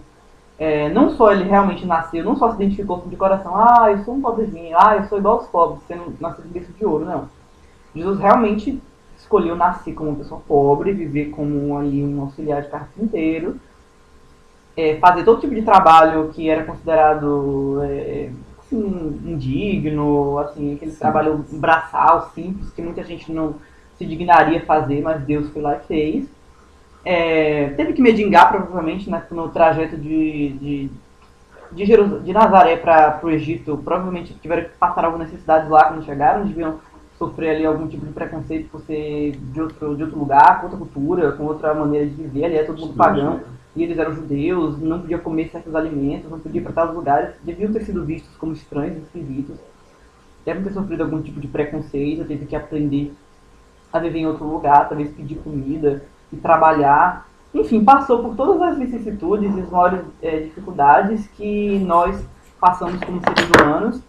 É, 0.56 0.88
não 0.90 1.10
só 1.10 1.32
ele 1.32 1.44
realmente 1.44 1.84
nasceu, 1.84 2.24
não 2.24 2.36
só 2.36 2.50
se 2.50 2.56
identificou 2.56 3.04
de 3.08 3.16
coração, 3.16 3.56
ah, 3.56 3.90
eu 3.90 4.04
sou 4.04 4.14
um 4.14 4.20
pobrezinho, 4.20 4.76
ah, 4.78 4.96
eu 4.96 5.04
sou 5.08 5.18
igual 5.18 5.38
aos 5.38 5.48
pobres, 5.48 5.82
sendo 5.88 6.14
nascido 6.20 6.44
de 6.44 6.50
berço 6.50 6.72
de 6.72 6.86
ouro, 6.86 7.04
não. 7.04 7.28
Jesus 7.94 8.20
realmente 8.20 8.80
escolheu 9.18 9.56
nascer 9.56 9.94
como 9.94 10.10
uma 10.10 10.18
pessoa 10.18 10.40
pobre, 10.46 10.92
viver 10.92 11.30
como 11.30 11.76
ali 11.76 12.04
um 12.04 12.20
auxiliar 12.20 12.62
de 12.62 12.68
carpinteiro, 12.68 13.58
é, 14.76 14.96
fazer 14.98 15.24
todo 15.24 15.40
tipo 15.40 15.54
de 15.54 15.62
trabalho 15.62 16.28
que 16.32 16.48
era 16.48 16.64
considerado 16.64 17.80
é, 17.82 18.30
assim, 18.60 19.20
indigno, 19.24 20.38
assim, 20.38 20.74
aquele 20.74 20.92
Sim. 20.92 20.98
trabalho 20.98 21.44
braçal, 21.52 22.30
simples, 22.34 22.70
que 22.70 22.82
muita 22.82 23.02
gente 23.02 23.32
não 23.32 23.56
se 24.04 24.10
dignaria 24.10 24.60
fazer, 24.60 25.02
mas 25.02 25.22
Deus 25.22 25.48
foi 25.50 25.62
lá 25.62 25.76
e 25.76 25.86
fez. 25.86 26.28
É, 27.04 27.70
teve 27.76 27.92
que 27.92 28.02
medingar, 28.02 28.50
provavelmente, 28.50 29.10
né, 29.10 29.22
no 29.30 29.48
trajeto 29.48 29.96
de, 29.96 30.50
de, 30.52 30.90
de, 31.72 32.20
de 32.24 32.32
Nazaré 32.32 32.76
para 32.76 33.20
o 33.22 33.30
Egito. 33.30 33.80
Provavelmente 33.84 34.34
tiveram 34.34 34.64
que 34.64 34.70
passar 34.78 35.04
algumas 35.04 35.28
necessidades 35.28 35.68
lá 35.68 35.84
quando 35.84 36.04
chegaram, 36.04 36.46
deviam 36.46 36.78
sofrer 37.18 37.56
ali 37.56 37.66
algum 37.66 37.86
tipo 37.86 38.04
de 38.04 38.12
preconceito 38.12 38.68
por 38.70 38.80
ser 38.82 39.32
de 39.32 39.60
outro, 39.60 39.96
de 39.96 40.02
outro 40.02 40.18
lugar, 40.18 40.60
com 40.60 40.66
outra 40.66 40.78
cultura, 40.78 41.32
com 41.32 41.44
outra 41.44 41.74
maneira 41.74 42.06
de 42.06 42.14
viver. 42.14 42.44
Ali 42.44 42.56
é 42.56 42.64
todo 42.64 42.80
mundo 42.80 42.94
pagão 42.94 43.40
e 43.76 43.82
eles 43.82 43.98
eram 43.98 44.14
judeus, 44.14 44.80
não 44.80 45.00
podiam 45.00 45.20
comer 45.20 45.48
certos 45.48 45.74
alimentos, 45.74 46.30
não 46.30 46.38
podiam 46.38 46.62
ir 46.62 46.64
para 46.64 46.72
tais 46.72 46.94
lugares, 46.94 47.34
deviam 47.42 47.72
ter 47.72 47.82
sido 47.84 48.04
vistos 48.04 48.34
como 48.36 48.52
estranhos, 48.52 49.02
esquisitos. 49.02 49.56
Devem 50.44 50.62
ter 50.62 50.72
sofrido 50.72 51.02
algum 51.02 51.20
tipo 51.22 51.40
de 51.40 51.48
preconceito, 51.48 52.24
teve 52.24 52.46
que 52.46 52.54
aprender 52.54 53.12
a 53.94 54.00
viver 54.00 54.18
em 54.18 54.26
outro 54.26 54.44
lugar, 54.44 54.88
talvez 54.88 55.12
pedir 55.12 55.36
comida 55.36 56.04
e 56.32 56.36
trabalhar. 56.36 57.28
Enfim, 57.54 57.84
passou 57.84 58.18
por 58.18 58.34
todas 58.34 58.60
as 58.60 58.76
vicissitudes 58.76 59.56
e 59.56 59.60
as 59.60 59.70
maiores 59.70 60.00
é, 60.20 60.40
dificuldades 60.40 61.28
que 61.28 61.78
nós 61.78 62.20
passamos 62.60 62.98
como 63.04 63.20
seres 63.20 63.48
humanos 63.50 64.02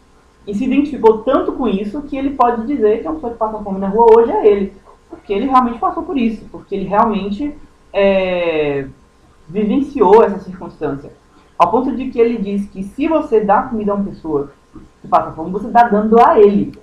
e 0.48 0.56
se 0.56 0.66
identificou 0.66 1.20
tanto 1.20 1.52
com 1.52 1.68
isso 1.68 2.02
que 2.02 2.18
ele 2.18 2.32
pode 2.32 2.66
dizer 2.66 3.02
que 3.02 3.08
uma 3.08 3.14
pessoa 3.14 3.34
que 3.34 3.38
passa 3.38 3.64
fome 3.64 3.80
na 3.80 3.88
rua 3.88 4.08
hoje 4.18 4.32
é 4.32 4.48
ele. 4.48 4.74
Porque 5.08 5.32
ele 5.32 5.46
realmente 5.46 5.78
passou 5.78 6.02
por 6.02 6.18
isso, 6.18 6.46
porque 6.52 6.74
ele 6.74 6.86
realmente 6.86 7.56
é, 7.94 8.88
vivenciou 9.48 10.24
essa 10.24 10.40
circunstância. 10.40 11.12
Ao 11.60 11.70
ponto 11.70 11.96
de 11.96 12.10
que 12.10 12.20
ele 12.20 12.40
diz 12.40 12.68
que 12.70 12.82
se 12.84 13.08
você 13.08 13.40
dá 13.40 13.62
comida 13.64 13.92
a 13.92 13.96
uma 13.96 14.06
pessoa 14.06 14.52
que 15.02 15.08
passa 15.08 15.32
fome, 15.32 15.52
você 15.52 15.68
está 15.68 15.88
dando 15.88 16.20
a 16.20 16.40
ele. 16.40 16.74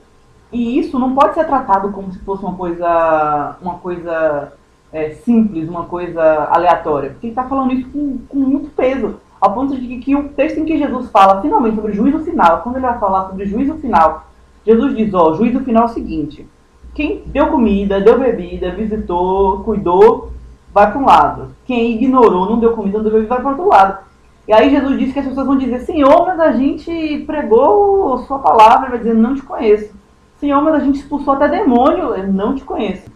E 0.52 0.78
isso 0.78 0.98
não 0.98 1.14
pode 1.14 1.34
ser 1.34 1.46
tratado 1.46 1.90
como 1.92 2.12
se 2.12 2.18
fosse 2.18 2.44
uma 2.44 2.54
coisa, 2.54 3.56
uma 3.62 3.74
coisa 3.74 4.52
é, 4.92 5.10
simples, 5.10 5.68
uma 5.68 5.84
coisa 5.84 6.22
aleatória. 6.50 7.10
Porque 7.10 7.28
ele 7.28 7.32
está 7.32 7.44
falando 7.44 7.72
isso 7.72 7.88
com, 7.88 8.18
com, 8.28 8.38
muito 8.38 8.68
peso. 8.70 9.16
Ao 9.40 9.54
ponto 9.54 9.74
de 9.74 9.86
que, 9.86 9.98
que, 9.98 10.14
o 10.14 10.28
texto 10.28 10.58
em 10.58 10.64
que 10.64 10.76
Jesus 10.76 11.10
fala 11.10 11.40
finalmente 11.40 11.76
sobre 11.76 11.92
o 11.92 11.94
juízo 11.94 12.20
final, 12.20 12.60
quando 12.60 12.76
ele 12.76 12.86
vai 12.86 12.98
falar 12.98 13.28
sobre 13.28 13.44
o 13.44 13.48
juízo 13.48 13.74
final, 13.78 14.26
Jesus 14.64 14.94
diz, 14.94 15.12
ó, 15.14 15.30
o 15.30 15.34
juízo 15.34 15.60
final 15.60 15.84
é 15.84 15.86
o 15.86 15.94
seguinte. 15.94 16.46
Quem 16.94 17.22
deu 17.26 17.46
comida, 17.48 18.00
deu 18.00 18.18
bebida, 18.18 18.70
visitou, 18.70 19.60
cuidou, 19.60 20.32
vai 20.72 20.90
para 20.90 21.00
um 21.00 21.06
lado. 21.06 21.48
Quem 21.64 21.94
ignorou, 21.94 22.48
não 22.48 22.60
deu 22.60 22.72
comida, 22.72 22.98
não 22.98 23.04
deu 23.04 23.12
bebida, 23.14 23.34
vai 23.34 23.40
para 23.40 23.50
outro 23.50 23.68
lado. 23.68 23.98
E 24.46 24.52
aí 24.52 24.70
Jesus 24.70 24.98
disse 24.98 25.12
que 25.12 25.20
as 25.20 25.26
pessoas 25.26 25.46
vão 25.46 25.56
dizer, 25.56 25.80
Senhor, 25.80 26.26
mas 26.26 26.38
a 26.38 26.52
gente 26.52 27.24
pregou 27.26 28.18
sua 28.18 28.38
palavra, 28.38 28.90
vai 28.90 28.98
dizer, 28.98 29.14
não 29.14 29.34
te 29.34 29.42
conheço. 29.42 30.01
Senhor, 30.42 30.60
mas 30.60 30.74
a 30.74 30.80
gente 30.80 30.98
expulsou 30.98 31.34
até 31.34 31.48
demônio, 31.48 32.16
eu 32.16 32.32
não 32.32 32.56
te 32.56 32.64
conheço. 32.64 33.08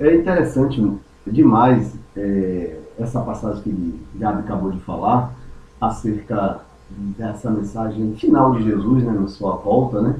É 0.00 0.16
interessante 0.16 0.82
demais 1.26 1.94
é, 2.16 2.78
essa 2.98 3.20
passagem 3.20 3.62
que 3.62 4.00
Gabi 4.14 4.40
acabou 4.40 4.70
de 4.70 4.80
falar, 4.80 5.34
acerca 5.78 6.60
dessa 6.88 7.50
mensagem 7.50 8.14
final 8.14 8.54
de 8.54 8.64
Jesus, 8.64 9.04
né, 9.04 9.12
na 9.12 9.28
sua 9.28 9.56
volta, 9.56 10.00
né, 10.00 10.16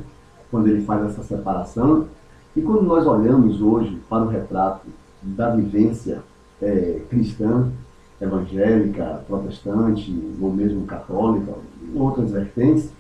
quando 0.51 0.69
ele 0.69 0.83
faz 0.83 1.07
essa 1.07 1.23
separação. 1.23 2.07
E 2.55 2.61
quando 2.61 2.83
nós 2.83 3.07
olhamos 3.07 3.63
hoje 3.63 3.99
para 4.07 4.25
o 4.25 4.29
retrato 4.29 4.87
da 5.23 5.49
vivência 5.49 6.23
é, 6.61 7.01
cristã, 7.09 7.71
evangélica, 8.21 9.25
protestante 9.27 10.15
ou 10.39 10.53
mesmo 10.53 10.85
católica, 10.85 11.55
outras 11.95 12.31
vertentes, 12.31 12.91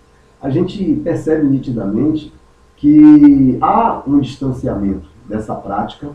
a 0.41 0.49
gente 0.49 1.03
percebe 1.05 1.47
nitidamente 1.47 2.33
que 2.77 3.59
há 3.61 4.03
um 4.07 4.21
distanciamento 4.21 5.09
dessa 5.29 5.55
prática 5.55 6.11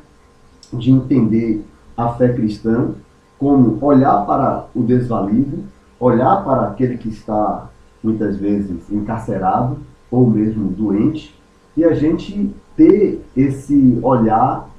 de 0.72 0.92
entender 0.92 1.66
a 1.98 2.10
fé 2.10 2.32
cristã 2.34 2.92
como 3.38 3.84
olhar 3.84 4.26
para 4.26 4.68
o 4.76 4.84
desvalido, 4.84 5.64
olhar 6.00 6.44
para 6.44 6.68
aquele 6.68 6.98
que 6.98 7.10
está 7.10 7.70
muitas 8.04 8.38
vezes 8.38 8.90
encarcerado 8.92 9.78
ou 10.10 10.30
mesmo 10.30 10.70
doente, 10.70 11.36
e 11.76 11.84
a 11.84 11.94
gente 11.94 12.54
ter 12.76 13.24
esse 13.36 13.98
olhar 14.02 14.70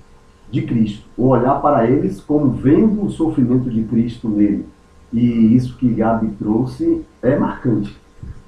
de 0.51 0.63
Cristo, 0.63 1.05
ou 1.17 1.29
olhar 1.29 1.61
para 1.61 1.89
eles 1.91 2.21
como 2.21 2.53
vendo 2.53 3.05
o 3.05 3.11
sofrimento 3.11 3.71
de 3.71 3.83
Cristo 3.85 4.29
nele. 4.29 4.67
E 5.13 5.57
isso 5.57 5.77
que 5.79 5.93
Gabi 5.93 6.29
trouxe 6.39 7.03
é 7.23 7.39
marcante. 7.39 7.97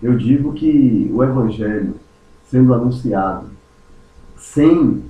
Eu 0.02 0.16
digo 0.16 0.52
que 0.52 1.10
o 1.14 1.24
Evangelho 1.24 1.94
sendo 2.50 2.74
anunciado 2.74 3.46
sem 4.36 5.02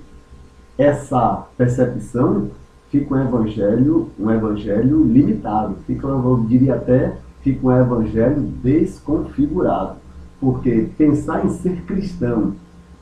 essa 0.78 1.46
percepção, 1.56 2.50
fica 2.90 3.14
um 3.14 3.20
evangelho, 3.20 4.10
um 4.18 4.30
evangelho 4.30 5.04
limitado, 5.04 5.76
fica, 5.86 6.06
eu 6.06 6.44
diria 6.48 6.76
até, 6.76 7.16
fica 7.42 7.66
um 7.66 7.72
evangelho 7.72 8.40
desconfigurado. 8.62 9.96
Porque 10.40 10.88
pensar 10.96 11.44
em 11.44 11.48
ser 11.48 11.82
cristão, 11.82 12.54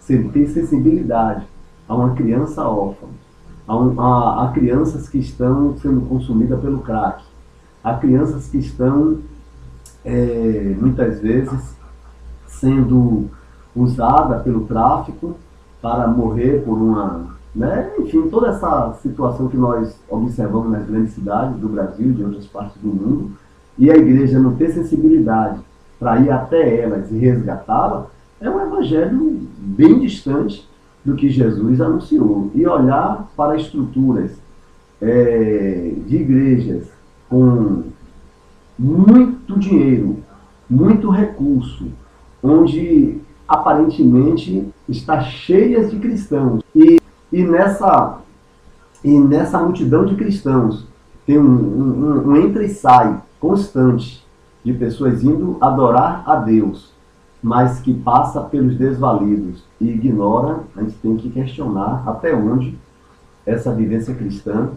ter 0.07 0.49
sensibilidade 0.49 1.47
a 1.89 1.95
uma 1.95 2.15
criança 2.15 2.63
órfã, 2.67 3.07
a, 3.67 3.77
um, 3.77 4.01
a, 4.01 4.45
a 4.49 4.53
crianças 4.53 5.09
que 5.09 5.19
estão 5.19 5.77
sendo 5.79 6.03
consumidas 6.03 6.61
pelo 6.61 6.81
crack, 6.81 7.23
a 7.83 7.95
crianças 7.95 8.49
que 8.49 8.59
estão 8.59 9.19
é, 10.05 10.75
muitas 10.79 11.21
vezes 11.21 11.77
sendo 12.47 13.31
usadas 13.75 14.43
pelo 14.43 14.67
tráfico 14.67 15.37
para 15.81 16.07
morrer 16.07 16.63
por 16.65 16.79
uma. 16.79 17.27
Né? 17.55 17.93
Enfim, 17.99 18.29
toda 18.29 18.49
essa 18.49 18.95
situação 19.03 19.49
que 19.49 19.57
nós 19.57 19.99
observamos 20.09 20.71
nas 20.71 20.87
grandes 20.87 21.13
cidades 21.13 21.59
do 21.59 21.69
Brasil 21.69 22.11
e 22.11 22.13
de 22.13 22.25
outras 22.25 22.47
partes 22.47 22.81
do 22.81 22.89
mundo, 22.89 23.33
e 23.79 23.91
a 23.91 23.97
igreja 23.97 24.39
não 24.39 24.55
ter 24.55 24.71
sensibilidade 24.73 25.61
para 25.99 26.21
ir 26.21 26.31
até 26.31 26.83
elas 26.83 27.11
e 27.11 27.19
resgatá-la, 27.19 28.07
é 28.41 28.51
um 28.51 28.61
evangelho 28.61 29.41
bem 29.59 30.01
distante 30.01 30.69
do 31.05 31.15
que 31.15 31.31
Jesus 31.31 31.81
anunciou. 31.81 32.51
E 32.55 32.67
olhar 32.67 33.31
para 33.37 33.57
estruturas 33.57 34.33
é, 35.01 35.95
de 36.07 36.17
igrejas 36.17 36.89
com 37.29 37.85
muito 38.79 39.59
dinheiro, 39.59 40.19
muito 40.69 41.09
recurso, 41.11 41.87
onde 42.43 43.22
aparentemente 43.47 44.69
está 44.89 45.21
cheias 45.21 45.91
de 45.91 45.99
cristãos. 45.99 46.63
E, 46.75 47.01
e, 47.33 47.43
nessa, 47.43 48.19
e 49.05 49.19
nessa 49.19 49.59
multidão 49.59 50.05
de 50.05 50.15
cristãos 50.15 50.87
tem 51.27 51.39
um, 51.39 51.45
um, 51.45 52.29
um 52.29 52.37
entra 52.37 52.65
e 52.65 52.69
sai 52.69 53.21
constante 53.39 54.25
de 54.65 54.73
pessoas 54.73 55.23
indo 55.23 55.57
adorar 55.61 56.23
a 56.27 56.37
Deus 56.37 56.93
mas 57.43 57.81
que 57.81 57.93
passa 57.93 58.41
pelos 58.41 58.77
desvalidos 58.77 59.65
e 59.81 59.91
ignora, 59.91 60.61
a 60.77 60.83
gente 60.83 60.95
tem 60.99 61.17
que 61.17 61.29
questionar 61.29 62.05
até 62.07 62.33
onde 62.33 62.79
essa 63.45 63.75
vivência 63.75 64.15
cristã, 64.15 64.71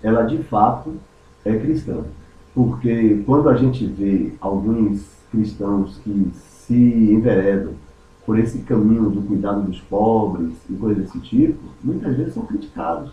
ela 0.00 0.22
de 0.22 0.38
fato 0.44 0.94
é 1.44 1.58
cristã. 1.58 2.04
Porque 2.54 3.22
quando 3.26 3.48
a 3.48 3.56
gente 3.56 3.84
vê 3.86 4.32
alguns 4.40 5.04
cristãos 5.32 5.98
que 6.04 6.30
se 6.34 6.74
enveredam 7.12 7.72
por 8.24 8.38
esse 8.38 8.58
caminho 8.60 9.10
do 9.10 9.22
cuidado 9.22 9.62
dos 9.62 9.80
pobres 9.80 10.54
e 10.70 10.74
coisas 10.74 11.04
desse 11.04 11.18
tipo, 11.20 11.60
muitas 11.82 12.16
vezes 12.16 12.34
são 12.34 12.46
criticados. 12.46 13.12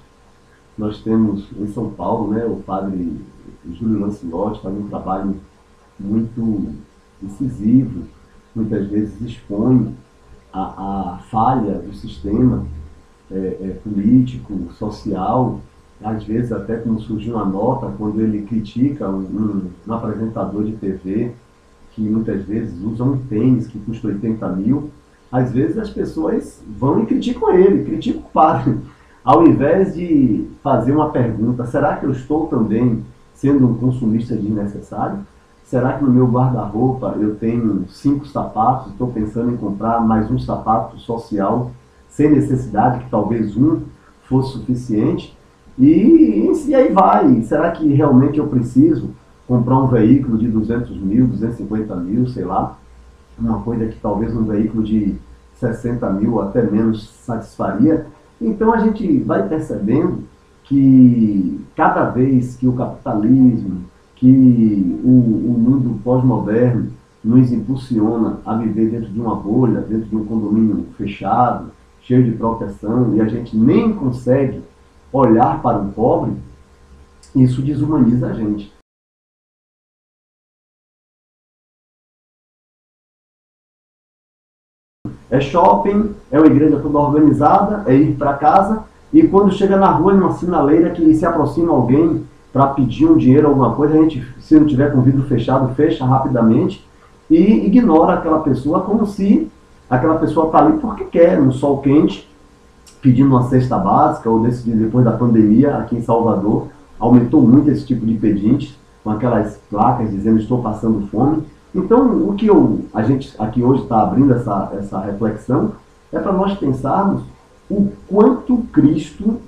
Nós 0.78 1.02
temos 1.02 1.48
em 1.58 1.68
São 1.68 1.90
Paulo 1.90 2.32
né, 2.34 2.46
o 2.46 2.58
padre 2.58 3.20
Júlio 3.74 4.00
Lancelotti 4.00 4.62
faz 4.62 4.76
um 4.76 4.88
trabalho 4.88 5.36
muito 6.00 6.76
incisivo 7.22 8.04
muitas 8.56 8.88
vezes 8.88 9.22
expõe 9.22 9.94
a, 10.52 11.14
a 11.14 11.18
falha 11.30 11.76
do 11.76 11.94
sistema 11.94 12.66
é, 13.32 13.36
é, 13.36 13.80
político, 13.84 14.72
social, 14.74 15.62
às 16.04 16.24
vezes 16.24 16.52
até 16.52 16.78
como 16.78 17.00
surgiu 17.00 17.36
uma 17.36 17.46
nota 17.46 17.94
quando 17.98 18.22
ele 18.22 18.44
critica 18.44 19.10
um, 19.10 19.70
um 19.88 19.94
apresentador 19.94 20.64
de 20.64 20.74
TV 20.74 21.34
que 21.92 22.02
muitas 22.02 22.44
vezes 22.44 22.82
usa 22.82 23.04
um 23.04 23.18
tênis 23.18 23.68
que 23.68 23.80
custa 23.80 24.08
80 24.08 24.48
mil, 24.50 24.90
às 25.32 25.52
vezes 25.52 25.78
as 25.78 25.90
pessoas 25.90 26.64
vão 26.68 27.04
e 27.04 27.06
criticam 27.06 27.52
ele, 27.54 27.86
criticam 27.86 28.22
o 28.22 28.32
padre. 28.32 28.78
Ao 29.24 29.46
invés 29.46 29.94
de 29.94 30.48
fazer 30.64 30.92
uma 30.92 31.10
pergunta, 31.10 31.66
será 31.66 31.98
que 31.98 32.06
eu 32.06 32.12
estou 32.12 32.48
também 32.48 33.04
sendo 33.34 33.68
um 33.68 33.76
consumista 33.76 34.36
desnecessário? 34.36 35.20
Será 35.66 35.94
que 35.94 36.04
no 36.04 36.10
meu 36.10 36.28
guarda-roupa 36.28 37.16
eu 37.20 37.36
tenho 37.36 37.86
cinco 37.90 38.26
sapatos, 38.26 38.92
estou 38.92 39.08
pensando 39.12 39.52
em 39.52 39.58
comprar 39.58 40.02
mais 40.02 40.32
um 40.32 40.40
sapato 40.40 40.98
social 40.98 41.72
sem 42.10 42.32
necessidade, 42.32 43.04
que 43.04 43.10
talvez 43.12 43.56
um 43.56 43.82
fosse 44.24 44.54
suficiente? 44.54 45.38
E, 45.78 46.52
e 46.68 46.76
aí 46.76 46.92
vai. 46.92 47.44
Será 47.44 47.72
que 47.72 47.88
realmente 47.94 48.40
eu 48.40 48.48
preciso 48.48 49.12
comprar 49.48 49.78
um 49.78 49.88
veículo 49.88 50.38
de 50.38 50.48
200 50.48 50.98
mil, 50.98 51.28
250 51.28 51.96
mil, 51.98 52.28
sei 52.28 52.46
lá? 52.46 52.78
Uma 53.40 53.62
coisa 53.62 53.88
que 53.88 54.00
talvez 54.00 54.36
um 54.36 54.44
veículo 54.44 54.84
de 54.84 55.16
60 55.56 56.10
mil 56.12 56.42
até 56.42 56.62
menos 56.62 57.10
satisfaria. 57.10 58.06
Então 58.42 58.74
a 58.74 58.80
gente 58.80 59.20
vai 59.20 59.48
percebendo 59.48 60.24
que 60.64 61.66
cada 61.76 62.10
vez 62.10 62.56
que 62.56 62.68
o 62.68 62.74
capitalismo, 62.74 63.82
que 64.16 65.00
o, 65.04 65.10
o 65.10 65.58
mundo 65.58 66.00
pós-moderno 66.04 66.92
nos 67.24 67.52
impulsiona 67.52 68.38
a 68.46 68.56
viver 68.56 68.90
dentro 68.92 69.10
de 69.10 69.20
uma 69.20 69.36
bolha, 69.36 69.82
dentro 69.82 70.06
de 70.06 70.16
um 70.16 70.26
condomínio 70.26 70.86
fechado, 70.98 71.72
cheio 72.02 72.24
de 72.24 72.32
proteção, 72.32 73.16
e 73.16 73.22
a 73.22 73.28
gente 73.28 73.58
nem 73.58 73.94
consegue 73.94 74.62
olhar 75.12 75.62
para 75.62 75.80
o 75.80 75.92
pobre, 75.92 76.34
isso 77.36 77.62
desumaniza 77.62 78.28
a 78.28 78.34
gente. 78.34 78.72
É 85.30 85.40
shopping, 85.40 86.12
é 86.32 86.40
uma 86.40 86.48
igreja 86.48 86.78
toda 86.78 86.98
organizada, 86.98 87.84
é 87.86 87.96
ir 87.96 88.16
para 88.16 88.34
casa, 88.34 88.84
e 89.14 89.24
quando 89.24 89.52
chega 89.52 89.78
na 89.78 89.92
rua, 89.92 90.14
numa 90.14 90.34
sinaleira 90.34 90.92
que 90.92 91.14
se 91.14 91.26
aproxima 91.26 91.72
alguém 91.72 92.24
para 92.52 92.68
pedir 92.68 93.06
um 93.06 93.18
dinheiro, 93.18 93.48
alguma 93.48 93.74
coisa, 93.74 93.96
a 93.96 94.02
gente, 94.02 94.26
se 94.40 94.60
não 94.60 94.66
tiver 94.66 94.92
com 94.92 95.00
o 95.00 95.02
vidro 95.02 95.24
fechado, 95.24 95.74
fecha 95.76 96.06
rapidamente 96.06 96.86
e 97.30 97.66
ignora 97.68 98.14
aquela 98.14 98.40
pessoa 98.40 98.82
como 98.82 99.06
se 99.06 99.50
aquela 99.90 100.16
pessoa 100.16 100.48
está 100.48 100.60
ali 100.60 100.78
porque 100.80 101.04
quer, 101.06 101.40
no 101.40 101.52
sol 101.52 101.80
quente, 101.80 102.28
pedindo 103.02 103.30
uma 103.30 103.44
cesta 103.44 103.78
básica, 103.78 104.30
ou 104.30 104.42
desse, 104.42 104.70
depois 104.70 105.06
da 105.06 105.12
pandemia, 105.12 105.78
aqui 105.78 105.96
em 105.96 106.02
Salvador, 106.02 106.68
aumentou 107.00 107.42
muito 107.42 107.70
esse 107.70 107.86
tipo 107.86 108.06
de 108.06 108.16
pedinte, 108.16 108.78
com 109.04 109.10
aquelas 109.10 109.58
placas 109.70 110.12
dizendo 110.12 110.40
estou 110.40 110.62
passando 110.62 111.08
fome. 111.08 111.44
Então, 111.74 112.28
o 112.28 112.34
que 112.36 112.48
eu, 112.48 112.82
a 112.94 113.04
gente 113.04 113.34
aqui 113.38 113.64
hoje 113.64 113.84
está 113.84 114.02
abrindo 114.02 114.34
essa, 114.34 114.72
essa 114.74 115.00
reflexão 115.00 115.74
é 116.12 116.20
para 116.20 116.32
nós 116.32 116.58
pensarmos 116.58 117.22
o 117.70 117.92
quanto 118.08 118.58
Cristo 118.72 119.40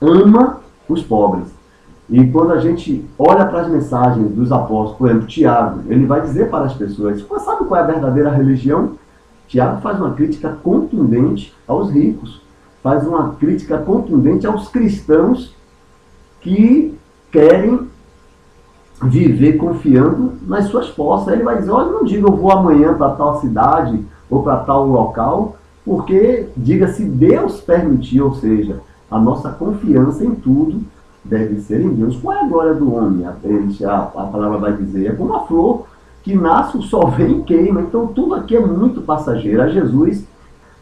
ama 0.00 0.60
os 0.88 1.02
pobres. 1.02 1.48
E 2.08 2.26
quando 2.28 2.52
a 2.52 2.60
gente 2.60 3.04
olha 3.18 3.46
para 3.46 3.62
as 3.62 3.68
mensagens 3.68 4.30
dos 4.32 4.50
apóstolos, 4.50 4.98
por 4.98 5.08
exemplo, 5.08 5.26
Tiago, 5.26 5.82
ele 5.88 6.06
vai 6.06 6.20
dizer 6.20 6.50
para 6.50 6.64
as 6.64 6.74
pessoas: 6.74 7.24
sabe 7.44 7.64
qual 7.66 7.80
é 7.80 7.84
a 7.84 7.86
verdadeira 7.86 8.30
religião? 8.30 8.94
Tiago 9.46 9.80
faz 9.80 9.98
uma 9.98 10.12
crítica 10.12 10.56
contundente 10.62 11.54
aos 11.66 11.90
ricos, 11.90 12.40
faz 12.82 13.06
uma 13.06 13.34
crítica 13.34 13.78
contundente 13.78 14.46
aos 14.46 14.68
cristãos 14.68 15.54
que 16.40 16.96
querem 17.30 17.89
viver 19.02 19.54
confiando 19.54 20.34
nas 20.46 20.66
suas 20.66 20.88
forças. 20.88 21.32
Ele 21.32 21.42
vai 21.42 21.58
dizer: 21.58 21.70
olha, 21.70 21.90
não 21.90 22.04
diga 22.04 22.26
eu 22.26 22.36
vou 22.36 22.52
amanhã 22.52 22.94
para 22.94 23.10
tal 23.10 23.40
cidade 23.40 23.98
ou 24.28 24.42
para 24.42 24.58
tal 24.58 24.86
local, 24.86 25.56
porque 25.84 26.48
diga 26.56 26.88
se 26.88 27.04
Deus 27.04 27.60
permitir, 27.60 28.20
ou 28.20 28.34
seja, 28.34 28.80
a 29.10 29.18
nossa 29.18 29.50
confiança 29.50 30.24
em 30.24 30.34
tudo 30.34 30.80
deve 31.24 31.60
ser 31.60 31.80
em 31.80 31.88
Deus. 31.88 32.16
Qual 32.16 32.36
é 32.36 32.40
a 32.40 32.48
glória 32.48 32.74
do 32.74 32.94
homem? 32.94 33.26
A, 33.26 33.30
a, 33.30 33.96
a 34.02 34.26
palavra 34.26 34.58
vai 34.58 34.72
dizer: 34.74 35.06
é 35.06 35.12
como 35.12 35.34
a 35.34 35.40
flor 35.40 35.86
que 36.22 36.34
nasce, 36.34 36.76
o 36.76 36.82
sol 36.82 37.08
vem 37.10 37.40
e 37.40 37.42
queima. 37.42 37.80
Então 37.80 38.08
tudo 38.08 38.34
aqui 38.34 38.56
é 38.56 38.60
muito 38.60 39.00
passageiro. 39.00 39.62
A 39.62 39.68
Jesus, 39.68 40.24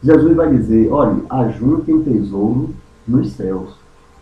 Jesus 0.03 0.35
vai 0.35 0.49
dizer: 0.49 0.91
olha, 0.91 1.17
ajuntem 1.29 2.01
tesouro 2.01 2.69
nos 3.07 3.31
céus, 3.31 3.75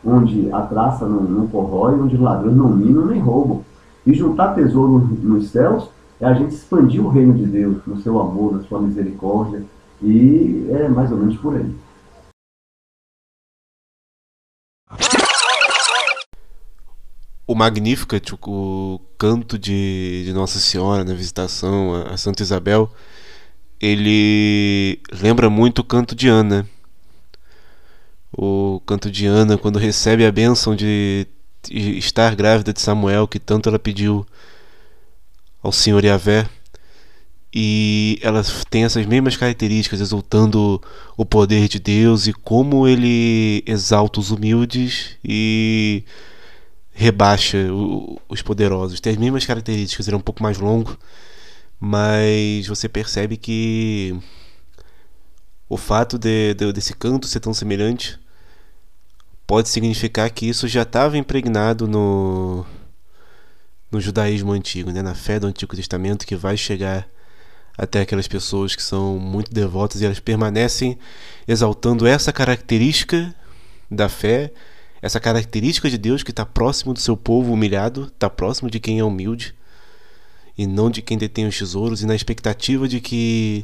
onde 0.05 0.49
a 0.53 0.61
traça 0.61 1.05
não, 1.05 1.23
não 1.23 1.47
corrói, 1.47 1.99
onde 1.99 2.15
os 2.15 2.21
ladrões 2.21 2.55
não 2.55 2.69
minam 2.69 3.07
nem 3.07 3.19
roubam. 3.19 3.61
E 4.07 4.13
juntar 4.13 4.55
tesouro 4.55 4.99
nos 5.21 5.49
céus 5.49 5.89
é 6.19 6.25
a 6.25 6.33
gente 6.33 6.55
expandir 6.55 7.05
o 7.05 7.09
reino 7.09 7.33
de 7.33 7.45
Deus, 7.45 7.85
no 7.85 8.01
seu 8.01 8.19
amor, 8.19 8.53
na 8.53 8.63
sua 8.63 8.81
misericórdia. 8.81 9.63
E 10.01 10.65
é 10.71 10.87
mais 10.87 11.11
ou 11.11 11.17
menos 11.17 11.35
por 11.37 11.55
aí. 11.55 11.75
o 17.47 17.55
Magnificat, 17.55 18.33
o 18.33 19.01
canto 19.17 19.57
de, 19.57 20.23
de 20.25 20.33
Nossa 20.33 20.59
Senhora 20.59 21.05
na 21.05 21.13
visitação 21.13 21.95
a, 21.95 22.13
a 22.13 22.17
Santa 22.17 22.43
Isabel, 22.43 22.91
ele 23.79 25.01
lembra 25.21 25.49
muito 25.49 25.79
o 25.79 25.83
canto 25.83 26.13
de 26.13 26.27
Ana. 26.27 26.67
O 28.37 28.81
canto 28.85 29.09
de 29.09 29.25
Ana, 29.25 29.57
quando 29.57 29.79
recebe 29.79 30.25
a 30.25 30.31
bênção 30.31 30.75
de 30.75 31.25
estar 31.71 32.35
grávida 32.35 32.73
de 32.73 32.81
Samuel, 32.81 33.27
que 33.27 33.39
tanto 33.39 33.69
ela 33.69 33.79
pediu 33.79 34.25
ao 35.61 35.71
Senhor 35.71 36.03
Yahvé. 36.03 36.47
E 37.53 38.19
ela 38.21 38.43
tem 38.69 38.83
essas 38.83 39.05
mesmas 39.05 39.37
características, 39.37 40.01
exaltando 40.01 40.81
o 41.15 41.25
poder 41.25 41.67
de 41.67 41.79
Deus 41.79 42.27
e 42.27 42.33
como 42.33 42.87
ele 42.87 43.63
exalta 43.65 44.19
os 44.19 44.31
humildes 44.31 45.17
e 45.23 46.03
rebaixa 46.91 47.57
os 48.27 48.41
poderosos. 48.41 48.99
Tem 48.99 49.13
as 49.13 49.17
mesmas 49.17 49.45
características, 49.45 50.07
ele 50.07 50.15
é 50.15 50.17
um 50.17 50.21
pouco 50.21 50.43
mais 50.43 50.57
longo, 50.57 50.97
mas 51.79 52.67
você 52.67 52.89
percebe 52.89 53.37
que 53.37 54.15
o 55.69 55.77
fato 55.77 56.17
de, 56.17 56.53
de, 56.53 56.71
desse 56.73 56.93
canto 56.93 57.27
ser 57.27 57.39
tão 57.39 57.53
semelhante 57.53 58.19
pode 59.47 59.69
significar 59.69 60.29
que 60.29 60.47
isso 60.47 60.67
já 60.67 60.83
estava 60.83 61.17
impregnado 61.17 61.87
no, 61.87 62.65
no 63.89 63.99
judaísmo 63.99 64.51
antigo, 64.51 64.91
né? 64.91 65.01
na 65.01 65.15
fé 65.15 65.39
do 65.39 65.47
Antigo 65.47 65.75
Testamento, 65.75 66.27
que 66.27 66.35
vai 66.35 66.57
chegar 66.57 67.07
até 67.77 68.01
aquelas 68.01 68.27
pessoas 68.27 68.75
que 68.75 68.83
são 68.83 69.17
muito 69.17 69.51
devotas 69.51 70.01
e 70.01 70.05
elas 70.05 70.19
permanecem 70.19 70.99
exaltando 71.47 72.05
essa 72.05 72.33
característica 72.33 73.33
da 73.89 74.09
fé 74.09 74.51
essa 75.01 75.19
característica 75.19 75.89
de 75.89 75.97
Deus 75.97 76.23
que 76.23 76.31
está 76.31 76.45
próximo 76.45 76.93
do 76.93 76.99
seu 76.99 77.15
povo 77.15 77.53
humilhado, 77.53 78.05
está 78.13 78.29
próximo 78.29 78.69
de 78.69 78.79
quem 78.79 78.99
é 78.99 79.03
humilde 79.03 79.53
e 80.57 80.65
não 80.65 80.89
de 80.89 81.01
quem 81.01 81.17
detém 81.17 81.45
os 81.45 81.57
tesouros, 81.57 82.01
e 82.01 82.07
na 82.07 82.15
expectativa 82.15 82.87
de 82.87 82.99
que 82.99 83.63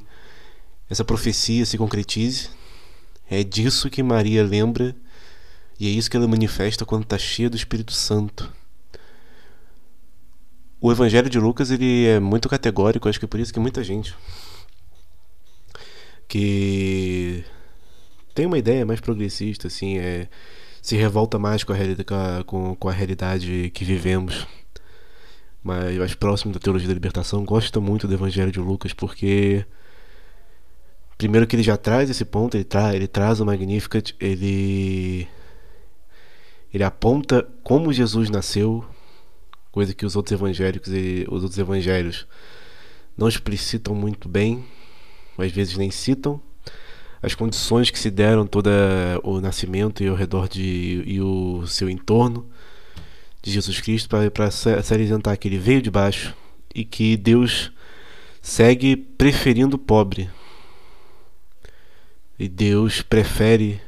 essa 0.89 1.03
profecia 1.03 1.65
se 1.65 1.77
concretize. 1.77 2.49
É 3.29 3.43
disso 3.43 3.89
que 3.89 4.03
Maria 4.03 4.43
lembra 4.43 4.95
e 5.84 5.88
é 5.88 5.89
isso 5.89 6.09
que 6.09 6.15
ela 6.15 6.29
manifesta 6.29 6.86
quando 6.86 7.03
está 7.03 7.17
cheia 7.17 7.49
do 7.49 7.57
Espírito 7.57 7.91
Santo. 7.91 8.49
O 10.79 10.89
Evangelho 10.89 11.29
de 11.29 11.38
Lucas 11.38 11.71
ele 11.71 12.05
é 12.05 12.21
muito 12.21 12.47
categórico, 12.47 13.09
acho 13.09 13.19
que 13.19 13.25
é 13.25 13.27
por 13.27 13.38
isso 13.38 13.53
que 13.53 13.59
muita 13.59 13.84
gente 13.84 14.15
que 16.25 17.43
tem 18.34 18.45
uma 18.45 18.57
ideia 18.57 18.86
mais 18.86 19.01
progressista 19.01 19.67
assim 19.67 19.97
é 19.97 20.29
se 20.81 20.95
revolta 20.95 21.38
mais 21.38 21.65
com 21.65 21.73
a, 21.73 22.43
com, 22.45 22.75
com 22.75 22.88
a 22.88 22.93
realidade 22.93 23.69
que 23.73 23.84
vivemos. 23.84 24.47
Mas 25.61 25.97
mais 25.97 26.15
próximo 26.15 26.53
da 26.53 26.61
teologia 26.61 26.88
da 26.88 26.93
libertação, 26.93 27.43
gosta 27.43 27.81
muito 27.81 28.07
do 28.07 28.13
Evangelho 28.13 28.53
de 28.53 28.59
Lucas 28.59 28.93
porque 28.93 29.65
primeiro 31.17 31.45
que 31.45 31.57
ele 31.57 31.63
já 31.63 31.75
traz 31.75 32.09
esse 32.09 32.23
ponto, 32.23 32.55
ele, 32.55 32.63
tra 32.63 32.95
ele 32.95 33.07
traz 33.07 33.41
o 33.41 33.45
Magnificat, 33.45 34.15
ele 34.17 35.27
ele 36.74 36.84
aponta 36.84 37.47
como 37.63 37.93
Jesus 37.93 38.30
nasceu, 38.30 38.84
coisa 39.71 39.93
que 39.93 40.05
os 40.05 40.15
outros 40.15 40.34
evangélicos 40.34 40.91
e 40.91 41.26
os 41.30 41.43
outros 41.43 41.59
evangelhos 41.59 42.28
não 43.17 43.28
explicitam 43.28 43.93
muito 43.93 44.28
bem, 44.28 44.65
às 45.38 45.51
vezes 45.51 45.78
nem 45.78 45.91
citam 45.91 46.41
as 47.24 47.34
condições 47.34 47.89
que 47.89 47.97
se 47.97 48.11
deram 48.11 48.45
todo 48.45 48.69
o 49.24 49.39
nascimento 49.39 50.03
e 50.03 50.07
ao 50.09 50.15
redor 50.15 50.49
de 50.49 51.01
e 51.05 51.21
o 51.21 51.65
seu 51.65 51.89
entorno 51.89 52.49
de 53.41 53.49
Jesus 53.49 53.80
Cristo 53.80 54.09
para 54.32 54.51
salientar 54.51 55.38
que 55.38 55.47
ele 55.47 55.57
veio 55.57 55.82
de 55.82 55.89
baixo 55.89 56.36
e 56.76 56.84
que 56.84 57.15
Deus 57.15 57.71
segue 58.41 58.97
preferindo 58.97 59.78
o 59.78 59.80
pobre. 59.80 60.30
E 62.38 62.49
Deus 62.49 63.01
prefere 63.01 63.80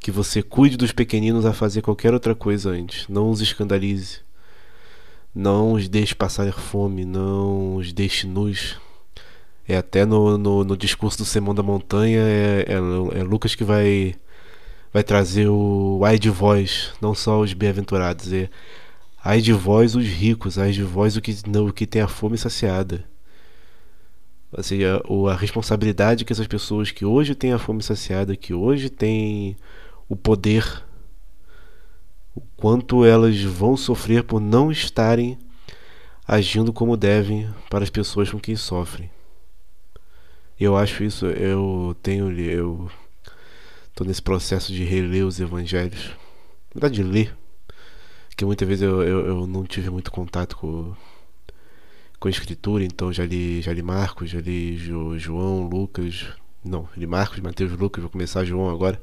que 0.00 0.10
você 0.10 0.42
cuide 0.42 0.78
dos 0.78 0.92
pequeninos 0.92 1.44
a 1.44 1.52
fazer 1.52 1.82
qualquer 1.82 2.14
outra 2.14 2.34
coisa 2.34 2.70
antes. 2.70 3.06
Não 3.06 3.30
os 3.30 3.42
escandalize. 3.42 4.20
Não 5.34 5.74
os 5.74 5.88
deixe 5.88 6.14
passar 6.14 6.50
fome. 6.52 7.04
Não 7.04 7.76
os 7.76 7.92
deixe 7.92 8.26
nus. 8.26 8.80
É 9.68 9.76
até 9.76 10.06
no, 10.06 10.38
no, 10.38 10.64
no 10.64 10.76
discurso 10.76 11.18
do 11.18 11.24
Sermão 11.24 11.54
da 11.54 11.62
Montanha 11.62 12.18
é, 12.20 12.64
é, 12.66 13.20
é, 13.20 13.22
Lucas 13.22 13.54
que 13.54 13.62
vai 13.62 14.16
vai 14.92 15.04
trazer 15.04 15.48
o 15.48 16.00
ai 16.04 16.18
de 16.18 16.28
vós, 16.30 16.92
não 17.00 17.14
só 17.14 17.40
os 17.40 17.52
bem-aventurados, 17.52 18.32
é 18.32 18.50
ai 19.22 19.40
de 19.40 19.52
vós 19.52 19.94
os 19.94 20.04
ricos, 20.04 20.58
ai 20.58 20.72
de 20.72 20.82
vós 20.82 21.16
o 21.16 21.20
que 21.20 21.36
não 21.46 21.68
o 21.68 21.72
que 21.72 21.86
tem 21.86 22.02
a 22.02 22.08
fome 22.08 22.36
saciada. 22.36 23.04
Ou 24.52 24.62
seja, 24.62 25.00
a 25.30 25.34
responsabilidade 25.36 26.24
que 26.24 26.32
essas 26.32 26.48
pessoas 26.48 26.90
que 26.90 27.04
hoje 27.04 27.36
têm 27.36 27.52
a 27.52 27.58
fome 27.58 27.82
saciada, 27.82 28.34
que 28.36 28.52
hoje 28.52 28.90
têm 28.90 29.56
o 30.10 30.16
poder, 30.16 30.84
o 32.34 32.40
quanto 32.56 33.04
elas 33.04 33.40
vão 33.40 33.76
sofrer 33.76 34.24
por 34.24 34.40
não 34.40 34.72
estarem 34.72 35.38
agindo 36.26 36.72
como 36.72 36.96
devem 36.96 37.48
para 37.70 37.84
as 37.84 37.90
pessoas 37.90 38.28
com 38.28 38.40
quem 38.40 38.56
sofrem. 38.56 39.08
Eu 40.58 40.76
acho 40.76 41.04
isso, 41.04 41.26
eu 41.26 41.96
tenho, 42.02 42.30
eu 42.38 42.90
estou 43.88 44.04
nesse 44.04 44.20
processo 44.20 44.72
de 44.72 44.82
reler 44.82 45.24
os 45.24 45.38
evangelhos, 45.38 46.08
na 46.74 46.80
verdade 46.80 46.96
de 46.96 47.02
ler, 47.04 47.36
que 48.36 48.44
muitas 48.44 48.66
vezes 48.66 48.82
eu, 48.82 49.02
eu, 49.02 49.26
eu 49.26 49.46
não 49.46 49.64
tive 49.64 49.90
muito 49.90 50.10
contato 50.10 50.56
com 50.56 50.92
com 52.18 52.28
a 52.28 52.30
escritura, 52.30 52.84
então 52.84 53.10
já 53.10 53.24
li, 53.24 53.62
já 53.62 53.72
li 53.72 53.80
Marcos, 53.80 54.28
já 54.28 54.40
li 54.40 54.76
jo, 54.76 55.18
João, 55.18 55.66
Lucas, 55.66 56.26
não, 56.62 56.86
li 56.94 57.06
Marcos, 57.06 57.40
Mateus, 57.40 57.72
Lucas, 57.72 58.02
vou 58.02 58.10
começar 58.10 58.44
João 58.44 58.68
agora. 58.68 59.02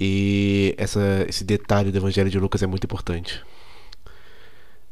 E 0.00 0.74
essa, 0.78 1.26
esse 1.28 1.44
detalhe 1.44 1.92
do 1.92 1.98
Evangelho 1.98 2.30
de 2.30 2.38
Lucas 2.38 2.62
é 2.62 2.66
muito 2.66 2.84
importante. 2.84 3.42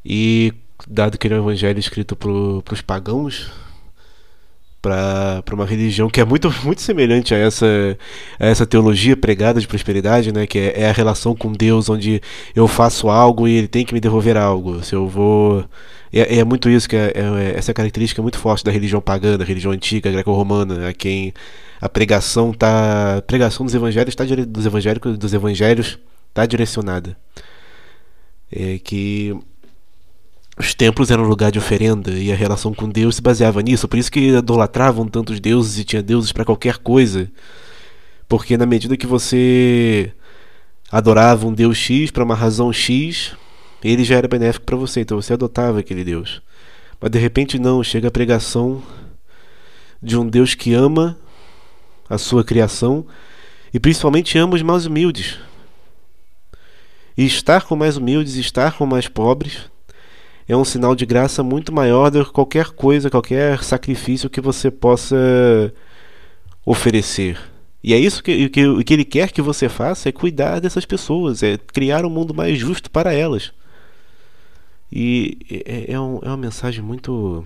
E 0.04 0.52
dado 0.86 1.18
que 1.18 1.26
ele 1.26 1.34
é 1.34 1.38
um 1.38 1.42
evangelho 1.42 1.78
escrito 1.78 2.14
para 2.14 2.74
os 2.74 2.82
pagãos, 2.82 3.50
para 4.80 5.42
uma 5.52 5.66
religião 5.66 6.08
que 6.08 6.20
é 6.20 6.24
muito, 6.24 6.52
muito 6.64 6.80
semelhante 6.80 7.34
a 7.34 7.38
essa, 7.38 7.66
a 8.38 8.46
essa 8.46 8.66
teologia 8.66 9.16
pregada 9.16 9.60
de 9.60 9.66
prosperidade, 9.66 10.32
né? 10.32 10.46
que 10.46 10.58
é, 10.58 10.82
é, 10.82 10.90
a 10.90 10.92
relação 10.92 11.34
com 11.34 11.52
Deus, 11.52 11.88
onde 11.88 12.20
eu 12.54 12.68
faço 12.68 13.08
algo 13.08 13.48
e 13.48 13.52
ele 13.52 13.68
tem 13.68 13.84
que 13.84 13.94
me 13.94 14.00
devolver 14.00 14.36
algo. 14.36 14.82
Se 14.84 14.94
eu 14.94 15.08
vou. 15.08 15.64
É, 16.12 16.38
é 16.38 16.44
muito 16.44 16.70
isso 16.70 16.88
que 16.88 16.96
é, 16.96 17.12
é, 17.14 17.54
essa 17.56 17.74
característica 17.74 18.22
muito 18.22 18.38
forte 18.38 18.64
da 18.64 18.70
religião 18.70 19.00
pagã, 19.00 19.36
da 19.36 19.44
religião 19.44 19.72
antiga, 19.72 20.10
greco-romana, 20.10 20.88
a 20.88 20.92
quem 20.92 21.34
a 21.80 21.88
pregação 21.88 22.52
tá, 22.52 23.18
a 23.18 23.22
pregação 23.22 23.64
dos 23.64 23.74
evangelhos 23.74 24.14
tá, 24.14 24.24
dos 24.24 24.66
evangélicos 24.66 25.16
dos 25.16 25.32
evangelhos 25.32 25.98
está 26.28 26.44
direcionada. 26.46 27.16
É 28.50 28.78
que 28.78 29.36
os 30.58 30.74
templos 30.74 31.10
eram 31.10 31.22
lugar 31.24 31.52
de 31.52 31.58
oferenda 31.58 32.10
e 32.10 32.32
a 32.32 32.36
relação 32.36 32.74
com 32.74 32.88
Deus 32.88 33.16
se 33.16 33.22
baseava 33.22 33.62
nisso. 33.62 33.86
Por 33.86 33.98
isso 33.98 34.10
que 34.10 34.28
idolatravam 34.28 35.06
tantos 35.06 35.38
deuses 35.38 35.78
e 35.78 35.84
tinha 35.84 36.02
deuses 36.02 36.32
para 36.32 36.44
qualquer 36.44 36.78
coisa. 36.78 37.30
Porque 38.28 38.56
na 38.56 38.66
medida 38.66 38.96
que 38.96 39.06
você 39.06 40.12
adorava 40.90 41.46
um 41.46 41.54
Deus 41.54 41.76
X 41.76 42.10
para 42.10 42.24
uma 42.24 42.34
razão 42.34 42.72
X, 42.72 43.36
ele 43.84 44.02
já 44.02 44.16
era 44.16 44.26
benéfico 44.26 44.66
para 44.66 44.76
você, 44.76 45.00
então 45.00 45.20
você 45.20 45.34
adotava 45.34 45.78
aquele 45.78 46.02
Deus. 46.02 46.42
Mas 47.00 47.10
de 47.10 47.18
repente 47.18 47.58
não, 47.58 47.82
chega 47.84 48.08
a 48.08 48.10
pregação 48.10 48.82
de 50.02 50.16
um 50.16 50.28
Deus 50.28 50.54
que 50.54 50.74
ama 50.74 51.16
a 52.08 52.18
sua 52.18 52.44
criação 52.44 53.06
e 53.72 53.78
principalmente 53.78 54.38
ama 54.38 54.54
os 54.54 54.62
mais 54.62 54.86
humildes. 54.86 55.38
E 57.16 57.26
estar 57.26 57.64
com 57.64 57.76
mais 57.76 57.96
humildes, 57.96 58.36
estar 58.36 58.76
com 58.76 58.86
mais 58.86 59.08
pobres, 59.08 59.68
é 60.48 60.56
um 60.56 60.64
sinal 60.64 60.94
de 60.94 61.04
graça 61.04 61.42
muito 61.42 61.72
maior 61.72 62.10
do 62.10 62.24
que 62.24 62.32
qualquer 62.32 62.70
coisa, 62.70 63.10
qualquer 63.10 63.62
sacrifício 63.62 64.30
que 64.30 64.40
você 64.40 64.70
possa 64.70 65.16
oferecer. 66.64 67.38
E 67.82 67.92
é 67.92 67.98
isso 67.98 68.22
que, 68.22 68.48
que, 68.48 68.84
que 68.84 68.94
ele 68.94 69.04
quer 69.04 69.30
que 69.30 69.42
você 69.42 69.68
faça 69.68 70.08
é 70.08 70.12
cuidar 70.12 70.60
dessas 70.60 70.84
pessoas, 70.84 71.42
é 71.42 71.58
criar 71.58 72.04
um 72.04 72.10
mundo 72.10 72.32
mais 72.32 72.58
justo 72.58 72.90
para 72.90 73.12
elas. 73.12 73.52
E 74.90 75.38
é, 75.66 75.92
é, 75.92 76.00
um, 76.00 76.18
é 76.22 76.28
uma 76.28 76.36
mensagem 76.36 76.82
muito 76.82 77.44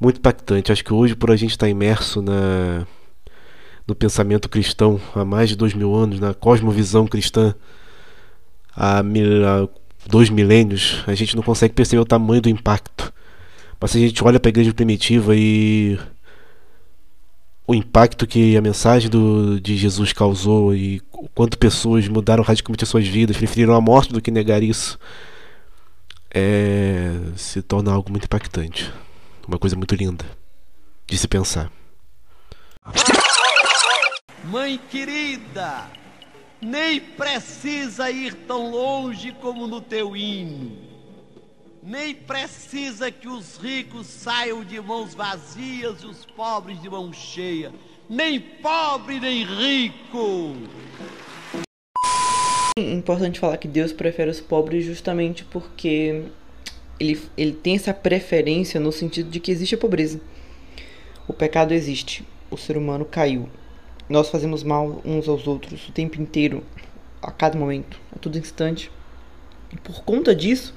muito 0.00 0.18
impactante. 0.18 0.70
Acho 0.70 0.84
que 0.84 0.92
hoje, 0.92 1.16
por 1.16 1.30
a 1.30 1.36
gente 1.36 1.50
estar 1.50 1.68
imerso 1.68 2.22
na, 2.22 2.86
no 3.88 3.94
pensamento 3.94 4.50
cristão 4.50 5.00
há 5.14 5.24
mais 5.24 5.48
de 5.48 5.56
dois 5.56 5.72
mil 5.72 5.94
anos, 5.94 6.20
na 6.20 6.34
cosmovisão 6.34 7.06
cristã 7.06 7.54
há, 8.76 9.00
há 9.00 9.68
dois 10.06 10.28
milênios, 10.28 11.02
a 11.06 11.14
gente 11.14 11.34
não 11.34 11.42
consegue 11.42 11.72
perceber 11.72 12.00
o 12.00 12.04
tamanho 12.04 12.42
do 12.42 12.50
impacto. 12.50 13.12
Mas 13.80 13.92
se 13.92 13.96
a 13.96 14.00
gente 14.00 14.22
olha 14.22 14.38
para 14.38 14.48
a 14.48 14.50
igreja 14.50 14.74
primitiva 14.74 15.34
e 15.34 15.98
o 17.66 17.74
impacto 17.74 18.26
que 18.26 18.56
a 18.56 18.60
mensagem 18.60 19.08
do, 19.08 19.58
de 19.58 19.76
Jesus 19.76 20.12
causou 20.12 20.74
e 20.74 21.00
quanto 21.34 21.58
pessoas 21.58 22.06
mudaram 22.08 22.42
radicalmente 22.42 22.84
as 22.84 22.90
suas 22.90 23.06
vidas, 23.06 23.36
preferiram 23.36 23.74
a 23.74 23.80
morte 23.80 24.12
do 24.12 24.20
que 24.20 24.30
negar 24.30 24.62
isso, 24.62 24.98
é, 26.30 27.12
se 27.36 27.62
torna 27.62 27.92
algo 27.92 28.10
muito 28.10 28.24
impactante. 28.24 28.92
Uma 29.46 29.58
coisa 29.58 29.76
muito 29.76 29.94
linda 29.94 30.26
de 31.06 31.16
se 31.16 31.26
pensar. 31.26 31.70
Mãe 34.50 34.80
querida, 34.90 35.90
nem 36.58 36.98
precisa 36.98 38.10
ir 38.10 38.32
tão 38.32 38.70
longe 38.70 39.30
como 39.32 39.66
no 39.66 39.78
teu 39.78 40.16
hino, 40.16 40.74
nem 41.82 42.14
precisa 42.14 43.10
que 43.10 43.28
os 43.28 43.58
ricos 43.58 44.06
saiam 44.06 44.64
de 44.64 44.80
mãos 44.80 45.14
vazias 45.14 46.02
e 46.02 46.06
os 46.06 46.24
pobres 46.24 46.80
de 46.80 46.88
mão 46.88 47.12
cheia, 47.12 47.70
nem 48.08 48.40
pobre 48.40 49.20
nem 49.20 49.44
rico. 49.44 50.54
É 52.78 52.92
importante 52.92 53.38
falar 53.38 53.58
que 53.58 53.68
Deus 53.68 53.92
prefere 53.92 54.30
os 54.30 54.40
pobres 54.40 54.82
justamente 54.82 55.44
porque 55.44 56.24
ele, 56.98 57.20
ele 57.36 57.52
tem 57.52 57.76
essa 57.76 57.92
preferência 57.92 58.80
no 58.80 58.92
sentido 58.92 59.28
de 59.28 59.40
que 59.40 59.50
existe 59.50 59.74
a 59.74 59.78
pobreza. 59.78 60.18
O 61.26 61.34
pecado 61.34 61.74
existe, 61.74 62.26
o 62.50 62.56
ser 62.56 62.78
humano 62.78 63.04
caiu, 63.04 63.46
nós 64.08 64.30
fazemos 64.30 64.62
mal 64.62 65.00
uns 65.04 65.28
aos 65.28 65.46
outros 65.46 65.88
o 65.88 65.92
tempo 65.92 66.20
inteiro, 66.20 66.62
a 67.20 67.30
cada 67.30 67.58
momento, 67.58 68.00
a 68.14 68.18
todo 68.18 68.38
instante. 68.38 68.90
E 69.72 69.76
por 69.76 70.02
conta 70.02 70.34
disso, 70.34 70.74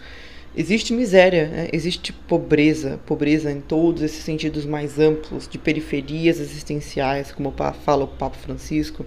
existe 0.56 0.94
miséria, 0.94 1.48
né? 1.48 1.70
existe 1.72 2.12
pobreza, 2.12 3.00
pobreza 3.06 3.52
em 3.52 3.62
todos 3.62 4.02
esses 4.02 4.24
sentidos 4.24 4.66
mais 4.66 5.00
amplos, 5.00 5.48
de 5.48 5.58
periferias 5.58 6.40
existenciais, 6.40 7.32
como 7.32 7.54
fala 7.86 8.04
o 8.04 8.08
Papa 8.08 8.36
Francisco. 8.36 9.06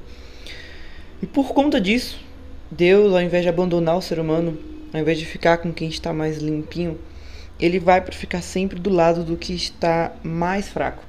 E 1.22 1.27
por 1.27 1.53
conta 1.53 1.81
disso, 1.81 2.18
Deus, 2.70 3.12
ao 3.12 3.20
invés 3.20 3.43
de 3.43 3.49
abandonar 3.49 3.97
o 3.97 4.03
ser 4.03 4.18
humano, 4.18 4.59
ao 4.93 5.01
invés 5.01 5.18
de 5.18 5.27
ficar 5.27 5.59
com 5.59 5.72
quem 5.72 5.89
está 5.89 6.12
mais 6.12 6.39
limpinho, 6.39 6.99
ele 7.61 7.79
vai 7.79 8.01
para 8.01 8.12
ficar 8.12 8.43
sempre 8.43 8.79
do 8.79 8.91
lado 8.91 9.22
do 9.22 9.37
que 9.37 9.53
está 9.55 10.12
mais 10.22 10.68
fraco, 10.68 11.05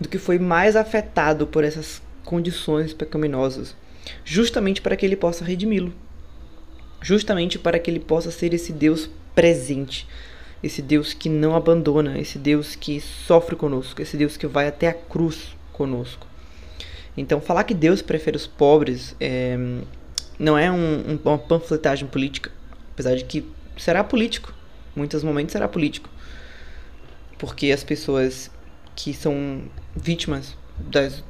do 0.00 0.08
que 0.08 0.18
foi 0.18 0.38
mais 0.38 0.76
afetado 0.76 1.46
por 1.46 1.64
essas 1.64 2.02
condições 2.28 2.92
pecaminosas, 2.92 3.74
justamente 4.22 4.82
para 4.82 4.94
que 4.94 5.06
ele 5.06 5.16
possa 5.16 5.46
redimi-lo, 5.46 5.94
justamente 7.00 7.58
para 7.58 7.78
que 7.78 7.90
ele 7.90 8.00
possa 8.00 8.30
ser 8.30 8.52
esse 8.52 8.70
Deus 8.70 9.08
presente, 9.34 10.06
esse 10.62 10.82
Deus 10.82 11.14
que 11.14 11.30
não 11.30 11.56
abandona, 11.56 12.18
esse 12.18 12.38
Deus 12.38 12.76
que 12.76 13.00
sofre 13.00 13.56
conosco, 13.56 14.02
esse 14.02 14.14
Deus 14.14 14.36
que 14.36 14.46
vai 14.46 14.68
até 14.68 14.88
a 14.88 14.92
cruz 14.92 15.56
conosco. 15.72 16.26
Então, 17.16 17.40
falar 17.40 17.64
que 17.64 17.72
Deus 17.72 18.02
prefere 18.02 18.36
os 18.36 18.46
pobres 18.46 19.16
é, 19.18 19.56
não 20.38 20.58
é 20.58 20.70
um, 20.70 21.12
um, 21.12 21.18
uma 21.24 21.38
panfletagem 21.38 22.06
política, 22.06 22.52
apesar 22.92 23.16
de 23.16 23.24
que 23.24 23.42
será 23.78 24.04
político, 24.04 24.52
muitos 24.94 25.24
momentos 25.24 25.52
será 25.52 25.66
político, 25.66 26.10
porque 27.38 27.72
as 27.72 27.82
pessoas 27.82 28.50
que 28.94 29.14
são 29.14 29.62
vítimas 29.96 30.54
das 30.78 31.22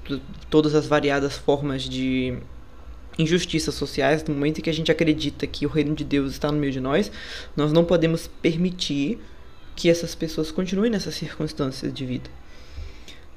todas 0.51 0.75
as 0.75 0.87
variadas 0.87 1.37
formas 1.37 1.83
de 1.83 2.39
injustiças 3.19 3.75
sociais, 3.75 4.23
no 4.25 4.35
momento 4.35 4.59
em 4.59 4.63
que 4.63 4.71
a 4.71 4.75
gente 4.75 4.93
acredita 4.93 5.47
que 5.47 5.67
o 5.67 5.69
reino 5.69 5.95
de 5.95 6.05
Deus 6.05 6.33
está 6.33 6.53
no 6.53 6.59
meio 6.59 6.73
de 6.73 6.81
nós, 6.81 7.11
nós 7.57 7.73
não 7.73 7.85
podemos 7.85 8.29
permitir 8.41 9.19
que 9.75 9.91
essas 9.91 10.15
pessoas 10.15 10.51
continuem 10.51 10.91
nessas 10.91 11.15
circunstâncias 11.15 11.93
de 11.93 12.07
vida. 12.07 12.31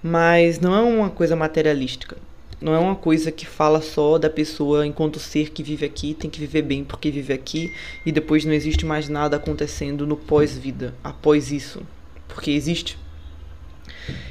Mas 0.03 0.59
não 0.59 0.75
é 0.75 0.81
uma 0.81 1.09
coisa 1.09 1.35
materialística. 1.35 2.17
Não 2.59 2.75
é 2.75 2.79
uma 2.79 2.95
coisa 2.95 3.31
que 3.31 3.45
fala 3.45 3.81
só 3.81 4.19
da 4.19 4.29
pessoa 4.29 4.85
enquanto 4.85 5.19
ser 5.19 5.49
que 5.49 5.63
vive 5.63 5.83
aqui, 5.83 6.13
tem 6.13 6.29
que 6.29 6.39
viver 6.39 6.61
bem 6.61 6.83
porque 6.83 7.09
vive 7.09 7.33
aqui 7.33 7.73
e 8.05 8.11
depois 8.11 8.45
não 8.45 8.53
existe 8.53 8.85
mais 8.85 9.09
nada 9.09 9.35
acontecendo 9.35 10.05
no 10.05 10.15
pós-vida, 10.15 10.93
após 11.03 11.51
isso. 11.51 11.81
Porque 12.27 12.51
existe. 12.51 12.99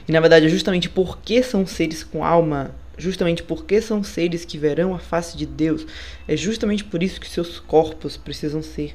E 0.06 0.12
na 0.12 0.20
verdade 0.20 0.46
é 0.46 0.48
justamente 0.48 0.88
porque 0.88 1.42
são 1.42 1.66
seres 1.66 2.02
com 2.04 2.24
alma 2.24 2.74
justamente 3.00 3.42
porque 3.42 3.80
são 3.80 4.04
seres 4.04 4.44
que 4.44 4.58
verão 4.58 4.94
a 4.94 4.98
face 4.98 5.36
de 5.36 5.46
Deus, 5.46 5.86
é 6.28 6.36
justamente 6.36 6.84
por 6.84 7.02
isso 7.02 7.20
que 7.20 7.28
seus 7.28 7.58
corpos 7.58 8.16
precisam 8.16 8.62
ser 8.62 8.94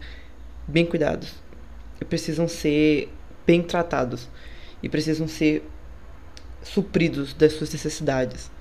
bem 0.67 0.85
cuidados, 0.85 1.33
precisam 2.07 2.47
ser 2.47 3.09
bem 3.45 3.61
tratados 3.61 4.29
e 4.81 4.87
precisam 4.87 5.27
ser 5.27 5.67
supridos 6.63 7.33
das 7.33 7.53
suas 7.53 7.71
necessidades. 7.71 8.51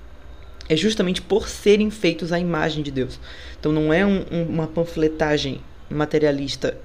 É 0.67 0.75
justamente 0.75 1.21
por 1.21 1.47
serem 1.47 1.91
feitos 1.91 2.31
à 2.31 2.39
imagem 2.39 2.81
de 2.81 2.89
Deus. 2.89 3.19
Então 3.59 3.71
não 3.71 3.93
é 3.93 4.03
um, 4.03 4.25
um, 4.31 4.43
uma 4.45 4.67
panfletagem 4.67 5.61
materialista 5.89 6.75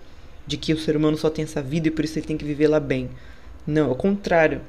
de 0.46 0.58
que 0.58 0.74
o 0.74 0.78
ser 0.78 0.96
humano 0.96 1.16
só 1.16 1.30
tem 1.30 1.44
essa 1.44 1.62
vida 1.62 1.88
e 1.88 1.90
por 1.90 2.04
isso 2.04 2.18
ele 2.18 2.26
tem 2.26 2.36
que 2.36 2.44
viver 2.44 2.68
lá 2.68 2.78
bem. 2.78 3.08
Não, 3.66 3.88
ao 3.88 3.94
contrário. 3.94 4.60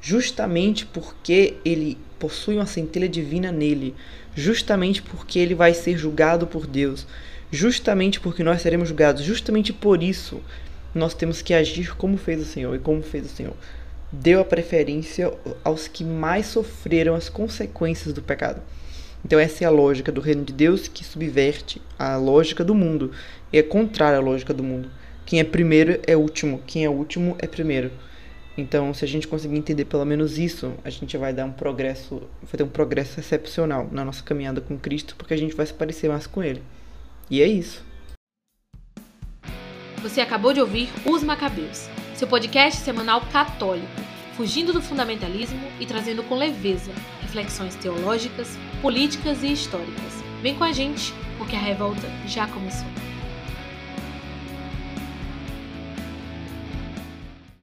Justamente 0.00 0.86
porque 0.86 1.56
ele 1.64 1.98
possui 2.18 2.56
uma 2.56 2.66
centelha 2.66 3.08
divina 3.08 3.50
nele, 3.50 3.94
justamente 4.34 5.02
porque 5.02 5.38
ele 5.38 5.54
vai 5.54 5.74
ser 5.74 5.96
julgado 5.96 6.46
por 6.46 6.66
Deus, 6.66 7.06
justamente 7.50 8.20
porque 8.20 8.42
nós 8.42 8.62
seremos 8.62 8.88
julgados, 8.88 9.22
justamente 9.22 9.72
por 9.72 10.02
isso 10.02 10.40
nós 10.94 11.14
temos 11.14 11.42
que 11.42 11.54
agir 11.54 11.94
como 11.96 12.16
fez 12.16 12.40
o 12.40 12.44
Senhor 12.44 12.74
e 12.74 12.78
como 12.78 13.02
fez 13.02 13.26
o 13.26 13.34
Senhor. 13.34 13.54
Deu 14.10 14.40
a 14.40 14.44
preferência 14.44 15.32
aos 15.62 15.86
que 15.86 16.02
mais 16.02 16.46
sofreram 16.46 17.14
as 17.14 17.28
consequências 17.28 18.14
do 18.14 18.22
pecado. 18.22 18.62
Então 19.24 19.38
essa 19.38 19.64
é 19.64 19.66
a 19.66 19.70
lógica 19.70 20.10
do 20.10 20.20
reino 20.20 20.44
de 20.44 20.52
Deus 20.52 20.88
que 20.88 21.04
subverte 21.04 21.82
a 21.98 22.16
lógica 22.16 22.64
do 22.64 22.74
mundo 22.74 23.10
e 23.52 23.58
é 23.58 23.62
contrária 23.62 24.18
à 24.18 24.22
lógica 24.22 24.54
do 24.54 24.62
mundo. 24.62 24.90
Quem 25.26 25.40
é 25.40 25.44
primeiro 25.44 26.00
é 26.06 26.16
último, 26.16 26.62
quem 26.66 26.84
é 26.84 26.88
último 26.88 27.36
é 27.38 27.46
primeiro. 27.46 27.90
Então, 28.58 28.92
se 28.92 29.04
a 29.04 29.08
gente 29.08 29.28
conseguir 29.28 29.56
entender 29.56 29.84
pelo 29.84 30.04
menos 30.04 30.36
isso, 30.36 30.74
a 30.82 30.90
gente 30.90 31.16
vai 31.16 31.32
dar 31.32 31.44
um 31.44 31.52
progresso, 31.52 32.20
vai 32.42 32.56
ter 32.56 32.64
um 32.64 32.68
progresso 32.68 33.20
excepcional 33.20 33.88
na 33.92 34.04
nossa 34.04 34.20
caminhada 34.20 34.60
com 34.60 34.76
Cristo, 34.76 35.14
porque 35.14 35.32
a 35.32 35.36
gente 35.36 35.54
vai 35.54 35.64
se 35.64 35.72
parecer 35.72 36.08
mais 36.08 36.26
com 36.26 36.42
ele. 36.42 36.60
E 37.30 37.40
é 37.40 37.46
isso. 37.46 37.84
Você 40.02 40.20
acabou 40.20 40.52
de 40.52 40.60
ouvir 40.60 40.88
Os 41.06 41.22
Macabeus, 41.22 41.88
seu 42.16 42.26
podcast 42.26 42.80
semanal 42.80 43.20
católico, 43.32 43.86
fugindo 44.36 44.72
do 44.72 44.82
fundamentalismo 44.82 45.68
e 45.78 45.86
trazendo 45.86 46.24
com 46.24 46.34
leveza 46.34 46.90
reflexões 47.22 47.76
teológicas, 47.76 48.58
políticas 48.82 49.44
e 49.44 49.52
históricas. 49.52 50.24
Vem 50.42 50.56
com 50.56 50.64
a 50.64 50.72
gente, 50.72 51.14
porque 51.36 51.54
a 51.54 51.60
revolta 51.60 52.08
já 52.26 52.48
começou. 52.48 53.07